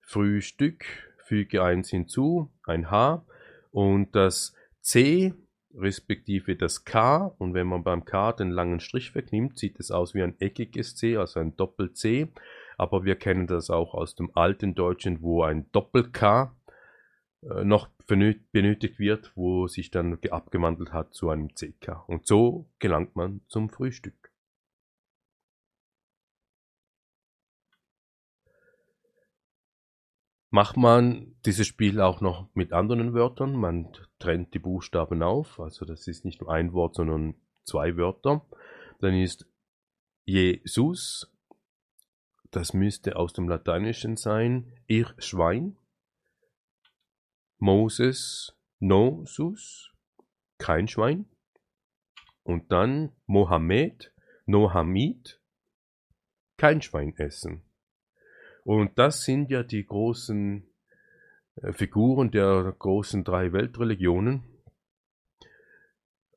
Frühstück, 0.00 0.86
füge 1.22 1.62
eins 1.62 1.90
hinzu, 1.90 2.50
ein 2.64 2.90
H 2.90 3.26
und 3.72 4.16
das 4.16 4.54
C 4.80 5.34
respektive 5.74 6.56
das 6.56 6.86
K 6.86 7.26
und 7.36 7.52
wenn 7.52 7.66
man 7.66 7.84
beim 7.84 8.06
K 8.06 8.32
den 8.32 8.48
langen 8.48 8.80
Strich 8.80 9.14
wegnimmt, 9.14 9.58
sieht 9.58 9.78
es 9.78 9.90
aus 9.90 10.14
wie 10.14 10.22
ein 10.22 10.40
eckiges 10.40 10.96
C, 10.96 11.18
also 11.18 11.40
ein 11.40 11.54
Doppel-C, 11.56 12.28
aber 12.78 13.04
wir 13.04 13.16
kennen 13.16 13.46
das 13.46 13.68
auch 13.68 13.92
aus 13.92 14.14
dem 14.14 14.34
alten 14.34 14.74
Deutschen, 14.74 15.20
wo 15.20 15.42
ein 15.42 15.70
Doppel-K 15.72 16.56
äh, 17.42 17.64
noch 17.64 17.90
benötigt 18.06 18.98
wird, 18.98 19.32
wo 19.34 19.66
sich 19.68 19.90
dann 19.90 20.18
abgewandelt 20.30 20.94
hat 20.94 21.12
zu 21.12 21.28
einem 21.28 21.54
CK. 21.54 22.04
Und 22.06 22.26
so 22.26 22.66
gelangt 22.78 23.14
man 23.14 23.42
zum 23.46 23.68
Frühstück. 23.68 24.17
Macht 30.50 30.76
man 30.76 31.36
dieses 31.44 31.66
Spiel 31.66 32.00
auch 32.00 32.20
noch 32.20 32.48
mit 32.54 32.72
anderen 32.72 33.12
Wörtern? 33.12 33.54
Man 33.54 33.92
trennt 34.18 34.54
die 34.54 34.58
Buchstaben 34.58 35.22
auf, 35.22 35.60
also 35.60 35.84
das 35.84 36.06
ist 36.06 36.24
nicht 36.24 36.40
nur 36.40 36.50
ein 36.50 36.72
Wort, 36.72 36.94
sondern 36.94 37.34
zwei 37.64 37.96
Wörter. 37.96 38.46
Dann 39.00 39.14
ist 39.14 39.46
Jesus, 40.24 41.30
das 42.50 42.72
müsste 42.72 43.16
aus 43.16 43.34
dem 43.34 43.48
Lateinischen 43.48 44.16
sein, 44.16 44.72
ihr 44.86 45.14
Schwein. 45.18 45.76
Moses, 47.58 48.56
Nosus, 48.78 49.92
kein 50.58 50.88
Schwein. 50.88 51.26
und 52.48 52.72
dann 52.72 53.12
Mohammed, 53.26 54.14
Nohamid, 54.46 55.38
kein 56.56 56.80
Schwein 56.80 57.14
essen. 57.18 57.67
Und 58.64 58.98
das 58.98 59.24
sind 59.24 59.50
ja 59.50 59.62
die 59.62 59.84
großen 59.84 60.66
äh, 61.56 61.72
Figuren 61.72 62.30
der 62.30 62.74
großen 62.78 63.24
drei 63.24 63.52
Weltreligionen, 63.52 64.42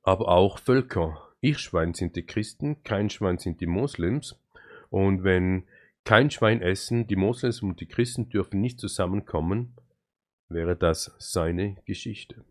aber 0.04 0.30
auch 0.30 0.60
Völker. 0.60 1.28
Ich 1.42 1.60
Schwein 1.60 1.94
sind 1.94 2.16
die 2.16 2.26
Christen, 2.26 2.84
kein 2.84 3.10
Schwein 3.10 3.38
sind 3.38 3.62
die 3.62 3.68
Moslems. 3.68 4.40
Und 4.90 5.24
wenn 5.24 5.64
kein 6.04 6.30
Schwein 6.30 6.62
essen, 6.62 7.08
die 7.08 7.16
Moslems 7.16 7.62
und 7.62 7.80
die 7.80 7.88
Christen 7.88 8.30
dürfen 8.30 8.62
nicht 8.62 8.80
zusammenkommen, 8.80 9.76
wäre 10.50 10.76
das 10.76 11.16
seine 11.18 11.78
Geschichte. 11.86 12.44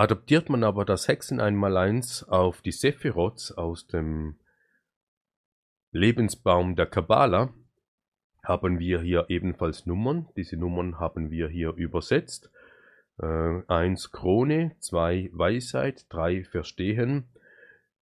Adaptiert 0.00 0.48
man 0.48 0.64
aber 0.64 0.86
das 0.86 1.08
Hexen 1.08 1.40
einmal 1.40 1.76
eins 1.76 2.26
auf 2.26 2.62
die 2.62 2.72
Sephiroths 2.72 3.52
aus 3.52 3.86
dem 3.86 4.36
Lebensbaum 5.92 6.74
der 6.74 6.86
Kabbala, 6.86 7.52
haben 8.42 8.78
wir 8.78 9.02
hier 9.02 9.26
ebenfalls 9.28 9.84
Nummern. 9.84 10.26
Diese 10.36 10.56
Nummern 10.56 10.98
haben 10.98 11.30
wir 11.30 11.50
hier 11.50 11.74
übersetzt. 11.74 12.50
Äh, 13.20 13.60
eins 13.68 14.10
Krone, 14.10 14.74
zwei 14.78 15.28
Weisheit, 15.34 16.06
drei 16.08 16.44
Verstehen, 16.44 17.28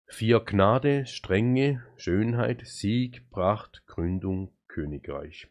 vier 0.05 0.39
Gnade, 0.39 1.05
Strenge, 1.07 1.83
Schönheit, 1.97 2.65
Sieg, 2.65 3.29
Pracht, 3.31 3.85
Gründung, 3.85 4.53
Königreich. 4.69 5.49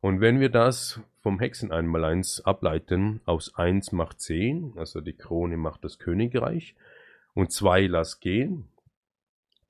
Und 0.00 0.20
wenn 0.20 0.40
wir 0.40 0.50
das 0.50 1.00
vom 1.20 1.40
Hexen 1.40 1.72
einmal 1.72 2.04
eins 2.04 2.40
ableiten, 2.44 3.20
aus 3.24 3.54
eins 3.56 3.92
macht 3.92 4.20
zehn, 4.20 4.74
also 4.76 5.00
die 5.00 5.16
Krone 5.16 5.56
macht 5.56 5.84
das 5.84 5.98
Königreich, 5.98 6.74
und 7.34 7.52
zwei 7.52 7.86
lass 7.86 8.20
gehen, 8.20 8.68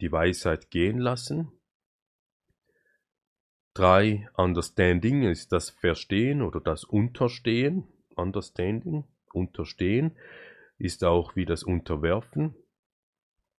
die 0.01 0.13
Weisheit 0.13 0.71
gehen 0.71 0.99
lassen, 0.99 1.53
drei 3.75 4.29
Understanding 4.35 5.23
ist 5.23 5.53
das 5.53 5.71
Verstehen 5.71 6.43
oder 6.43 6.61
das 6.61 6.85
Unterstehen, 6.85 7.85
Understanding, 8.15 9.05
Unterstehen 9.33 10.17
ist 10.79 11.05
auch 11.05 11.37
wie 11.37 11.45
das 11.45 11.63
Unterwerfen, 11.63 12.55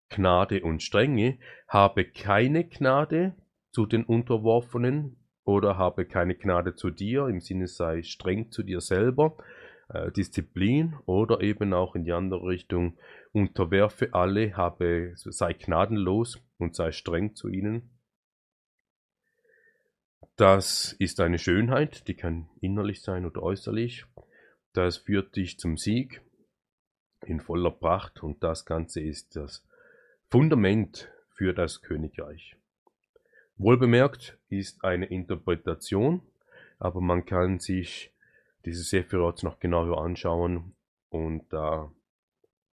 Gnade 0.10 0.64
und 0.64 0.82
Strenge, 0.84 1.38
habe 1.68 2.06
keine 2.06 2.68
Gnade 2.68 3.36
zu 3.72 3.86
den 3.86 4.04
Unterworfenen, 4.04 5.17
oder 5.48 5.78
habe 5.78 6.06
keine 6.06 6.36
Gnade 6.36 6.76
zu 6.76 6.90
dir, 6.90 7.28
im 7.28 7.40
Sinne 7.40 7.68
sei 7.68 8.04
streng 8.04 8.52
zu 8.52 8.64
dir 8.64 8.82
selber, 8.82 9.38
äh, 9.88 10.12
Disziplin 10.12 10.98
oder 11.06 11.40
eben 11.40 11.74
auch 11.74 11.96
in 11.96 12.04
die 12.04 12.12
andere 12.12 12.46
Richtung, 12.46 12.98
unterwerfe 13.32 14.14
alle, 14.14 14.58
habe, 14.58 15.14
sei 15.16 15.54
gnadenlos 15.54 16.44
und 16.58 16.76
sei 16.76 16.92
streng 16.92 17.34
zu 17.34 17.48
ihnen. 17.48 17.90
Das 20.36 20.92
ist 21.00 21.22
eine 21.22 21.40
Schönheit, 21.40 22.10
die 22.10 22.16
kann 22.16 22.50
innerlich 22.60 23.02
sein 23.02 23.26
oder 23.26 23.42
äußerlich. 23.42 24.06
Das 24.74 24.98
führt 24.98 25.38
dich 25.38 25.58
zum 25.58 25.78
Sieg 25.78 26.22
in 27.26 27.40
voller 27.40 27.72
Pracht 27.72 28.22
und 28.22 28.44
das 28.44 28.66
Ganze 28.66 29.00
ist 29.00 29.38
das 29.38 29.66
Fundament 30.30 31.10
für 31.30 31.54
das 31.54 31.82
Königreich. 31.82 32.57
Wohlbemerkt 33.60 34.38
ist 34.50 34.84
eine 34.84 35.08
Interpretation, 35.08 36.22
aber 36.78 37.02
man 37.02 37.26
kann 37.26 37.60
sich 37.60 38.14
diese 38.66 38.84
Sephiroths 38.84 39.42
noch 39.42 39.60
genauer 39.60 40.00
anschauen 40.00 40.76
und 41.10 41.52
da 41.52 41.92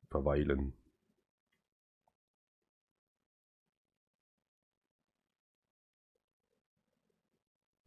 verweilen. 0.09 0.72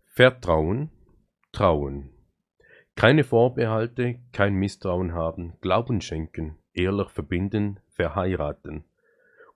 Vertrauen, 0.03 0.91
Trauen. 1.53 2.09
Keine 2.95 3.23
Vorbehalte, 3.23 4.19
kein 4.33 4.55
Misstrauen 4.55 5.13
haben, 5.13 5.53
Glauben 5.61 6.01
schenken, 6.01 6.57
ehrlich 6.73 7.09
verbinden, 7.09 7.79
verheiraten. 7.87 8.83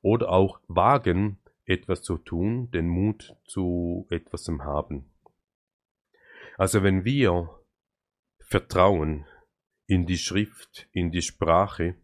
Oder 0.01 0.29
auch 0.29 0.61
wagen, 0.69 1.37
etwas 1.65 2.01
zu 2.01 2.17
tun, 2.17 2.69
den 2.71 2.87
Mut 2.87 3.35
zu 3.45 4.07
etwasem 4.09 4.63
haben. 4.63 5.11
Also 6.57 6.83
wenn 6.83 7.03
wir 7.03 7.49
vertrauen 8.39 9.25
in 9.87 10.05
die 10.05 10.17
Schrift, 10.17 10.87
in 10.91 11.11
die 11.11 11.21
Sprache, 11.21 11.95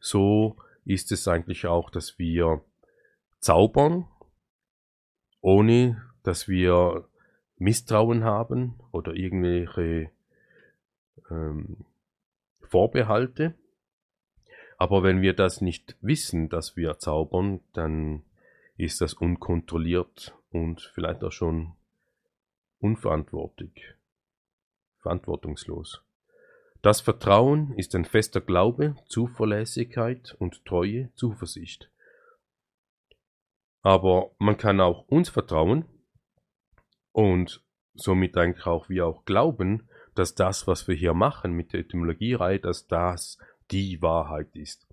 so 0.00 0.56
ist 0.84 1.12
es 1.12 1.26
eigentlich 1.28 1.66
auch, 1.66 1.90
dass 1.90 2.18
wir 2.18 2.62
zaubern, 3.38 4.06
ohne 5.40 6.02
dass 6.22 6.48
wir 6.48 7.08
Misstrauen 7.56 8.24
haben 8.24 8.80
oder 8.92 9.14
irgendwelche 9.14 10.10
ähm, 11.30 11.84
Vorbehalte. 12.60 13.54
Aber 14.76 15.02
wenn 15.02 15.22
wir 15.22 15.34
das 15.34 15.60
nicht 15.60 15.96
wissen, 16.00 16.48
dass 16.48 16.76
wir 16.76 16.98
zaubern, 16.98 17.60
dann 17.72 18.24
ist 18.76 19.00
das 19.00 19.14
unkontrolliert 19.14 20.36
und 20.50 20.80
vielleicht 20.94 21.22
auch 21.22 21.32
schon 21.32 21.74
unverantwortlich, 22.78 23.94
verantwortungslos. 25.00 26.02
Das 26.82 27.00
Vertrauen 27.00 27.72
ist 27.78 27.94
ein 27.94 28.04
fester 28.04 28.40
Glaube, 28.40 28.96
Zuverlässigkeit 29.06 30.36
und 30.38 30.64
Treue, 30.66 31.10
Zuversicht. 31.14 31.90
Aber 33.80 34.32
man 34.38 34.56
kann 34.56 34.80
auch 34.80 35.06
uns 35.08 35.28
vertrauen 35.28 35.86
und 37.12 37.62
somit 37.94 38.36
eigentlich 38.36 38.66
auch 38.66 38.88
wir 38.88 39.06
auch 39.06 39.24
glauben, 39.24 39.88
dass 40.14 40.34
das, 40.34 40.66
was 40.66 40.86
wir 40.88 40.94
hier 40.94 41.14
machen 41.14 41.52
mit 41.52 41.72
der 41.72 41.80
Etymologierei, 41.80 42.58
dass 42.58 42.86
das 42.86 43.38
die 43.70 44.02
Wahrheit 44.02 44.54
ist. 44.56 44.86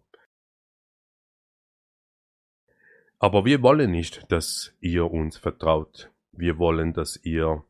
Aber 3.21 3.45
wir 3.45 3.61
wollen 3.61 3.91
nicht, 3.91 4.31
dass 4.31 4.73
ihr 4.81 5.11
uns 5.11 5.37
vertraut. 5.37 6.09
Wir 6.31 6.57
wollen, 6.57 6.91
dass 6.91 7.23
ihr 7.23 7.63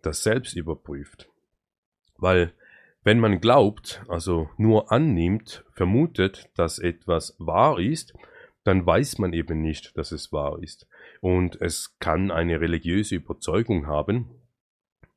das 0.00 0.22
selbst 0.22 0.54
überprüft. 0.54 1.28
Weil 2.18 2.52
wenn 3.02 3.18
man 3.18 3.40
glaubt, 3.40 4.04
also 4.06 4.48
nur 4.56 4.92
annimmt, 4.92 5.64
vermutet, 5.72 6.48
dass 6.54 6.78
etwas 6.78 7.34
wahr 7.40 7.80
ist, 7.80 8.14
dann 8.62 8.86
weiß 8.86 9.18
man 9.18 9.32
eben 9.32 9.60
nicht, 9.60 9.98
dass 9.98 10.12
es 10.12 10.32
wahr 10.32 10.62
ist. 10.62 10.86
Und 11.20 11.60
es 11.60 11.98
kann 11.98 12.30
eine 12.30 12.60
religiöse 12.60 13.16
Überzeugung 13.16 13.88
haben. 13.88 14.30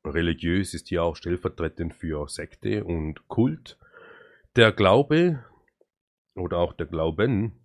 Religiös 0.04 0.74
ist 0.74 0.88
hier 0.88 1.04
auch 1.04 1.14
stellvertretend 1.14 1.94
für 1.94 2.28
Sekte 2.28 2.82
und 2.82 3.28
Kult. 3.28 3.78
Der 4.56 4.72
Glaube 4.72 5.44
oder 6.34 6.58
auch 6.58 6.72
der 6.72 6.86
Glauben 6.86 7.59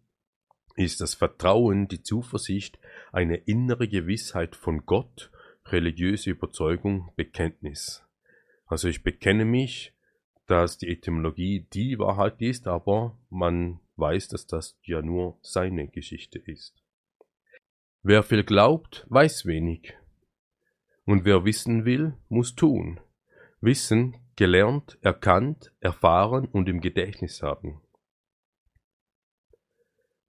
ist 0.76 1.02
das 1.02 1.14
Vertrauen, 1.14 1.88
die 1.88 2.04
Zuversicht, 2.04 2.80
eine 3.12 3.38
innere 3.38 3.88
Gewissheit 3.88 4.56
von 4.56 4.86
Gott, 4.86 5.32
religiöse 5.68 6.32
Überzeugung, 6.32 7.12
Bekenntnis. 7.16 8.04
Also 8.66 8.88
ich 8.88 9.04
bekenne 9.04 9.46
mich, 9.46 9.94
dass 10.48 10.78
die 10.78 10.90
Etymologie 10.90 11.68
die 11.74 11.98
Wahrheit 11.98 12.42
ist, 12.42 12.68
aber 12.68 13.18
man 13.30 13.80
weiß, 13.96 14.28
dass 14.28 14.48
das 14.48 14.78
ja 14.84 15.02
nur 15.02 15.38
seine 15.42 15.88
Geschichte 15.88 16.40
ist. 16.40 16.84
Wer 18.04 18.22
viel 18.22 18.44
glaubt, 18.44 19.06
weiß 19.10 19.46
wenig. 19.46 19.98
Und 21.06 21.26
wer 21.26 21.46
wissen 21.46 21.86
will, 21.86 22.14
muss 22.30 22.56
tun. 22.56 23.00
Wissen, 23.62 24.18
gelernt, 24.36 24.98
erkannt, 25.02 25.72
erfahren 25.80 26.46
und 26.46 26.70
im 26.70 26.82
Gedächtnis 26.82 27.42
haben. 27.42 27.82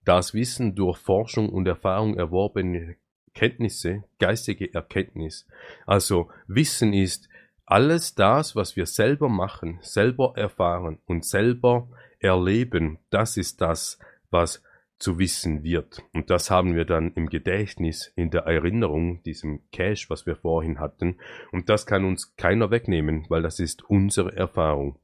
Das 0.07 0.35
Wissen 0.35 0.77
durch 0.77 0.99
Forschung 0.99 1.49
und 1.49 1.67
Erfahrung 1.67 2.17
erworbene 2.17 2.95
Kenntnisse, 3.35 4.05
geistige 4.21 4.73
Erkenntnis. 4.73 5.49
Also 5.85 6.31
Wissen 6.47 6.93
ist 6.93 7.29
alles 7.65 8.15
das, 8.15 8.55
was 8.55 8.77
wir 8.77 8.87
selber 8.87 9.29
machen, 9.29 9.81
selber 9.83 10.35
erfahren 10.37 11.01
und 11.07 11.25
selber 11.25 11.89
erleben. 12.21 12.99
Das 13.11 13.37
ist 13.37 13.61
das, 13.61 13.99
was 14.31 14.63
zu 14.97 15.19
wissen 15.19 15.65
wird. 15.65 16.05
Und 16.15 16.31
das 16.31 16.53
haben 16.53 16.77
wir 16.77 16.85
dann 16.85 17.13
im 17.15 17.29
Gedächtnis, 17.29 18.13
in 18.15 18.31
der 18.31 18.43
Erinnerung, 18.43 19.25
diesem 19.25 19.69
Cache, 19.73 20.09
was 20.09 20.25
wir 20.25 20.37
vorhin 20.37 20.79
hatten. 20.79 21.19
Und 21.51 21.69
das 21.69 21.85
kann 21.85 22.05
uns 22.05 22.37
keiner 22.37 22.71
wegnehmen, 22.71 23.27
weil 23.29 23.43
das 23.43 23.59
ist 23.59 23.83
unsere 23.91 24.37
Erfahrung. 24.37 25.01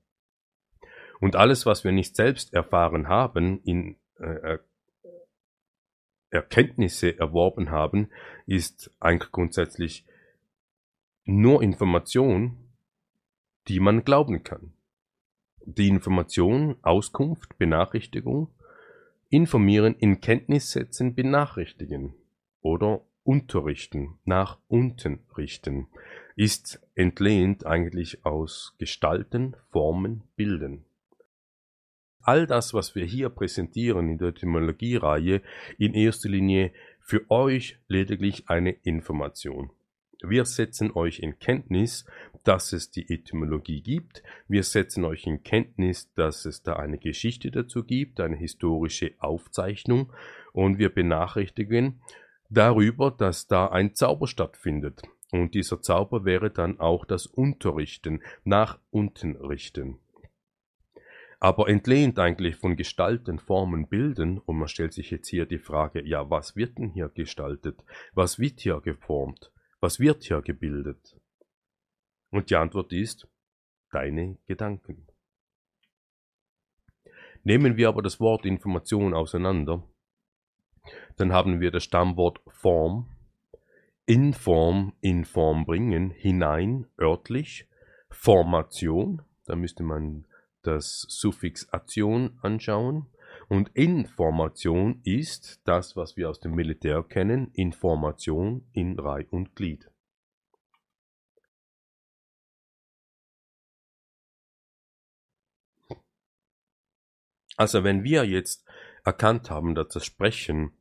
Und 1.19 1.35
alles, 1.35 1.67
was 1.67 1.83
wir 1.83 1.91
nicht 1.91 2.15
selbst 2.15 2.55
erfahren 2.55 3.09
haben, 3.09 3.61
in 3.65 3.97
äh, 4.21 4.59
Erkenntnisse 6.33 7.19
erworben 7.19 7.71
haben, 7.71 8.09
ist 8.47 8.91
eigentlich 9.01 9.31
grundsätzlich 9.31 10.05
nur 11.25 11.63
Information, 11.63 12.57
die 13.69 13.81
man 13.81 14.05
glauben 14.05 14.43
kann. 14.43 14.73
Die 15.65 15.89
Information, 15.89 16.77
Auskunft, 16.83 17.57
Benachrichtigung, 17.59 18.49
informieren, 19.29 19.95
in 19.95 20.21
Kenntnis 20.21 20.73
setzen, 20.73 21.15
benachrichtigen 21.15 22.15
oder 22.61 23.03
unterrichten, 23.25 24.19
nach 24.25 24.59
unten 24.69 25.21
richten, 25.37 25.87
ist 26.35 26.81
entlehnt 26.95 27.67
eigentlich 27.67 28.25
aus 28.25 28.75
Gestalten, 28.79 29.55
Formen, 29.71 30.23
Bilden. 30.35 30.85
All 32.23 32.47
das, 32.47 32.73
was 32.73 32.95
wir 32.95 33.05
hier 33.05 33.29
präsentieren 33.29 34.09
in 34.09 34.19
der 34.19 34.29
Etymologiereihe, 34.29 35.43
in 35.79 35.95
erster 35.95 36.29
Linie 36.29 36.73
für 37.01 37.29
euch 37.31 37.79
lediglich 37.89 38.49
eine 38.49 38.71
Information. 38.71 39.71
Wir 40.25 40.45
setzen 40.45 40.93
euch 40.93 41.19
in 41.19 41.41
Kenntnis, 41.41 42.07
dass 42.45 42.73
es 42.73 42.93
die 42.93 43.13
Etymologie 43.13 43.83
gibt. 43.83 44.23
Wir 44.47 44.63
setzen 44.63 45.05
euch 45.05 45.27
in 45.27 45.43
Kenntnis, 45.43 46.13
dass 46.15 46.45
es 46.45 46.63
da 46.63 46.75
eine 46.75 46.99
Geschichte 46.99 47.51
dazu 47.51 47.83
gibt, 47.83 48.21
eine 48.21 48.37
historische 48.37 49.15
Aufzeichnung. 49.19 50.13
Und 50.53 50.79
wir 50.79 50.95
benachrichtigen 50.95 52.01
darüber, 52.51 53.11
dass 53.11 53.49
da 53.49 53.67
ein 53.67 53.95
Zauber 53.95 54.29
stattfindet. 54.29 55.03
Und 55.33 55.55
dieser 55.55 55.83
Zauber 55.83 56.25
wäre 56.25 56.51
dann 56.51 56.79
auch 56.79 57.05
das 57.05 57.27
Unterrichten, 57.27 58.23
nach 58.45 58.79
unten 58.91 59.35
richten. 59.35 59.99
Aber 61.45 61.69
entlehnt 61.69 62.21
eigentlich 62.21 62.55
von 62.55 62.77
Gestalten, 62.77 63.41
Formen, 63.41 63.89
Bilden, 63.89 64.39
und 64.39 64.59
man 64.59 64.69
stellt 64.69 64.93
sich 64.93 65.11
jetzt 65.11 65.27
hier 65.27 65.45
die 65.45 65.59
Frage, 65.59 66.07
ja, 66.07 66.31
was 66.31 66.55
wird 66.55 66.79
denn 66.79 66.91
hier 66.91 67.09
gestaltet? 67.09 67.83
Was 68.15 68.39
wird 68.39 68.61
hier 68.61 68.81
geformt? 68.81 69.51
Was 69.81 69.99
wird 69.99 70.23
hier 70.23 70.41
gebildet? 70.41 71.21
Und 72.31 72.51
die 72.51 72.55
Antwort 72.55 72.93
ist, 72.93 73.27
deine 73.91 74.39
Gedanken. 74.47 75.09
Nehmen 77.43 77.77
wir 77.77 77.89
aber 77.89 78.03
das 78.03 78.21
Wort 78.21 78.47
Information 78.47 79.13
auseinander, 79.13 79.83
dann 81.17 81.33
haben 81.33 81.61
wir 81.61 81.73
das 81.73 81.83
Stammwort 81.83 82.41
Form, 82.47 83.09
in 84.07 84.33
Form, 84.33 84.93
in 85.01 85.25
Form 85.25 85.65
bringen, 85.67 86.13
hinein, 86.13 86.87
örtlich, 87.01 87.69
Formation, 88.11 89.23
da 89.45 89.57
müsste 89.57 89.83
man 89.83 90.25
das 90.63 91.07
Suffix 91.09 91.69
Ation 91.73 92.39
anschauen. 92.43 93.07
Und 93.49 93.71
Information 93.75 95.01
ist 95.05 95.61
das, 95.65 95.97
was 95.97 96.17
wir 96.17 96.31
aus 96.31 96.41
dem 96.41 96.55
Militär 96.55 97.03
kennen, 97.03 97.51
Information 97.53 98.67
in 98.73 98.99
Reih 98.99 99.27
und 99.31 99.57
Glied. 99.57 99.91
Also 107.57 107.85
wenn 107.85 108.03
wir 108.03 108.25
jetzt 108.25 108.65
erkannt 109.05 109.51
haben, 109.51 109.75
dass 109.75 109.89
das 109.89 110.05
Sprechen, 110.05 110.73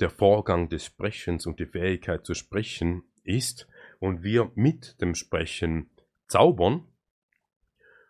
der 0.00 0.10
Vorgang 0.10 0.68
des 0.68 0.84
Sprechens 0.84 1.46
und 1.46 1.60
die 1.60 1.66
Fähigkeit 1.66 2.24
zu 2.24 2.34
sprechen 2.34 3.04
ist 3.22 3.68
und 4.00 4.22
wir 4.22 4.50
mit 4.54 5.00
dem 5.00 5.14
Sprechen 5.14 5.90
zaubern, 6.28 6.86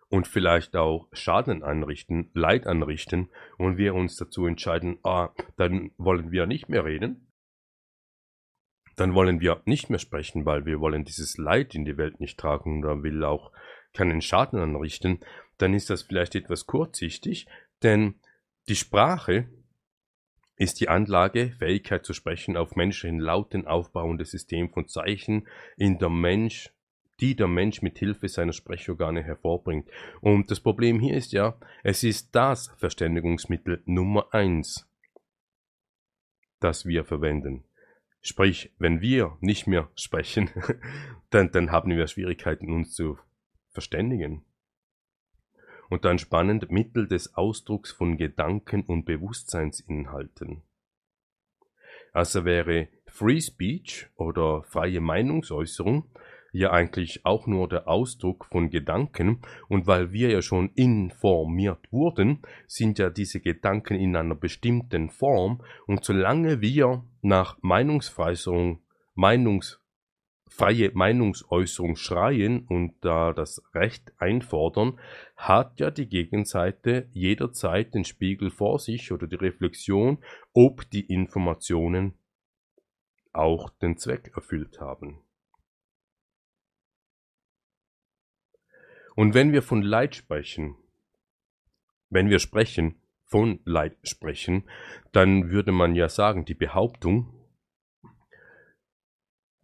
und 0.08 0.28
vielleicht 0.28 0.76
auch 0.76 1.08
Schaden 1.12 1.62
anrichten, 1.62 2.30
Leid 2.34 2.66
anrichten 2.66 3.30
und 3.58 3.78
wir 3.78 3.94
uns 3.94 4.16
dazu 4.16 4.46
entscheiden, 4.46 4.98
ah, 5.02 5.30
dann 5.56 5.92
wollen 5.96 6.30
wir 6.30 6.46
nicht 6.46 6.68
mehr 6.68 6.84
reden, 6.84 7.32
dann 8.96 9.14
wollen 9.14 9.40
wir 9.40 9.62
nicht 9.64 9.90
mehr 9.90 9.98
sprechen, 9.98 10.46
weil 10.46 10.66
wir 10.66 10.80
wollen 10.80 11.04
dieses 11.04 11.36
Leid 11.36 11.74
in 11.74 11.84
die 11.84 11.96
Welt 11.96 12.20
nicht 12.20 12.38
tragen 12.38 12.84
oder 12.84 13.02
will 13.02 13.24
auch 13.24 13.52
keinen 13.92 14.20
Schaden 14.20 14.58
anrichten, 14.58 15.20
dann 15.58 15.74
ist 15.74 15.90
das 15.90 16.02
vielleicht 16.02 16.34
etwas 16.34 16.66
kurzsichtig, 16.66 17.46
denn 17.82 18.20
die 18.68 18.76
Sprache 18.76 19.48
ist 20.56 20.80
die 20.80 20.88
Anlage, 20.88 21.52
Fähigkeit 21.58 22.04
zu 22.04 22.12
sprechen 22.12 22.56
auf 22.56 22.76
menschlichen 22.76 23.18
Lauten 23.18 23.66
aufbauendes 23.66 24.30
System 24.30 24.70
von 24.70 24.86
Zeichen, 24.86 25.48
in 25.76 25.98
der 25.98 26.10
Mensch 26.10 26.72
die 27.20 27.36
der 27.36 27.48
Mensch 27.48 27.82
mit 27.82 27.98
Hilfe 27.98 28.28
seiner 28.28 28.52
Sprechorgane 28.52 29.22
hervorbringt. 29.22 29.88
Und 30.20 30.50
das 30.50 30.60
Problem 30.60 31.00
hier 31.00 31.16
ist 31.16 31.32
ja, 31.32 31.58
es 31.82 32.02
ist 32.02 32.34
das 32.34 32.68
Verständigungsmittel 32.76 33.82
Nummer 33.86 34.32
eins, 34.32 34.88
das 36.60 36.86
wir 36.86 37.04
verwenden. 37.04 37.64
Sprich, 38.20 38.72
wenn 38.78 39.00
wir 39.00 39.36
nicht 39.40 39.66
mehr 39.66 39.90
sprechen, 39.96 40.50
dann, 41.30 41.52
dann 41.52 41.70
haben 41.70 41.90
wir 41.90 42.06
Schwierigkeiten, 42.06 42.72
uns 42.72 42.94
zu 42.94 43.18
verständigen. 43.70 44.44
Und 45.90 46.06
dann 46.06 46.18
spannend 46.18 46.70
Mittel 46.70 47.06
des 47.06 47.34
Ausdrucks 47.34 47.92
von 47.92 48.16
Gedanken 48.16 48.82
und 48.82 49.04
Bewusstseinsinhalten. 49.04 50.62
Also 52.12 52.44
wäre 52.44 52.88
Free 53.06 53.40
Speech 53.40 54.08
oder 54.16 54.62
freie 54.62 55.00
Meinungsäußerung 55.00 56.10
ja 56.54 56.70
eigentlich 56.70 57.26
auch 57.26 57.46
nur 57.46 57.68
der 57.68 57.88
Ausdruck 57.88 58.46
von 58.46 58.70
Gedanken 58.70 59.40
und 59.68 59.86
weil 59.86 60.12
wir 60.12 60.30
ja 60.30 60.40
schon 60.40 60.70
informiert 60.74 61.92
wurden, 61.92 62.42
sind 62.66 62.98
ja 62.98 63.10
diese 63.10 63.40
Gedanken 63.40 63.96
in 63.96 64.14
einer 64.16 64.36
bestimmten 64.36 65.10
Form 65.10 65.62
und 65.86 66.04
solange 66.04 66.60
wir 66.60 67.04
nach 67.22 67.58
Meinungsfreiäußerung, 67.60 68.80
Meinungs 69.14 69.80
freie 70.46 70.92
Meinungsäußerung 70.94 71.96
schreien 71.96 72.64
und 72.68 72.94
da 73.00 73.32
das 73.32 73.60
Recht 73.74 74.12
einfordern, 74.18 75.00
hat 75.36 75.80
ja 75.80 75.90
die 75.90 76.06
Gegenseite 76.06 77.08
jederzeit 77.12 77.94
den 77.94 78.04
Spiegel 78.04 78.50
vor 78.50 78.78
sich 78.78 79.10
oder 79.10 79.26
die 79.26 79.34
Reflexion, 79.34 80.18
ob 80.52 80.88
die 80.90 81.06
Informationen 81.06 82.14
auch 83.32 83.70
den 83.70 83.96
Zweck 83.96 84.30
erfüllt 84.36 84.80
haben. 84.80 85.18
Und 89.14 89.34
wenn 89.34 89.52
wir 89.52 89.62
von 89.62 89.82
Leid 89.82 90.14
sprechen, 90.14 90.76
wenn 92.10 92.30
wir 92.30 92.38
sprechen, 92.38 93.00
von 93.26 93.60
Leid 93.64 93.96
sprechen, 94.02 94.68
dann 95.12 95.50
würde 95.50 95.72
man 95.72 95.94
ja 95.94 96.08
sagen, 96.08 96.44
die 96.44 96.54
Behauptung, 96.54 97.32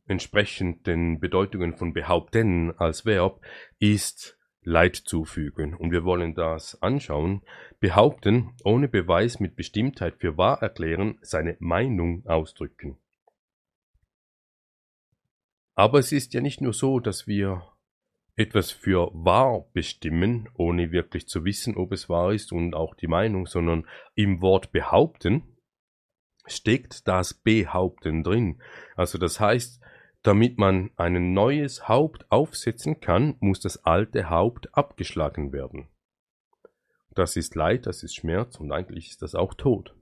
entsprechend 0.06 0.86
den 0.86 1.20
Bedeutungen 1.20 1.76
von 1.76 1.92
behaupten 1.92 2.72
als 2.78 3.04
Verb, 3.04 3.40
ist 3.78 4.36
Leid 4.62 4.96
zufügen. 4.96 5.74
Und 5.74 5.92
wir 5.92 6.04
wollen 6.04 6.34
das 6.34 6.80
anschauen. 6.82 7.42
Behaupten, 7.78 8.50
ohne 8.64 8.88
Beweis 8.88 9.40
mit 9.40 9.56
Bestimmtheit 9.56 10.16
für 10.16 10.36
wahr 10.36 10.60
erklären, 10.62 11.18
seine 11.22 11.56
Meinung 11.60 12.26
ausdrücken. 12.26 12.98
Aber 15.74 15.98
es 15.98 16.12
ist 16.12 16.34
ja 16.34 16.40
nicht 16.40 16.60
nur 16.60 16.72
so, 16.72 17.00
dass 17.00 17.26
wir 17.26 17.62
etwas 18.40 18.70
für 18.70 19.10
wahr 19.12 19.66
bestimmen, 19.74 20.48
ohne 20.54 20.92
wirklich 20.92 21.28
zu 21.28 21.44
wissen, 21.44 21.76
ob 21.76 21.92
es 21.92 22.08
wahr 22.08 22.32
ist 22.32 22.52
und 22.52 22.74
auch 22.74 22.94
die 22.94 23.06
Meinung, 23.06 23.46
sondern 23.46 23.86
im 24.14 24.40
Wort 24.40 24.72
behaupten 24.72 25.58
steckt 26.46 27.06
das 27.06 27.34
Behaupten 27.34 28.24
drin. 28.24 28.62
Also 28.96 29.18
das 29.18 29.40
heißt, 29.40 29.80
damit 30.22 30.58
man 30.58 30.90
ein 30.96 31.34
neues 31.34 31.86
Haupt 31.86 32.30
aufsetzen 32.30 33.00
kann, 33.00 33.36
muss 33.40 33.60
das 33.60 33.84
alte 33.84 34.30
Haupt 34.30 34.74
abgeschlagen 34.74 35.52
werden. 35.52 35.88
Das 37.10 37.36
ist 37.36 37.54
Leid, 37.54 37.86
das 37.86 38.02
ist 38.02 38.14
Schmerz 38.14 38.56
und 38.56 38.72
eigentlich 38.72 39.10
ist 39.10 39.22
das 39.22 39.34
auch 39.34 39.52
Tod. 39.52 39.94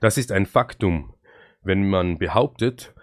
Das 0.00 0.18
ist 0.18 0.32
ein 0.32 0.46
Faktum. 0.46 1.14
Wenn 1.62 1.88
man 1.88 2.18
behauptet, 2.18 2.94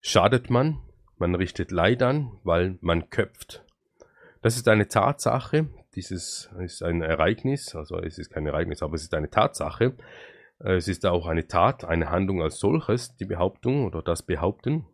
schadet 0.00 0.50
man, 0.50 0.87
man 1.20 1.34
richtet 1.34 1.70
Leid 1.70 2.02
an, 2.02 2.32
weil 2.44 2.78
man 2.80 3.10
köpft. 3.10 3.64
Das 4.42 4.56
ist 4.56 4.68
eine 4.68 4.88
Tatsache, 4.88 5.68
dieses 5.94 6.48
ist 6.60 6.82
ein 6.82 7.02
Ereignis, 7.02 7.74
also 7.74 7.98
es 7.98 8.18
ist 8.18 8.30
kein 8.30 8.46
Ereignis, 8.46 8.82
aber 8.82 8.94
es 8.94 9.02
ist 9.02 9.14
eine 9.14 9.30
Tatsache. 9.30 9.96
Es 10.60 10.88
ist 10.88 11.06
auch 11.06 11.26
eine 11.26 11.46
Tat, 11.46 11.84
eine 11.84 12.10
Handlung 12.10 12.42
als 12.42 12.58
solches, 12.58 13.16
die 13.16 13.24
Behauptung 13.24 13.84
oder 13.84 14.02
das 14.02 14.22
Behaupten. 14.22 14.86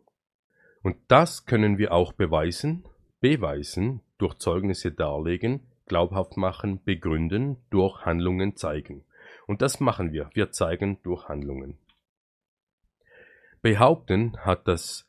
Und 0.83 0.97
das 1.07 1.45
können 1.45 1.77
wir 1.77 1.91
auch 1.91 2.13
beweisen, 2.13 2.85
beweisen, 3.19 4.01
durch 4.17 4.35
Zeugnisse 4.35 4.91
darlegen, 4.91 5.61
glaubhaft 5.87 6.37
machen, 6.37 6.83
begründen, 6.83 7.57
durch 7.69 8.05
Handlungen 8.05 8.55
zeigen. 8.55 9.03
Und 9.47 9.61
das 9.61 9.79
machen 9.79 10.11
wir. 10.11 10.29
Wir 10.33 10.51
zeigen 10.51 10.99
durch 11.03 11.27
Handlungen. 11.27 11.77
Behaupten 13.61 14.37
hat 14.37 14.67
das 14.67 15.07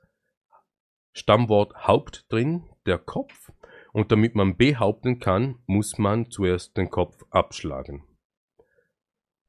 Stammwort 1.16 1.86
Haupt 1.86 2.30
drin, 2.30 2.64
der 2.84 2.98
Kopf, 2.98 3.50
und 3.94 4.12
damit 4.12 4.34
man 4.34 4.58
behaupten 4.58 5.18
kann, 5.18 5.58
muss 5.64 5.96
man 5.96 6.30
zuerst 6.30 6.76
den 6.76 6.90
Kopf 6.90 7.24
abschlagen. 7.30 8.04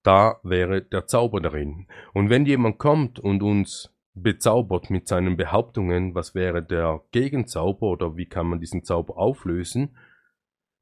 Da 0.01 0.39
wäre 0.43 0.81
der 0.81 1.07
Zauber 1.07 1.41
darin. 1.41 1.87
Und 2.13 2.29
wenn 2.29 2.45
jemand 2.45 2.77
kommt 2.77 3.19
und 3.19 3.43
uns 3.43 3.93
bezaubert 4.13 4.89
mit 4.89 5.09
seinen 5.09 5.35
Behauptungen, 5.35 6.15
was 6.15 6.33
wäre 6.33 6.63
der 6.63 7.01
Gegenzauber 7.11 7.87
oder 7.87 8.15
wie 8.15 8.27
kann 8.27 8.47
man 8.47 8.61
diesen 8.61 8.85
Zauber 8.85 9.17
auflösen? 9.17 9.97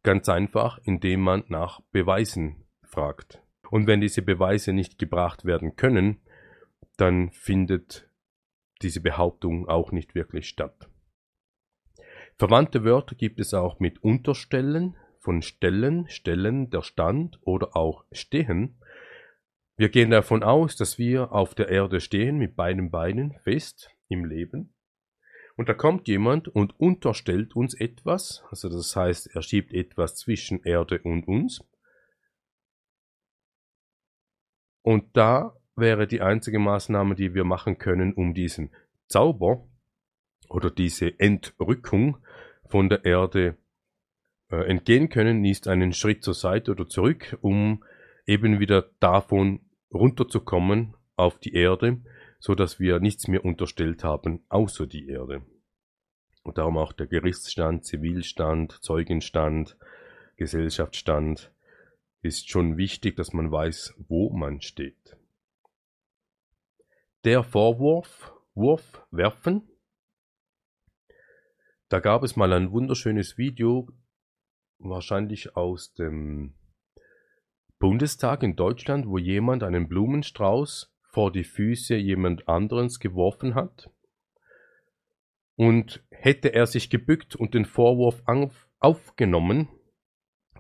Ganz 0.04 0.30
einfach, 0.30 0.78
indem 0.84 1.22
man 1.22 1.44
nach 1.48 1.82
Beweisen 1.92 2.68
fragt. 2.84 3.42
Und 3.72 3.88
wenn 3.88 4.02
diese 4.02 4.22
Beweise 4.22 4.72
nicht 4.72 5.00
gebracht 5.00 5.46
werden 5.46 5.76
können, 5.76 6.22
dann 6.98 7.32
findet 7.32 8.05
diese 8.86 9.02
Behauptung 9.02 9.68
auch 9.68 9.92
nicht 9.92 10.14
wirklich 10.14 10.48
statt. 10.48 10.88
Verwandte 12.38 12.84
Wörter 12.84 13.16
gibt 13.16 13.40
es 13.40 13.54
auch 13.54 13.80
mit 13.80 14.04
Unterstellen 14.04 14.96
von 15.20 15.42
Stellen, 15.42 16.08
Stellen, 16.08 16.70
der 16.70 16.84
Stand 16.84 17.40
oder 17.42 17.76
auch 17.76 18.06
Stehen. 18.12 18.80
Wir 19.76 19.90
gehen 19.90 20.12
davon 20.12 20.44
aus, 20.44 20.76
dass 20.76 21.00
wir 21.00 21.32
auf 21.32 21.56
der 21.56 21.70
Erde 21.70 22.00
stehen 22.00 22.38
mit 22.38 22.56
beiden 22.56 22.92
Beinen 22.92 23.34
fest 23.44 23.90
im 24.08 24.24
Leben. 24.24 24.76
Und 25.56 25.68
da 25.68 25.74
kommt 25.74 26.08
jemand 26.08 26.48
und 26.48 26.80
unterstellt 26.80 27.56
uns 27.56 27.74
etwas, 27.74 28.44
also 28.52 28.70
das 28.70 28.96
heißt, 28.96 29.34
er 29.34 29.42
schiebt 29.42 29.74
etwas 29.74 30.16
zwischen 30.16 30.62
Erde 30.64 31.00
und 31.02 31.28
uns. 31.28 31.64
Und 34.84 35.18
da 35.18 35.56
wäre 35.76 36.08
die 36.08 36.22
einzige 36.22 36.60
Maßnahme, 36.60 37.16
die 37.16 37.34
wir 37.34 37.44
machen 37.44 37.78
können, 37.78 38.14
um 38.14 38.34
diesen 38.34 38.72
Zauber 39.08 39.68
oder 40.50 40.72
diese 40.72 41.20
Entrückung 41.20 42.18
von 42.68 42.90
der 42.90 43.06
Erde 43.06 43.58
äh, 44.50 44.68
entgehen 44.68 45.10
können, 45.10 45.44
ist 45.46 45.68
einen 45.68 45.94
Schritt 45.94 46.24
zur 46.24 46.34
Seite 46.34 46.72
oder 46.72 46.88
zurück, 46.88 47.38
um 47.42 47.84
eben 48.26 48.60
wieder 48.60 48.90
davon 49.00 49.62
runterzukommen 49.94 50.96
auf 51.16 51.40
die 51.40 51.54
Erde, 51.54 52.02
so 52.40 52.56
dass 52.56 52.80
wir 52.80 53.00
nichts 53.00 53.28
mehr 53.28 53.46
unterstellt 53.46 54.04
haben, 54.04 54.44
außer 54.50 54.88
die 54.88 55.08
Erde. 55.08 55.42
Und 56.44 56.58
darum 56.58 56.78
auch 56.78 56.94
der 56.94 57.08
Gerichtsstand, 57.08 57.86
Zivilstand, 57.86 58.84
Zeugenstand, 58.84 59.78
Gesellschaftsstand 60.38 61.52
ist 62.22 62.50
schon 62.50 62.78
wichtig, 62.78 63.16
dass 63.16 63.34
man 63.34 63.52
weiß, 63.52 63.96
wo 64.08 64.30
man 64.32 64.62
steht. 64.62 65.18
Der 67.26 67.44
Vorwurf, 67.44 68.36
Wurf, 68.54 69.04
Werfen. 69.10 69.68
Da 71.90 72.00
gab 72.00 72.22
es 72.22 72.36
mal 72.36 72.54
ein 72.54 72.72
wunderschönes 72.72 73.36
Video, 73.40 73.90
wahrscheinlich 74.78 75.56
aus 75.56 75.92
dem 75.96 76.54
Bundestag 77.80 78.44
in 78.44 78.56
Deutschland, 78.56 79.08
wo 79.08 79.18
jemand 79.18 79.64
einen 79.64 79.88
Blumenstrauß 79.88 80.96
vor 81.02 81.32
die 81.32 81.44
Füße 81.44 81.96
jemand 81.96 82.48
anderes 82.48 83.00
geworfen 83.00 83.56
hat. 83.56 83.90
Und 85.56 86.06
hätte 86.12 86.54
er 86.54 86.68
sich 86.68 86.92
gebückt 86.92 87.36
und 87.36 87.56
den 87.56 87.66
Vorwurf 87.66 88.22
aufgenommen, 88.78 89.68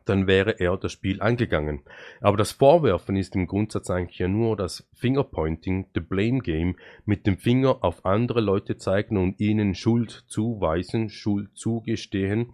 dann 0.05 0.27
wäre 0.27 0.59
er 0.59 0.77
das 0.77 0.91
Spiel 0.91 1.21
eingegangen. 1.21 1.81
Aber 2.21 2.37
das 2.37 2.51
Vorwerfen 2.51 3.15
ist 3.15 3.35
im 3.35 3.47
Grundsatz 3.47 3.89
eigentlich 3.89 4.19
ja 4.19 4.27
nur 4.27 4.55
das 4.55 4.87
Fingerpointing, 4.93 5.87
the 5.93 5.99
Blame 5.99 6.39
Game, 6.39 6.77
mit 7.05 7.27
dem 7.27 7.37
Finger 7.37 7.83
auf 7.83 8.05
andere 8.05 8.41
Leute 8.41 8.77
zeigen 8.77 9.17
und 9.17 9.39
ihnen 9.39 9.75
Schuld 9.75 10.25
zuweisen, 10.27 11.09
Schuld 11.09 11.49
zugestehen, 11.55 12.53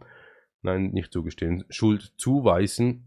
nein, 0.62 0.91
nicht 0.91 1.12
zugestehen, 1.12 1.66
Schuld 1.70 2.14
zuweisen. 2.18 3.06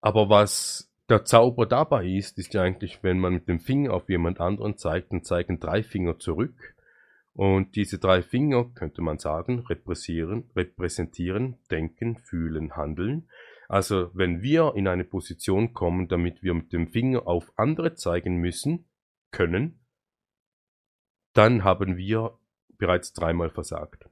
Aber 0.00 0.28
was 0.28 0.92
der 1.08 1.24
Zauber 1.24 1.66
dabei 1.66 2.06
ist, 2.06 2.38
ist 2.38 2.54
ja 2.54 2.62
eigentlich, 2.62 3.02
wenn 3.02 3.18
man 3.18 3.32
mit 3.32 3.48
dem 3.48 3.60
Finger 3.60 3.94
auf 3.94 4.08
jemand 4.08 4.40
anderen 4.40 4.76
zeigt, 4.76 5.12
dann 5.12 5.24
zeigen 5.24 5.58
drei 5.58 5.82
Finger 5.82 6.18
zurück 6.18 6.74
und 7.34 7.76
diese 7.76 7.98
drei 7.98 8.22
Finger, 8.22 8.70
könnte 8.74 9.00
man 9.00 9.18
sagen, 9.18 9.60
repräsentieren 9.60 11.58
Denken, 11.70 12.16
Fühlen, 12.18 12.76
Handeln. 12.76 13.28
Also 13.68 14.10
wenn 14.14 14.42
wir 14.42 14.72
in 14.74 14.88
eine 14.88 15.04
Position 15.04 15.74
kommen, 15.74 16.08
damit 16.08 16.42
wir 16.42 16.54
mit 16.54 16.72
dem 16.72 16.88
Finger 16.88 17.26
auf 17.26 17.52
andere 17.56 17.94
zeigen 17.94 18.36
müssen, 18.36 18.86
können, 19.30 19.80
dann 21.34 21.64
haben 21.64 21.96
wir 21.96 22.38
bereits 22.78 23.12
dreimal 23.12 23.50
versagt. 23.50 24.08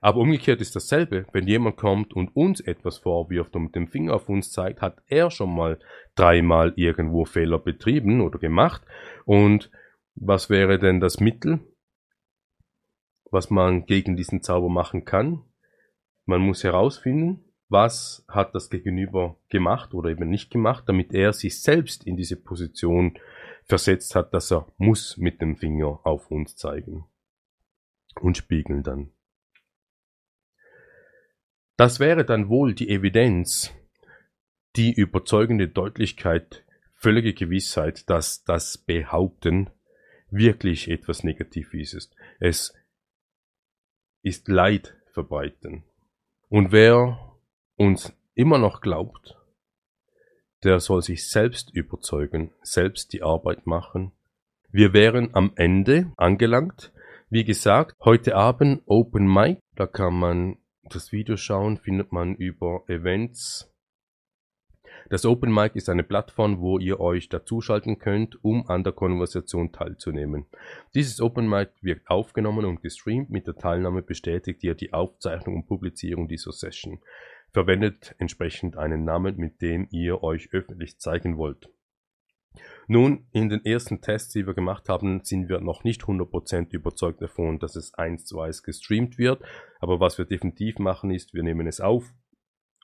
Aber 0.00 0.20
umgekehrt 0.20 0.60
ist 0.60 0.76
dasselbe, 0.76 1.26
wenn 1.32 1.46
jemand 1.46 1.76
kommt 1.76 2.14
und 2.14 2.34
uns 2.36 2.60
etwas 2.60 2.98
vorwirft 2.98 3.56
und 3.56 3.64
mit 3.64 3.74
dem 3.74 3.88
Finger 3.88 4.14
auf 4.14 4.28
uns 4.28 4.52
zeigt, 4.52 4.80
hat 4.82 5.02
er 5.08 5.30
schon 5.30 5.54
mal 5.54 5.78
dreimal 6.14 6.72
irgendwo 6.76 7.24
Fehler 7.24 7.58
betrieben 7.58 8.20
oder 8.20 8.38
gemacht. 8.38 8.82
Und 9.24 9.70
was 10.14 10.48
wäre 10.48 10.78
denn 10.78 11.00
das 11.00 11.18
Mittel? 11.18 11.60
Was 13.30 13.50
man 13.50 13.86
gegen 13.86 14.16
diesen 14.16 14.42
Zauber 14.42 14.68
machen 14.68 15.04
kann. 15.04 15.42
Man 16.24 16.40
muss 16.40 16.64
herausfinden, 16.64 17.44
was 17.68 18.24
hat 18.28 18.54
das 18.54 18.70
Gegenüber 18.70 19.36
gemacht 19.48 19.94
oder 19.94 20.10
eben 20.10 20.28
nicht 20.28 20.50
gemacht, 20.50 20.84
damit 20.86 21.12
er 21.12 21.32
sich 21.32 21.60
selbst 21.60 22.06
in 22.06 22.16
diese 22.16 22.36
Position 22.36 23.18
versetzt 23.64 24.14
hat, 24.14 24.32
dass 24.32 24.52
er 24.52 24.72
muss 24.76 25.16
mit 25.16 25.40
dem 25.40 25.56
Finger 25.56 26.00
auf 26.04 26.30
uns 26.30 26.56
zeigen 26.56 27.06
und 28.20 28.36
spiegeln 28.36 28.82
dann. 28.82 29.10
Das 31.76 32.00
wäre 32.00 32.24
dann 32.24 32.48
wohl 32.48 32.74
die 32.74 32.88
Evidenz, 32.88 33.74
die 34.76 34.92
überzeugende 34.92 35.68
Deutlichkeit, 35.68 36.64
völlige 36.94 37.34
Gewissheit, 37.34 38.08
dass 38.08 38.44
das 38.44 38.78
Behaupten 38.78 39.70
wirklich 40.30 40.88
etwas 40.88 41.22
Negatives 41.22 41.92
ist. 41.92 42.14
Es 42.40 42.74
ist 44.26 44.48
Leid 44.48 44.96
verbreiten. 45.12 45.84
Und 46.48 46.72
wer 46.72 47.36
uns 47.76 48.12
immer 48.34 48.58
noch 48.58 48.80
glaubt, 48.80 49.38
der 50.64 50.80
soll 50.80 51.00
sich 51.02 51.30
selbst 51.30 51.72
überzeugen, 51.72 52.50
selbst 52.60 53.12
die 53.12 53.22
Arbeit 53.22 53.68
machen. 53.68 54.10
Wir 54.72 54.92
wären 54.92 55.32
am 55.36 55.52
Ende 55.54 56.12
angelangt. 56.16 56.92
Wie 57.30 57.44
gesagt, 57.44 57.94
heute 58.04 58.34
Abend 58.34 58.82
Open 58.86 59.32
Mic, 59.32 59.60
da 59.76 59.86
kann 59.86 60.14
man 60.14 60.56
das 60.82 61.12
Video 61.12 61.36
schauen, 61.36 61.78
findet 61.78 62.10
man 62.10 62.34
über 62.34 62.82
Events 62.88 63.72
das 65.10 65.24
Open 65.24 65.52
Mic 65.52 65.76
ist 65.76 65.88
eine 65.88 66.02
Plattform, 66.02 66.60
wo 66.60 66.78
ihr 66.78 67.00
euch 67.00 67.28
dazuschalten 67.28 67.98
könnt, 67.98 68.42
um 68.44 68.68
an 68.68 68.84
der 68.84 68.92
Konversation 68.92 69.72
teilzunehmen. 69.72 70.46
Dieses 70.94 71.20
Open 71.20 71.48
Mic 71.48 71.70
wird 71.80 72.02
aufgenommen 72.06 72.64
und 72.64 72.82
gestreamt. 72.82 73.30
Mit 73.30 73.46
der 73.46 73.56
Teilnahme 73.56 74.02
bestätigt 74.02 74.62
ihr 74.64 74.74
die 74.74 74.92
Aufzeichnung 74.92 75.56
und 75.56 75.66
Publizierung 75.66 76.28
dieser 76.28 76.52
Session. 76.52 77.00
Verwendet 77.52 78.14
entsprechend 78.18 78.76
einen 78.76 79.04
Namen, 79.04 79.36
mit 79.36 79.62
dem 79.62 79.88
ihr 79.90 80.22
euch 80.22 80.52
öffentlich 80.52 80.98
zeigen 80.98 81.36
wollt. 81.38 81.70
Nun, 82.88 83.26
in 83.32 83.48
den 83.48 83.64
ersten 83.64 84.00
Tests, 84.00 84.32
die 84.32 84.46
wir 84.46 84.54
gemacht 84.54 84.88
haben, 84.88 85.20
sind 85.24 85.48
wir 85.48 85.60
noch 85.60 85.84
nicht 85.84 86.02
100% 86.02 86.72
überzeugt 86.72 87.20
davon, 87.20 87.58
dass 87.58 87.76
es 87.76 87.94
eins 87.94 88.24
zu 88.24 88.40
eins 88.40 88.62
gestreamt 88.62 89.18
wird. 89.18 89.42
Aber 89.80 90.00
was 90.00 90.18
wir 90.18 90.24
definitiv 90.24 90.78
machen 90.78 91.10
ist, 91.10 91.34
wir 91.34 91.42
nehmen 91.42 91.66
es 91.66 91.80
auf, 91.80 92.14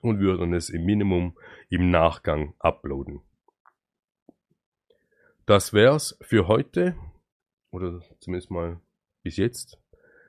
und 0.03 0.19
würden 0.19 0.53
es 0.53 0.69
im 0.69 0.85
Minimum 0.85 1.39
im 1.71 1.91
Nachgang 1.91 2.55
uploaden. 2.59 3.23
Das 5.47 5.73
wär's 5.73 6.19
für 6.21 6.47
heute 6.49 6.95
oder 7.71 8.03
zumindest 8.21 8.51
mal 8.51 8.81
bis 9.23 9.37
jetzt. 9.39 9.79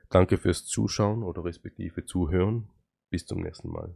Danke 0.08 0.38
fürs 0.38 0.64
Zuschauen 0.64 1.22
oder 1.22 1.44
respektive 1.44 2.04
Zuhören. 2.04 2.70
Bis 3.10 3.26
zum 3.26 3.40
nächsten 3.42 3.68
Mal. 3.68 3.94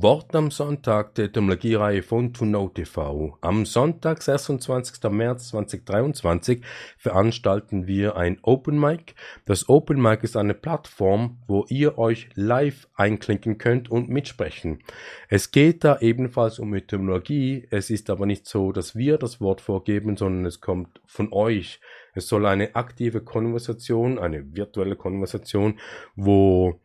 Wort 0.00 0.32
am 0.36 0.52
Sonntag 0.52 1.16
der 1.16 1.24
Etymologiereihe 1.24 2.04
von 2.04 2.32
Tunau 2.32 2.68
TV. 2.68 3.36
Am 3.40 3.66
Sonntag, 3.66 4.22
26. 4.22 5.02
März 5.10 5.48
2023, 5.48 6.62
veranstalten 6.96 7.88
wir 7.88 8.14
ein 8.14 8.38
Open 8.42 8.78
Mic. 8.78 9.16
Das 9.44 9.68
Open 9.68 10.00
Mic 10.00 10.22
ist 10.22 10.36
eine 10.36 10.54
Plattform, 10.54 11.38
wo 11.48 11.66
ihr 11.68 11.98
euch 11.98 12.28
live 12.36 12.86
einklinken 12.94 13.58
könnt 13.58 13.90
und 13.90 14.08
mitsprechen. 14.08 14.84
Es 15.28 15.50
geht 15.50 15.82
da 15.82 15.98
ebenfalls 15.98 16.60
um 16.60 16.74
Etymologie. 16.74 17.66
Es 17.72 17.90
ist 17.90 18.08
aber 18.08 18.24
nicht 18.24 18.46
so, 18.46 18.70
dass 18.70 18.94
wir 18.94 19.18
das 19.18 19.40
Wort 19.40 19.60
vorgeben, 19.60 20.16
sondern 20.16 20.46
es 20.46 20.60
kommt 20.60 21.00
von 21.06 21.32
euch. 21.32 21.80
Es 22.14 22.28
soll 22.28 22.46
eine 22.46 22.76
aktive 22.76 23.20
Konversation, 23.20 24.20
eine 24.20 24.54
virtuelle 24.54 24.94
Konversation, 24.94 25.80
wo 26.14 26.80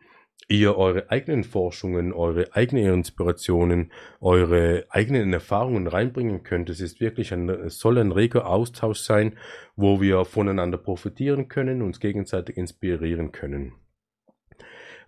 ihr 0.48 0.78
eure 0.78 1.10
eigenen 1.10 1.44
Forschungen, 1.44 2.14
eure 2.14 2.54
eigenen 2.56 2.94
Inspirationen, 2.94 3.92
eure 4.20 4.86
eigenen 4.90 5.34
Erfahrungen 5.34 5.88
reinbringen 5.88 6.44
könnt. 6.44 6.70
Es 6.70 6.82
ist 6.82 7.00
wirklich 7.00 7.34
ein, 7.34 7.50
es 7.50 7.80
soll 7.80 7.98
ein 7.98 8.12
reger 8.12 8.48
Austausch 8.48 9.00
sein, 9.00 9.38
wo 9.76 10.02
wir 10.02 10.26
voneinander 10.26 10.78
profitieren 10.78 11.48
können, 11.48 11.82
uns 11.82 12.00
gegenseitig 12.00 12.58
inspirieren 12.58 13.32
können. 13.32 13.74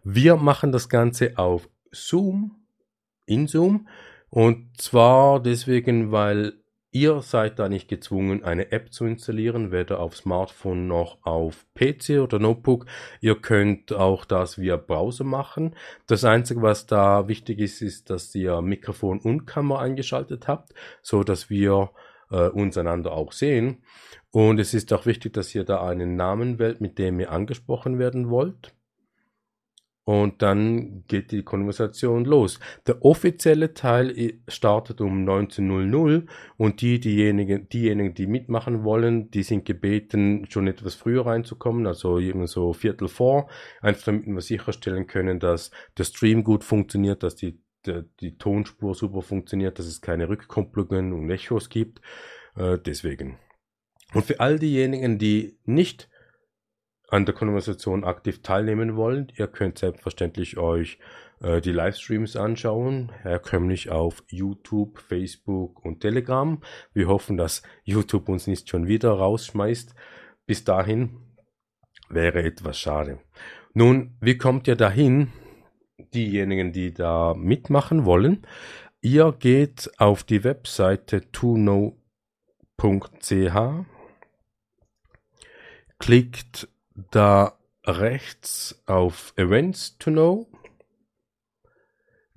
Wir 0.03 0.35
machen 0.35 0.71
das 0.71 0.89
Ganze 0.89 1.37
auf 1.37 1.69
Zoom, 1.91 2.67
in 3.25 3.47
Zoom, 3.47 3.87
und 4.29 4.79
zwar 4.81 5.41
deswegen, 5.41 6.11
weil 6.11 6.53
Ihr 6.95 7.21
seid 7.21 7.59
da 7.59 7.67
nicht 7.67 7.89
gezwungen, 7.89 8.45
eine 8.45 8.71
App 8.71 8.93
zu 8.93 9.03
installieren, 9.03 9.73
weder 9.73 9.99
auf 9.99 10.15
Smartphone 10.15 10.87
noch 10.87 11.17
auf 11.23 11.65
PC 11.75 12.21
oder 12.21 12.39
Notebook. 12.39 12.85
Ihr 13.19 13.35
könnt 13.35 13.91
auch 13.91 14.23
das 14.23 14.57
via 14.57 14.77
Browser 14.77 15.25
machen. 15.25 15.75
Das 16.07 16.23
Einzige, 16.23 16.61
was 16.61 16.87
da 16.87 17.27
wichtig 17.27 17.59
ist, 17.59 17.81
ist, 17.81 18.09
dass 18.09 18.33
ihr 18.33 18.61
Mikrofon 18.61 19.19
und 19.19 19.45
Kamera 19.45 19.81
eingeschaltet 19.81 20.47
habt, 20.47 20.73
so 21.01 21.23
dass 21.23 21.49
wir 21.49 21.89
äh, 22.31 22.47
uns 22.47 22.77
einander 22.77 23.11
auch 23.11 23.33
sehen. 23.33 23.83
Und 24.31 24.57
es 24.57 24.73
ist 24.73 24.93
auch 24.93 25.05
wichtig, 25.05 25.33
dass 25.33 25.53
ihr 25.53 25.65
da 25.65 25.85
einen 25.85 26.15
Namen 26.15 26.59
wählt, 26.59 26.79
mit 26.79 26.97
dem 26.97 27.19
ihr 27.19 27.29
angesprochen 27.29 27.99
werden 27.99 28.29
wollt. 28.29 28.73
Und 30.05 30.43
dann 30.43 31.03
geht 31.07 31.31
die 31.31 31.41
Konversation 31.41 32.25
los. 32.25 32.59
Der 32.85 33.03
offizielle 33.03 33.73
Teil 33.73 34.39
startet 34.47 35.01
um 35.01 35.27
19.00 35.27 36.27
und 36.57 36.81
die, 36.81 36.99
diejenigen, 36.99 37.67
diejenigen, 37.69 38.13
die 38.13 38.27
mitmachen 38.27 38.83
wollen, 38.83 39.31
die 39.31 39.41
sind 39.41 39.65
gebeten, 39.65 40.45
schon 40.47 40.67
etwas 40.67 40.93
früher 40.93 41.25
reinzukommen, 41.25 41.87
also 41.87 42.19
irgendwie 42.19 42.45
so 42.45 42.71
Viertel 42.73 43.07
vor, 43.07 43.49
einfach 43.81 44.03
damit 44.03 44.27
wir 44.27 44.41
sicherstellen 44.41 45.07
können, 45.07 45.39
dass 45.39 45.71
der 45.97 46.03
Stream 46.03 46.43
gut 46.43 46.63
funktioniert, 46.63 47.23
dass 47.23 47.35
die, 47.35 47.59
die, 47.87 48.03
die 48.19 48.37
Tonspur 48.37 48.93
super 48.93 49.23
funktioniert, 49.23 49.79
dass 49.79 49.87
es 49.87 50.01
keine 50.01 50.29
Rückkopplungen 50.29 51.13
und 51.13 51.31
Echos 51.31 51.69
gibt. 51.69 51.99
Äh, 52.55 52.77
deswegen. 52.77 53.39
Und 54.13 54.25
für 54.25 54.39
all 54.39 54.59
diejenigen, 54.59 55.17
die 55.17 55.57
nicht 55.65 56.09
an 57.15 57.25
der 57.25 57.33
Konversation 57.33 58.03
aktiv 58.03 58.41
teilnehmen 58.41 58.97
wollt, 58.97 59.39
ihr 59.39 59.47
könnt 59.47 59.77
selbstverständlich 59.77 60.57
euch 60.57 60.99
äh, 61.41 61.61
die 61.61 61.71
Livestreams 61.71 62.35
anschauen, 62.35 63.11
herkömmlich 63.21 63.89
auf 63.89 64.21
YouTube, 64.27 64.99
Facebook 64.99 65.83
und 65.85 66.01
Telegram. 66.01 66.61
Wir 66.93 67.07
hoffen, 67.07 67.37
dass 67.37 67.63
YouTube 67.83 68.27
uns 68.27 68.47
nicht 68.47 68.69
schon 68.69 68.87
wieder 68.87 69.11
rausschmeißt. 69.11 69.95
Bis 70.45 70.65
dahin 70.65 71.21
wäre 72.09 72.43
etwas 72.43 72.77
schade. 72.77 73.19
Nun, 73.73 74.17
wie 74.19 74.37
kommt 74.37 74.67
ihr 74.67 74.75
dahin? 74.75 75.31
Diejenigen, 76.13 76.73
die 76.73 76.93
da 76.93 77.33
mitmachen 77.33 78.03
wollen, 78.03 78.45
ihr 78.99 79.31
geht 79.39 79.89
auf 79.97 80.25
die 80.25 80.43
Webseite 80.43 81.31
tuno.ch, 81.31 81.95
klickt 85.97 86.67
da 86.95 87.59
rechts 87.85 88.81
auf 88.87 89.33
Events 89.35 89.97
to 89.97 90.11
Know 90.11 90.47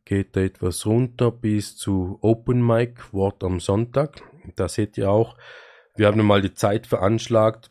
geht 0.04 0.36
da 0.36 0.40
etwas 0.40 0.86
runter 0.86 1.30
bis 1.30 1.76
zu 1.76 2.18
Open 2.22 2.66
Mic 2.66 3.12
Wort 3.12 3.44
am 3.44 3.60
Sonntag. 3.60 4.22
Da 4.56 4.66
seht 4.68 4.96
ihr 4.96 5.10
auch, 5.10 5.36
wir 5.96 6.06
haben 6.06 6.24
mal 6.24 6.40
die 6.40 6.54
Zeit 6.54 6.86
veranschlagt 6.86 7.70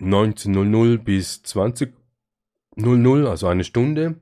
19.00 0.00 0.98
bis 0.98 1.42
20.00, 1.44 3.26
also 3.28 3.46
eine 3.46 3.62
Stunde. 3.62 4.20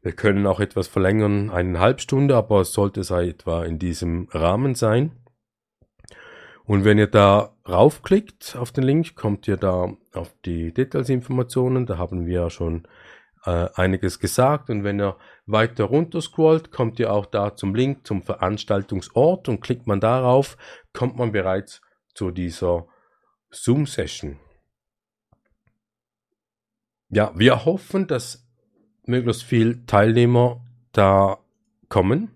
Wir 0.00 0.12
können 0.12 0.46
auch 0.46 0.60
etwas 0.60 0.88
verlängern, 0.88 1.50
eine 1.50 1.78
halbe 1.78 2.00
Stunde, 2.00 2.36
aber 2.36 2.62
es 2.62 2.72
sollte 2.72 3.00
es 3.00 3.10
etwa 3.10 3.64
in 3.64 3.78
diesem 3.78 4.28
Rahmen 4.30 4.74
sein. 4.74 5.12
Und 6.66 6.84
wenn 6.84 6.98
ihr 6.98 7.06
da 7.06 7.54
raufklickt 7.68 8.56
auf 8.56 8.72
den 8.72 8.84
Link, 8.84 9.14
kommt 9.16 9.46
ihr 9.48 9.58
da 9.58 9.92
auf 10.14 10.34
die 10.44 10.72
Detailsinformationen. 10.72 11.86
Da 11.86 11.98
haben 11.98 12.26
wir 12.26 12.42
ja 12.42 12.50
schon 12.50 12.88
äh, 13.44 13.68
einiges 13.74 14.18
gesagt. 14.18 14.70
Und 14.70 14.82
wenn 14.82 15.00
ihr 15.00 15.16
weiter 15.44 15.84
runter 15.84 16.22
scrollt, 16.22 16.70
kommt 16.70 16.98
ihr 16.98 17.12
auch 17.12 17.26
da 17.26 17.54
zum 17.54 17.74
Link 17.74 18.06
zum 18.06 18.22
Veranstaltungsort 18.22 19.48
und 19.48 19.60
klickt 19.60 19.86
man 19.86 20.00
darauf, 20.00 20.56
kommt 20.94 21.16
man 21.16 21.32
bereits 21.32 21.82
zu 22.14 22.30
dieser 22.30 22.86
Zoom-Session. 23.50 24.38
Ja, 27.10 27.32
wir 27.36 27.66
hoffen, 27.66 28.06
dass 28.06 28.48
möglichst 29.04 29.42
viel 29.42 29.84
Teilnehmer 29.84 30.64
da 30.92 31.38
kommen 31.90 32.30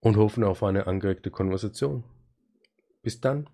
und 0.00 0.16
hoffen 0.16 0.44
auf 0.44 0.62
eine 0.62 0.86
angeregte 0.86 1.30
Konversation. 1.30 2.04
Bis 3.02 3.20
dann. 3.20 3.48